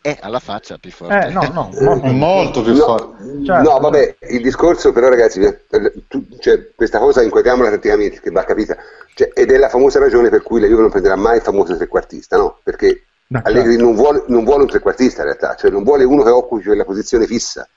[0.00, 1.26] e alla faccia più forte.
[1.26, 3.24] Eh, no, no, È molto molto più No, forte.
[3.44, 3.70] Certo.
[3.70, 8.44] no, vabbè, il discorso però ragazzi, per- tu- cioè, questa cosa inquadriamola tatticamente, che va
[8.44, 8.76] capita,
[9.14, 11.76] Cioè, ed è la famosa ragione per cui la Juve non prenderà mai il famoso
[11.76, 12.60] trequartista, no?
[12.62, 13.06] Perché
[13.42, 13.84] Allegri certo.
[13.84, 16.84] non vuole, non vuole un trequartista in realtà, cioè non vuole uno che occupi quella
[16.84, 17.68] posizione fissa,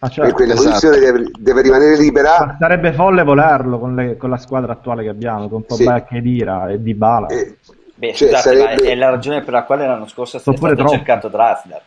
[0.00, 0.34] Ah, e certo.
[0.34, 0.68] quella esatto.
[0.68, 5.08] posizione deve, deve rimanere libera sarebbe folle volerlo con, le- con la squadra attuale che
[5.08, 5.84] abbiamo, con Sì.
[5.84, 7.26] Pogba e Dira e Dybala.
[7.28, 7.56] e-
[7.94, 10.56] Beh, Cioè, scusate, ma sarebbe- è la ragione per la quale l'anno scorso è stato
[10.56, 10.88] troppo.
[10.88, 11.80] cercato Drasdar.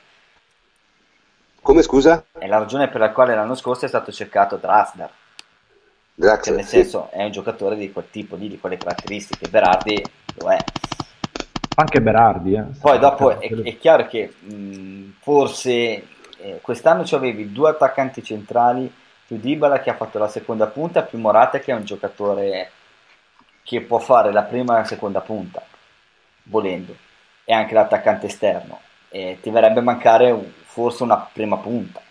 [1.62, 2.26] come scusa?
[2.38, 5.10] È la ragione per la quale l'anno scorso è stato cercato Drasdar.
[6.14, 6.76] Draxler, Cioè, nel sì.
[6.82, 9.48] senso, è un giocatore di quel tipo lì, di quelle caratteristiche.
[9.50, 10.04] Berardi
[10.40, 10.58] lo è.
[11.76, 12.56] Anche Berardi.
[12.56, 12.64] Eh.
[12.80, 16.04] Poi dopo è, è chiaro che mh, forse
[16.42, 18.92] eh, quest'anno ci avevi due attaccanti centrali,
[19.28, 22.72] più Dybala che ha fatto la seconda punta, più Morata che è un giocatore
[23.64, 25.64] che può fare la prima e la seconda punta,
[26.44, 26.96] volendo,
[27.46, 28.80] e anche l'attaccante esterno.
[29.10, 32.02] E ti verrebbe mancare forse una prima punta.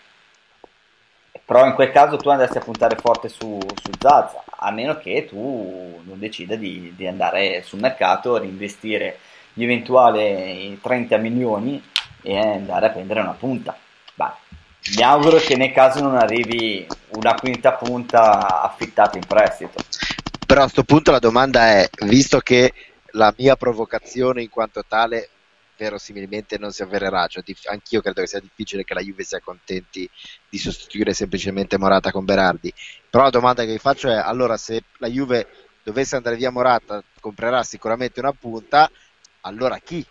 [1.44, 5.26] Però in quel caso tu andresti a puntare forte su, su Zaza, a meno che
[5.28, 9.18] tu non decida di, di andare sul mercato, reinvestire
[9.52, 11.82] gli eventuali 30 milioni
[12.22, 13.76] e andare a prendere una punta.
[14.96, 19.80] Mi auguro che nel caso non arrivi una quinta punta affittata in prestito.
[20.46, 22.72] però a questo punto la domanda è, visto che
[23.12, 25.28] la mia provocazione in quanto tale
[25.76, 30.08] verosimilmente non si avvererà, cioè, anch'io credo che sia difficile che la Juve sia contenti
[30.48, 32.72] di sostituire semplicemente Morata con Berardi,
[33.08, 35.46] però la domanda che vi faccio è, allora se la Juve
[35.82, 38.90] dovesse andare via Morata, comprerà sicuramente una punta,
[39.42, 40.04] allora chi?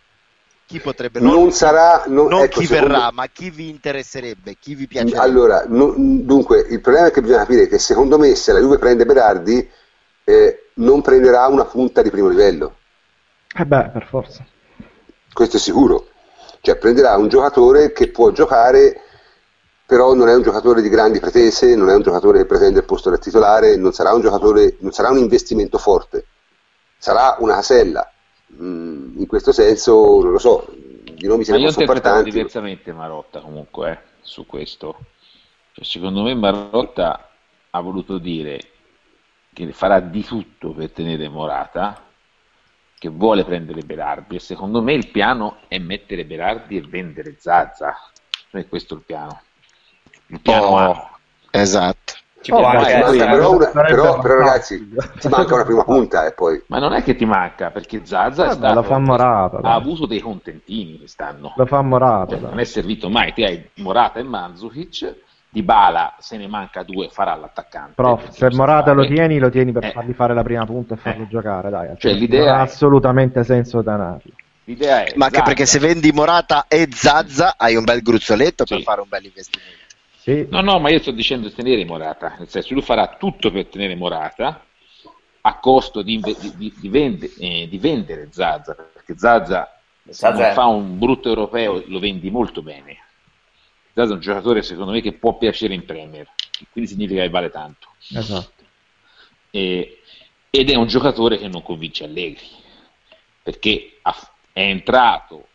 [0.69, 2.03] Chi potrebbe non, Non sarà...
[2.05, 5.17] Non, non ecco, chi secondo- verrà, ma chi vi interesserebbe, chi vi piacerebbe?
[5.17, 8.77] Allora, no- dunque, il problema è che bisogna capire che secondo me se la Juve
[8.77, 9.67] prende Berardi
[10.25, 12.75] eh, non prenderà una punta di primo livello,
[13.51, 14.45] Eh beh, per forza.
[15.33, 16.07] questo è sicuro.
[16.61, 19.01] Cioè prenderà un giocatore che può giocare,
[19.87, 22.85] però non è un giocatore di grandi pretese, non è un giocatore che pretende il
[22.85, 26.25] posto del titolare, non sarà un giocatore, non sarà un investimento forte,
[26.95, 28.07] sarà una casella.
[28.53, 30.65] Mm, in questo senso, non lo so,
[31.13, 32.29] di nomi se ne possono fare interpretavo tanti.
[32.31, 34.97] diversamente Marotta comunque eh, su questo.
[35.73, 37.29] Cioè, secondo me Marotta
[37.71, 38.59] ha voluto dire
[39.53, 42.11] che farà di tutto per tenere Morata,
[42.97, 47.95] che vuole prendere Berardi e secondo me il piano è mettere Berardi e vendere Zazza.
[48.49, 49.43] Cioè, questo è il piano.
[50.27, 51.19] Il piano Oh, A.
[51.51, 52.13] esatto.
[52.41, 53.31] Ci può Oh, anche vai, Sì, essere.
[53.31, 54.89] però, una- però- però, ragazzi,
[55.19, 56.61] ti manca una prima punta e poi...
[56.67, 59.73] Ma non è che ti manca, perché Zazza è Vabbè, stato, lo fa Morata, ha
[59.73, 61.53] avuto dei contentini quest'anno.
[61.57, 62.37] Lo fa Morata.
[62.37, 63.33] Cioè, non è servito mai.
[63.33, 65.15] Ti hai Morata e Mandzukic,
[65.51, 67.93] Di Bala se ne manca due, farà l'attaccante.
[67.95, 69.13] Prof, perché se Morata lo fare.
[69.15, 69.91] tieni, lo tieni per Eh.
[69.91, 71.27] fargli fare la prima punta e farlo Eh.
[71.27, 71.89] giocare, dai.
[71.97, 74.21] Cioè, l'idea non ha è- assolutamente senso tenerlo.
[74.65, 75.41] L'idea è Ma anche Zazza.
[75.49, 78.83] perché se vendi Morata e Zazza hai un bel gruzzoletto per Sì.
[78.83, 79.78] fare un bel investimento.
[80.29, 83.49] Sì, No, no, ma io sto dicendo di tenere Morata, nel senso lui farà tutto
[83.51, 84.63] per tenere Morata
[85.41, 90.65] a costo di, di- di- vende- eh, di vendere Zazza, perché Zazza se non fa
[90.65, 92.97] un brutto europeo lo vendi molto bene.
[93.93, 96.27] Zazza è un giocatore secondo me che può piacere in Premier,
[96.71, 97.87] quindi significa che vale tanto.
[98.13, 98.63] esatto.
[99.49, 100.01] E-
[100.51, 102.45] ed è un giocatore che non convince Allegri,
[103.41, 105.47] perché ha- è entrato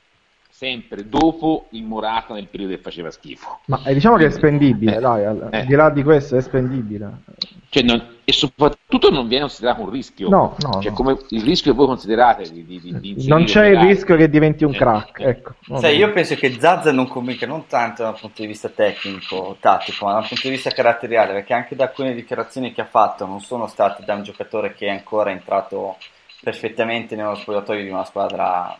[0.56, 3.59] sempre dopo il Morata nel periodo che faceva schifo.
[3.66, 5.64] Ma eh, diciamo che è spendibile, Eh, dai, al, eh.
[5.66, 7.22] di là di questo è spendibile.
[7.70, 10.28] Cioè, non- e soprattutto non viene considerato un rischio.
[10.28, 10.97] No, no, Cioè, no.
[10.97, 14.62] come il rischio che voi considerate di, di, di, Non c'è il rischio che diventi
[14.62, 15.28] un Eh, crack, eh.
[15.28, 15.55] ecco.
[15.81, 20.05] Sai, io penso che Zazza non convinca non tanto dal punto di vista tecnico, tattico,
[20.06, 23.40] ma dal punto di vista caratteriale, perché anche da alcune dichiarazioni che ha fatto non
[23.40, 25.97] sono state da un giocatore che è ancora entrato
[26.40, 28.78] perfettamente nello spogliatoio di una squadra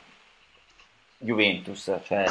[1.19, 2.25] Juventus, cioè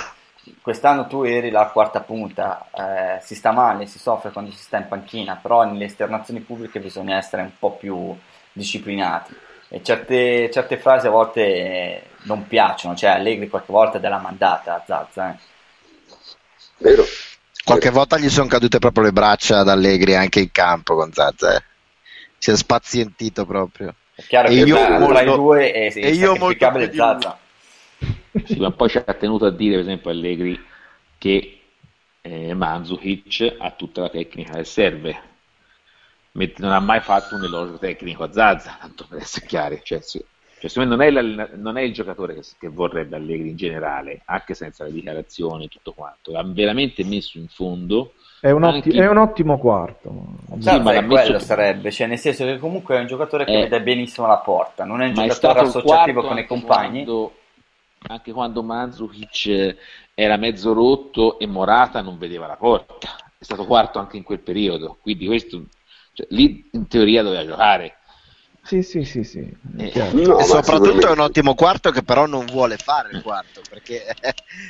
[0.61, 4.77] quest'anno tu eri la quarta punta, eh, si sta male, si soffre quando si sta
[4.77, 8.15] in panchina, però nelle esternazioni pubbliche bisogna essere un po' più
[8.51, 9.33] disciplinati
[9.69, 14.83] e certe, certe frasi a volte non piacciono, cioè Allegri qualche volta della mandata a
[14.85, 15.31] Zazza.
[15.31, 15.35] eh.
[16.77, 17.03] Vero?
[17.63, 21.55] Qualche volta gli sono cadute proprio le braccia ad Allegri anche in campo con Zazza.
[21.55, 21.63] eh.
[22.37, 23.95] Si è spazientito proprio.
[24.15, 26.65] È chiaro E che io tra, tra molto- i due è, è e io molto
[26.65, 26.93] sacrificabile.
[26.93, 27.37] Zazza.
[28.45, 30.59] Sì, ma poi ci ha tenuto a dire, per esempio, Allegri
[31.17, 31.59] che
[32.21, 35.19] eh, Mandzukic ha tutta la tecnica che serve,
[36.33, 39.79] mentre non ha mai fatto un elogio tecnico a Zazza, tanto per essere chiari.
[39.83, 40.23] Cioè, sì.
[40.59, 44.21] Cioè, secondo me non è, non è il giocatore che, che vorrebbe Allegri in generale,
[44.25, 46.37] anche senza le dichiarazioni e tutto quanto.
[46.37, 48.13] Ha veramente messo in fondo.
[48.39, 50.25] È un, otti- anche- è un ottimo quarto.
[50.59, 53.43] Sì, ma l'ha è quello messo- sarebbe, cioè nel senso che comunque è un giocatore
[53.45, 53.61] che Eh.
[53.63, 57.03] vede benissimo la porta, non è un ma è giocatore associativo con i compagni.
[57.03, 57.35] quando-
[58.07, 59.75] anche quando Mandzukic
[60.13, 63.15] era mezzo rotto e Morata non vedeva la porta.
[63.37, 65.63] È stato quarto anche in quel periodo, quindi questo,
[66.13, 67.97] cioè, lì in teoria doveva giocare.
[68.65, 69.39] Sì, sì, sì, sì.
[69.77, 69.91] Eh.
[70.13, 73.59] No, e soprattutto sicuramente- è un ottimo quarto che però non vuole fare il quarto
[73.69, 74.03] perché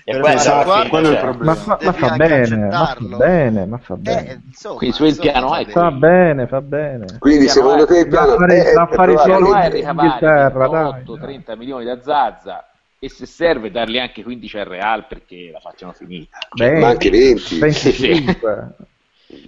[0.03, 1.53] per quello il quarto quello è il cioè, problema.
[1.53, 4.41] Ma fa, ma fa bene, ma fa bene, ma fa eh, bene.
[4.47, 5.71] insomma, Quindi su il piano bene.
[5.71, 7.05] Fa bene, fa bene.
[7.19, 11.19] Quindi secondo te il piano è, è è probabile- in ricavare Inghilterra, dai, 28, dai.
[11.27, 12.67] 30 milioni da Zazza
[13.03, 16.37] e se serve dargli anche 15 al Real perché la facciano finita.
[16.53, 16.79] Bene.
[16.79, 17.59] ma anche 20.
[17.59, 18.67] 25.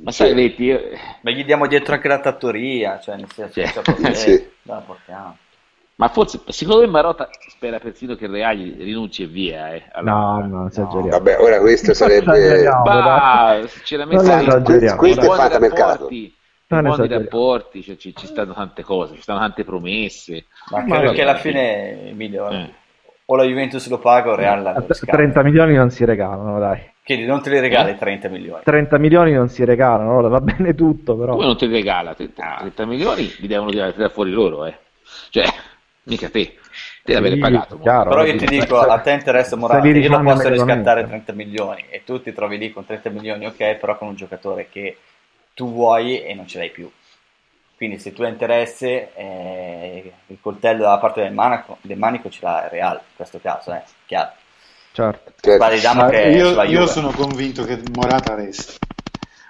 [0.01, 0.81] Ma sai, vedi, io-
[1.21, 4.47] Ma gli diamo dietro anche la trattoria, cioè nel senso cioè, eh, Sì.
[4.63, 5.37] la portiamo.
[5.97, 9.73] ma forse secondo me Marotta spera persino che il Real rinunci e via.
[9.73, 11.07] Eh, alla- No, no, esageriamo.
[11.09, 12.63] Vabbè, ora questo sarebbe...
[12.83, 15.91] Bah, sinceramente, Non questo nei è buoni fantamercato.
[15.91, 16.35] rapporti,
[16.67, 17.23] Non buoni esageriamo.
[17.23, 20.45] rapporti cioè, ci, ci stanno tante cose, ci stanno tante promesse.
[20.71, 22.73] Ma Ma credo che alla fine, Emilio, Eh.
[23.27, 25.15] O la Juventus lo paga o il Real la A lo scambia.
[25.15, 26.93] 30 milioni non si regalano, dai.
[27.03, 28.61] Quindi non te li regali 30 milioni.
[28.63, 31.33] 30 milioni non si regalano, va bene tutto, però.
[31.33, 34.77] Come non te li regala 30, 30 milioni, li devono tirare fuori loro, eh.
[35.29, 35.45] Cioè,
[36.03, 36.55] mica te,
[37.13, 37.79] avere Sì, pagato.
[37.79, 38.09] chiaro.
[38.09, 40.49] Però io ti Se- dico, a te interessa se Morata, li io lo rifanno posso
[40.49, 44.15] riscattare 30 milioni e tu ti trovi lì con 30 milioni, ok, però con un
[44.15, 44.97] giocatore che
[45.53, 46.89] tu vuoi e non ce l'hai più.
[47.75, 52.39] Quindi se tu hai interesse, eh, il coltello dalla parte del manico, del manico ce
[52.41, 54.31] l'ha il Real, in questo caso, eh, chiaro.
[54.93, 55.31] Certo.
[55.41, 56.07] Certo.
[56.07, 58.77] Che io, io sono convinto che Morata resti.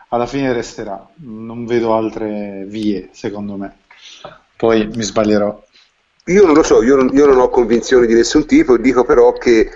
[0.10, 1.08] Alla fine resterà.
[1.18, 3.78] Non vedo altre vie, secondo me.
[4.58, 5.64] Poi mi sbaglierò.
[6.26, 9.34] Io non lo so, io non, io non ho convinzioni di nessun tipo, dico però
[9.34, 9.70] che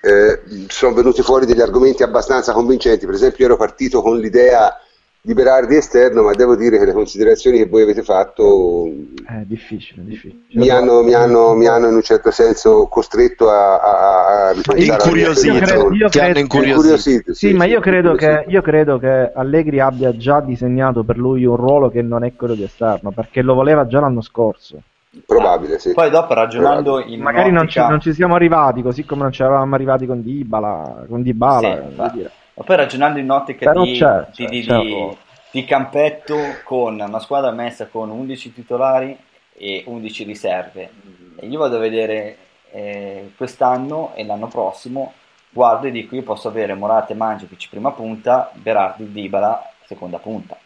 [0.00, 3.04] eh, sono venuti fuori degli argomenti abbastanza convincenti.
[3.04, 4.74] Per esempio, io ero partito con l'idea
[5.22, 8.86] di Berardi esterno, ma devo dire che le considerazioni che voi avete fatto
[9.26, 10.40] È difficile, difficile.
[10.52, 15.02] mi hanno, mi hanno- mi hanno in un certo senso costretto a, a, a ripensare
[15.02, 15.52] Incuriosito.
[15.52, 16.38] Io credo- io incuriosito.
[16.38, 21.44] Incuriosito, Sì, ma io credo, che, io credo che Allegri abbia già disegnato per lui
[21.44, 24.80] un ruolo che non è quello di esterno, perché lo voleva già l'anno scorso.
[25.26, 25.92] Probabile, sì.
[25.92, 29.42] Poi dopo ragionando in Magari non ci, non ci siamo arrivati, così come non ci
[29.42, 31.82] eravamo arrivati con Dybala, con Dybala,
[32.14, 32.26] Sì.
[32.54, 35.16] Ma poi ragionando in ottica di, c'è, di, c'è, di- c'è di- ruolo.
[35.50, 39.16] di campetto con una squadra messa con 11 titolari
[39.56, 40.90] e 11 riserve.
[41.36, 42.36] E io vado a vedere
[42.72, 45.12] eh, quest'anno e l'anno prossimo,
[45.50, 50.56] guardo e dico io posso avere Morate e Mandzukic prima punta, Berardi Dybala seconda punta.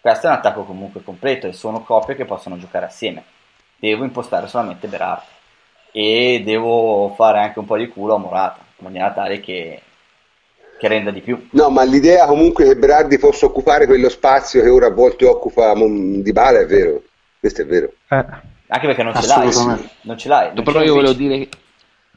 [0.00, 3.22] Questo è un attacco comunque completo e sono coppie che possono giocare assieme.
[3.76, 5.26] Devo impostare solamente Berardi
[5.92, 9.82] e devo fare anche un po' di culo a Morata, in maniera tale che,
[10.82, 11.46] che renda di più.
[11.50, 15.72] No, ma l'idea comunque che Berardi possa occupare quello spazio che ora a volte occupa
[15.76, 17.04] Mon- Dybala è vero,
[17.38, 17.92] questo è vero.
[18.08, 18.26] Eh,
[18.66, 19.50] Anche perché non ce l'hai,
[20.00, 20.50] non ce l'hai.
[20.54, 21.48] non Però ce io volevo dire,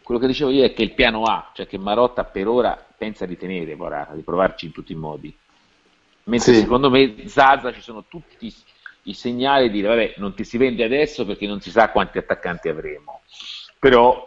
[0.01, 3.27] quello che dicevo io è che il piano A, cioè che Marotta per ora pensa
[3.27, 5.35] di tenere Morata, di provarci in tutti i modi.
[6.23, 6.61] Mentre Sì.
[6.61, 8.51] secondo me Zaza ci sono tutti
[9.03, 12.17] i segnali di dire vabbè non ti si vende adesso perché non si sa quanti
[12.17, 13.21] attaccanti avremo.
[13.77, 14.23] Però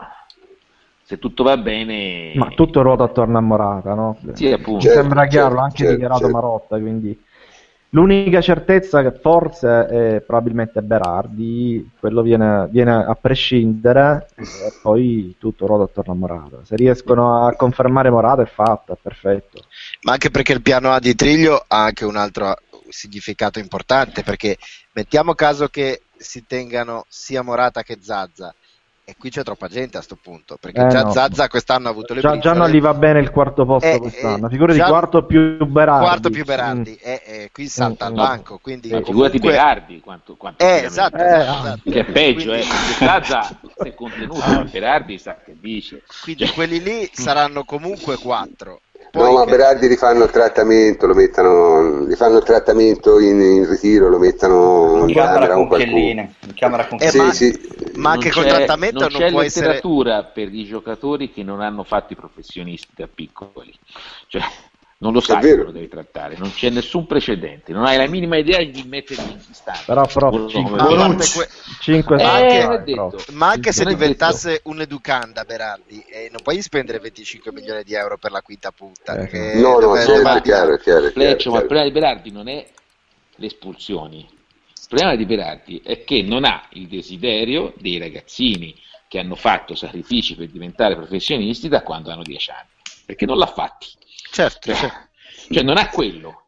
[1.08, 2.34] se tutto va bene...
[2.34, 4.18] ma tutto ruota attorno a Morata, no?
[4.34, 4.72] Sì, appunto.
[4.72, 6.34] Mi Certo, sembra chiaro, l'ha anche certo, dichiarato certo.
[6.34, 7.18] Marotta, quindi
[7.88, 14.44] l'unica certezza che forse è probabilmente Berardi, quello viene, viene a prescindere e
[14.82, 16.58] poi tutto ruota attorno a Morata.
[16.64, 19.62] Se riescono a confermare Morata è fatta, è perfetto.
[20.02, 22.54] Ma anche perché il piano A di Triglio ha anche un altro
[22.90, 24.58] significato importante, perché
[24.92, 28.54] mettiamo caso che si tengano sia Morata che Zazza,
[29.08, 31.10] e qui c'è troppa gente a sto punto, perché Eh, già no.
[31.12, 33.98] Zazza quest'anno ha avuto le Già, già non gli va bene il quarto posto Eh,
[33.98, 36.04] quest'anno, eh, figurati già- quarto più Berardi.
[36.04, 36.94] quarto più Berardi, Mm.
[37.08, 38.18] e, e qui salta al Mm, mm.
[38.18, 41.60] banco, quindi Ma figurati comunque- Berardi quanto, quanto Eh, esatto, Eh, esatto, ah.
[41.68, 41.90] esatto.
[41.90, 42.64] che è peggio, Quindi- eh,
[42.98, 43.42] Zaza
[43.80, 46.02] si è contenuto, ma Berardi sa che dice.
[46.22, 48.80] Quindi Cioè, quelli lì saranno comunque quattro.
[49.10, 53.40] No, Poi ma che- Berardi rifanno il trattamento, lo mettono, gli fanno il trattamento in,
[53.40, 56.32] in ritiro, lo mettono In in camera camera con qualcuno.
[56.54, 57.60] Camera con Eh, Sì, ma- sì.
[57.94, 61.32] ma anche non col c'è- trattamento non non c'è può essere- letteratura per i giocatori
[61.32, 63.72] che non hanno fatto i professionisti da piccoli.
[64.26, 64.42] Cioè,
[65.00, 65.58] non lo sai vero.
[65.58, 69.30] come lo devi trattare, non c'è nessun precedente, non hai la minima idea di metterli
[69.30, 69.84] in stanza.
[69.86, 70.96] Però, Ma dire.
[70.96, 71.48] parte que-
[71.80, 73.18] 5 Eh, detto.
[73.32, 78.18] Ma anche se diventasse un educanda Berardi, eh, non puoi spendere 25 milioni di euro
[78.18, 79.16] per la quinta punta.
[79.16, 81.86] Eh, che No, no, certo, è chiaro, è chiaro, è chiaro, Fleccio, ma il problema
[81.86, 82.66] di Berardi non è
[83.36, 84.18] le espulsioni.
[84.18, 88.74] Il problema di Berardi è che non ha il desiderio dei ragazzini
[89.06, 92.68] che hanno fatto sacrifici per diventare professionisti da quando hanno 10 anni,
[93.06, 93.86] perché non l'ha fatti.
[94.30, 95.08] Certo, certo.
[95.50, 96.46] cioè non ha quello,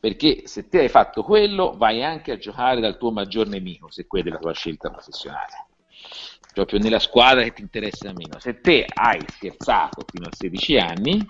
[0.00, 4.06] perché se te hai fatto quello vai anche a giocare dal tuo maggior nemico, se
[4.06, 5.68] quella è la tua scelta professionale.
[6.52, 8.38] Proprio nella squadra che ti interessa meno.
[8.38, 11.26] Se te hai scherzato fino a 16 anni,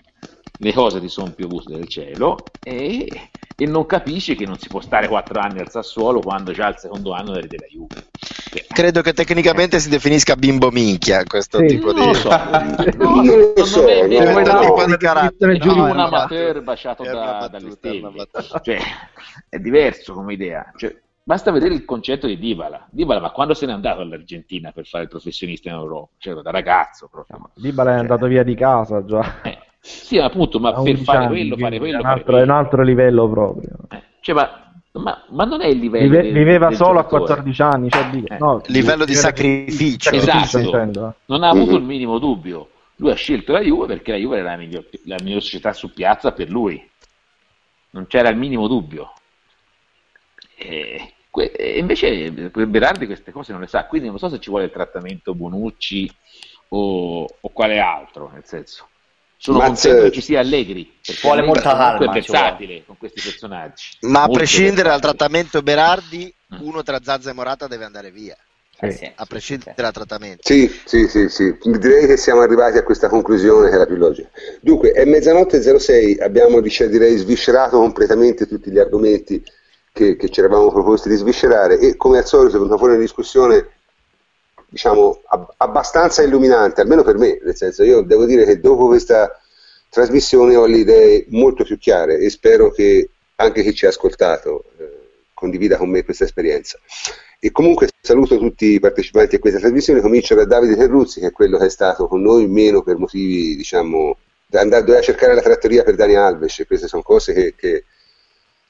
[0.56, 3.30] le cose ti sono piovute dal cielo e,
[3.62, 6.78] e non capisci che non si può stare 4 anni al Sassuolo quando già al
[6.78, 8.06] secondo anno eri della Juve.
[8.54, 11.66] Eh, Credo che tecnicamente si definisca bimbo minchia questo Sì.
[11.66, 12.18] tipo non lo di...
[12.18, 14.60] so, Non lo so, me- no, vuoi no.
[14.60, 15.58] tipo di carattere.
[15.58, 18.10] No, un amateur baciato da- dalle stelle.
[18.62, 18.78] Cioè,
[19.48, 20.70] è diverso come idea.
[20.76, 22.88] Cioè, basta vedere il concetto di Dybala.
[22.90, 26.10] Dybala, ma quando se n'è andato all'Argentina per fare il professionista in Europa?
[26.18, 27.50] Cioè, da ragazzo proprio.
[27.54, 29.40] Dybala è Cioè, andato via di casa già.
[29.42, 32.14] eh, sì, appunto, ma a per 11 fare anni, quello, fare quello, è un fare
[32.20, 33.70] altro, è un altro livello proprio.
[33.90, 37.02] Eh, cioè, ma, ma- ma non è il livello Vive- del- viveva del solo a
[37.02, 37.24] giocatore.
[37.42, 38.38] 14 anni, cioè, Eh.
[38.38, 40.10] no, Livello di livello sacrificio.
[40.10, 40.58] Esatto.
[40.58, 41.12] eh.
[41.26, 42.68] non ha avuto il minimo dubbio.
[42.96, 45.92] Lui ha scelto la Juve perché la Juve era la miglior, la miglior società su
[45.92, 46.88] piazza per lui.
[47.90, 49.12] Non c'era il minimo dubbio.
[50.56, 54.50] E, que- e invece Berardi queste cose non le sa, quindi non so se ci
[54.50, 56.08] vuole il trattamento Bonucci
[56.68, 58.86] o, o quale altro, nel senso.
[59.44, 62.96] Sono Mazza- contento che ci sia Allegri, perché Vuole Allegri molta calma, è versatile con
[62.96, 63.84] questi personaggi.
[64.02, 66.58] Ma a prescindere dal trattamento Berardi, Mm.
[66.60, 68.36] uno tra Zazza e Morata deve andare via.
[68.78, 69.10] Eh Sì.
[69.12, 69.82] A prescindere sì.
[69.82, 70.42] dal trattamento.
[70.44, 71.56] Sì, sì, sì, sì.
[71.60, 74.28] Direi che siamo arrivati a questa conclusione che è la più logica.
[74.60, 79.42] Dunque, è mezzanotte e 06, abbiamo dice- direi sviscerato completamente tutti gli argomenti
[79.92, 83.02] che, che ci eravamo proposti di sviscerare e come al solito è venuta fuori una
[83.02, 83.70] discussione
[84.72, 89.38] diciamo ab- abbastanza illuminante, almeno per me, nel senso io devo dire che dopo questa
[89.90, 94.64] trasmissione ho le idee molto più chiare e spero che anche chi ci ha ascoltato
[94.78, 95.00] eh,
[95.34, 96.78] condivida con me questa esperienza.
[97.38, 101.32] E comunque saluto tutti i partecipanti a questa trasmissione, comincio da Davide Terruzzi, che è
[101.32, 104.16] quello che è stato con noi meno per motivi, diciamo,
[104.52, 107.84] andare, doveva cercare la trattoria per Dani Alves, queste sono cose che, che,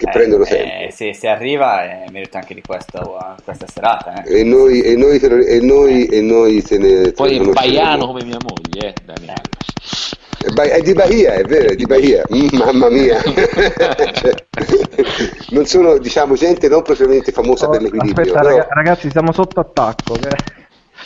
[0.03, 0.95] che Eh, prendono eh, tempo.
[0.95, 3.01] se, se arriva è merito anche di questa,
[3.45, 4.23] questa serata.
[4.24, 4.41] eh.
[4.41, 8.39] E noi, e noi, e noi, e noi te ne Poi è baiano come mia
[8.43, 10.16] moglie, eh, Dani Alves.
[10.45, 12.24] È di Bahia, è vero, è di Bahia.
[12.35, 13.20] Mm, mamma mia.
[13.23, 14.33] Cioè,
[15.51, 18.24] non sono, diciamo, gente non propriamente famosa per l'equilibrio.
[18.24, 20.15] Aspetta, però- raga- ragazzi, siamo sotto attacco.
[20.15, 20.29] Che...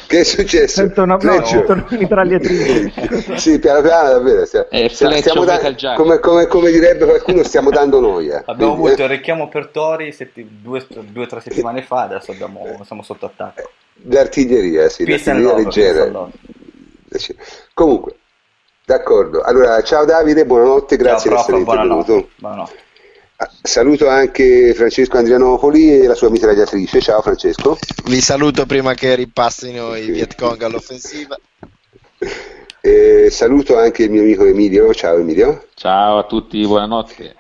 [0.06, 0.74] Che è successo?
[0.82, 1.46] Sento una no, Fleccio?
[1.46, 2.92] sento una mitragliatrice.
[3.38, 4.44] sì, piano piano, davvero.
[4.44, 8.42] Stia- È stia- Fleccio stiamo da- come, come- come direbbe qualcuno, stiamo dando noia.
[8.46, 10.84] Abbiamo Quindi, avuto eh, il richiamo per Tori setti- due
[11.16, 13.70] o tre settimane fa, adesso abbiamo- siamo sotto attacco.
[14.08, 16.04] L'artiglieria, sì, Peace and leggera.
[16.04, 17.34] Eh.
[17.74, 18.14] Comunque,
[18.84, 19.40] d'accordo.
[19.42, 21.98] Allora, ciao Davide, buonanotte, grazie Ciao di essere prof, buonanotte.
[22.12, 22.30] intervenuto.
[22.36, 22.84] buonanotte.
[23.62, 27.00] Saluto anche Francesco Andrianopoli e la sua mitragliatrice.
[27.00, 27.76] Ciao Francesco.
[28.04, 31.36] Vi saluto prima che ripassino i Vietcong all'offensiva.
[32.80, 34.94] E saluto anche il mio amico Emilio.
[34.94, 35.66] Ciao Emilio.
[35.74, 37.34] Ciao a tutti, buonanotte.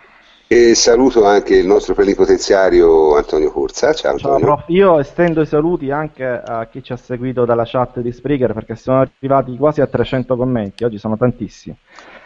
[0.48, 3.94] E saluto anche il nostro plenipotenziario Antonio Corsa.
[3.94, 4.54] Ciao Ciao, Antonio.
[4.54, 4.64] prof.
[4.68, 8.76] Io estendo i saluti anche a chi ci ha seguito dalla chat di Spreaker perché
[8.76, 10.84] sono arrivati quasi a 300 commenti.
[10.84, 11.76] Oggi sono tantissimi.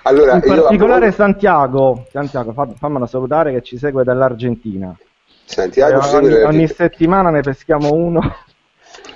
[0.03, 4.97] Allora, In particolare Santiago, Santiago, fa- fammelo salutare che ci segue dall'Argentina.
[5.45, 8.21] Santiago Eh, ogni, ogni settimana ne peschiamo uno.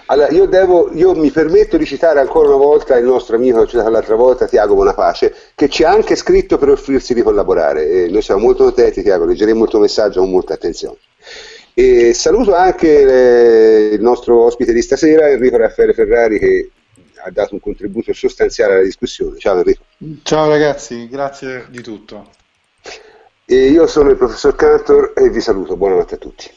[0.07, 3.63] Allora, io, devo, io mi permetto di citare ancora una volta il nostro amico che
[3.63, 7.89] ho citato l'altra volta, Tiago Bonapace, che ci ha anche scritto per offrirsi di collaborare.
[7.89, 10.99] E noi siamo molto contenti, Tiago, leggeremo il tuo messaggio con molta attenzione.
[11.73, 16.71] E saluto anche eh, il nostro ospite di stasera, Enrico Raffaele Ferrari, che
[17.25, 19.39] ha dato un contributo sostanziale alla discussione.
[19.39, 19.85] Ciao Enrico.
[20.23, 22.31] Ciao ragazzi, grazie di tutto.
[23.47, 25.77] E io sono il professor Cantor e vi saluto.
[25.77, 26.51] Buonanotte a tutti.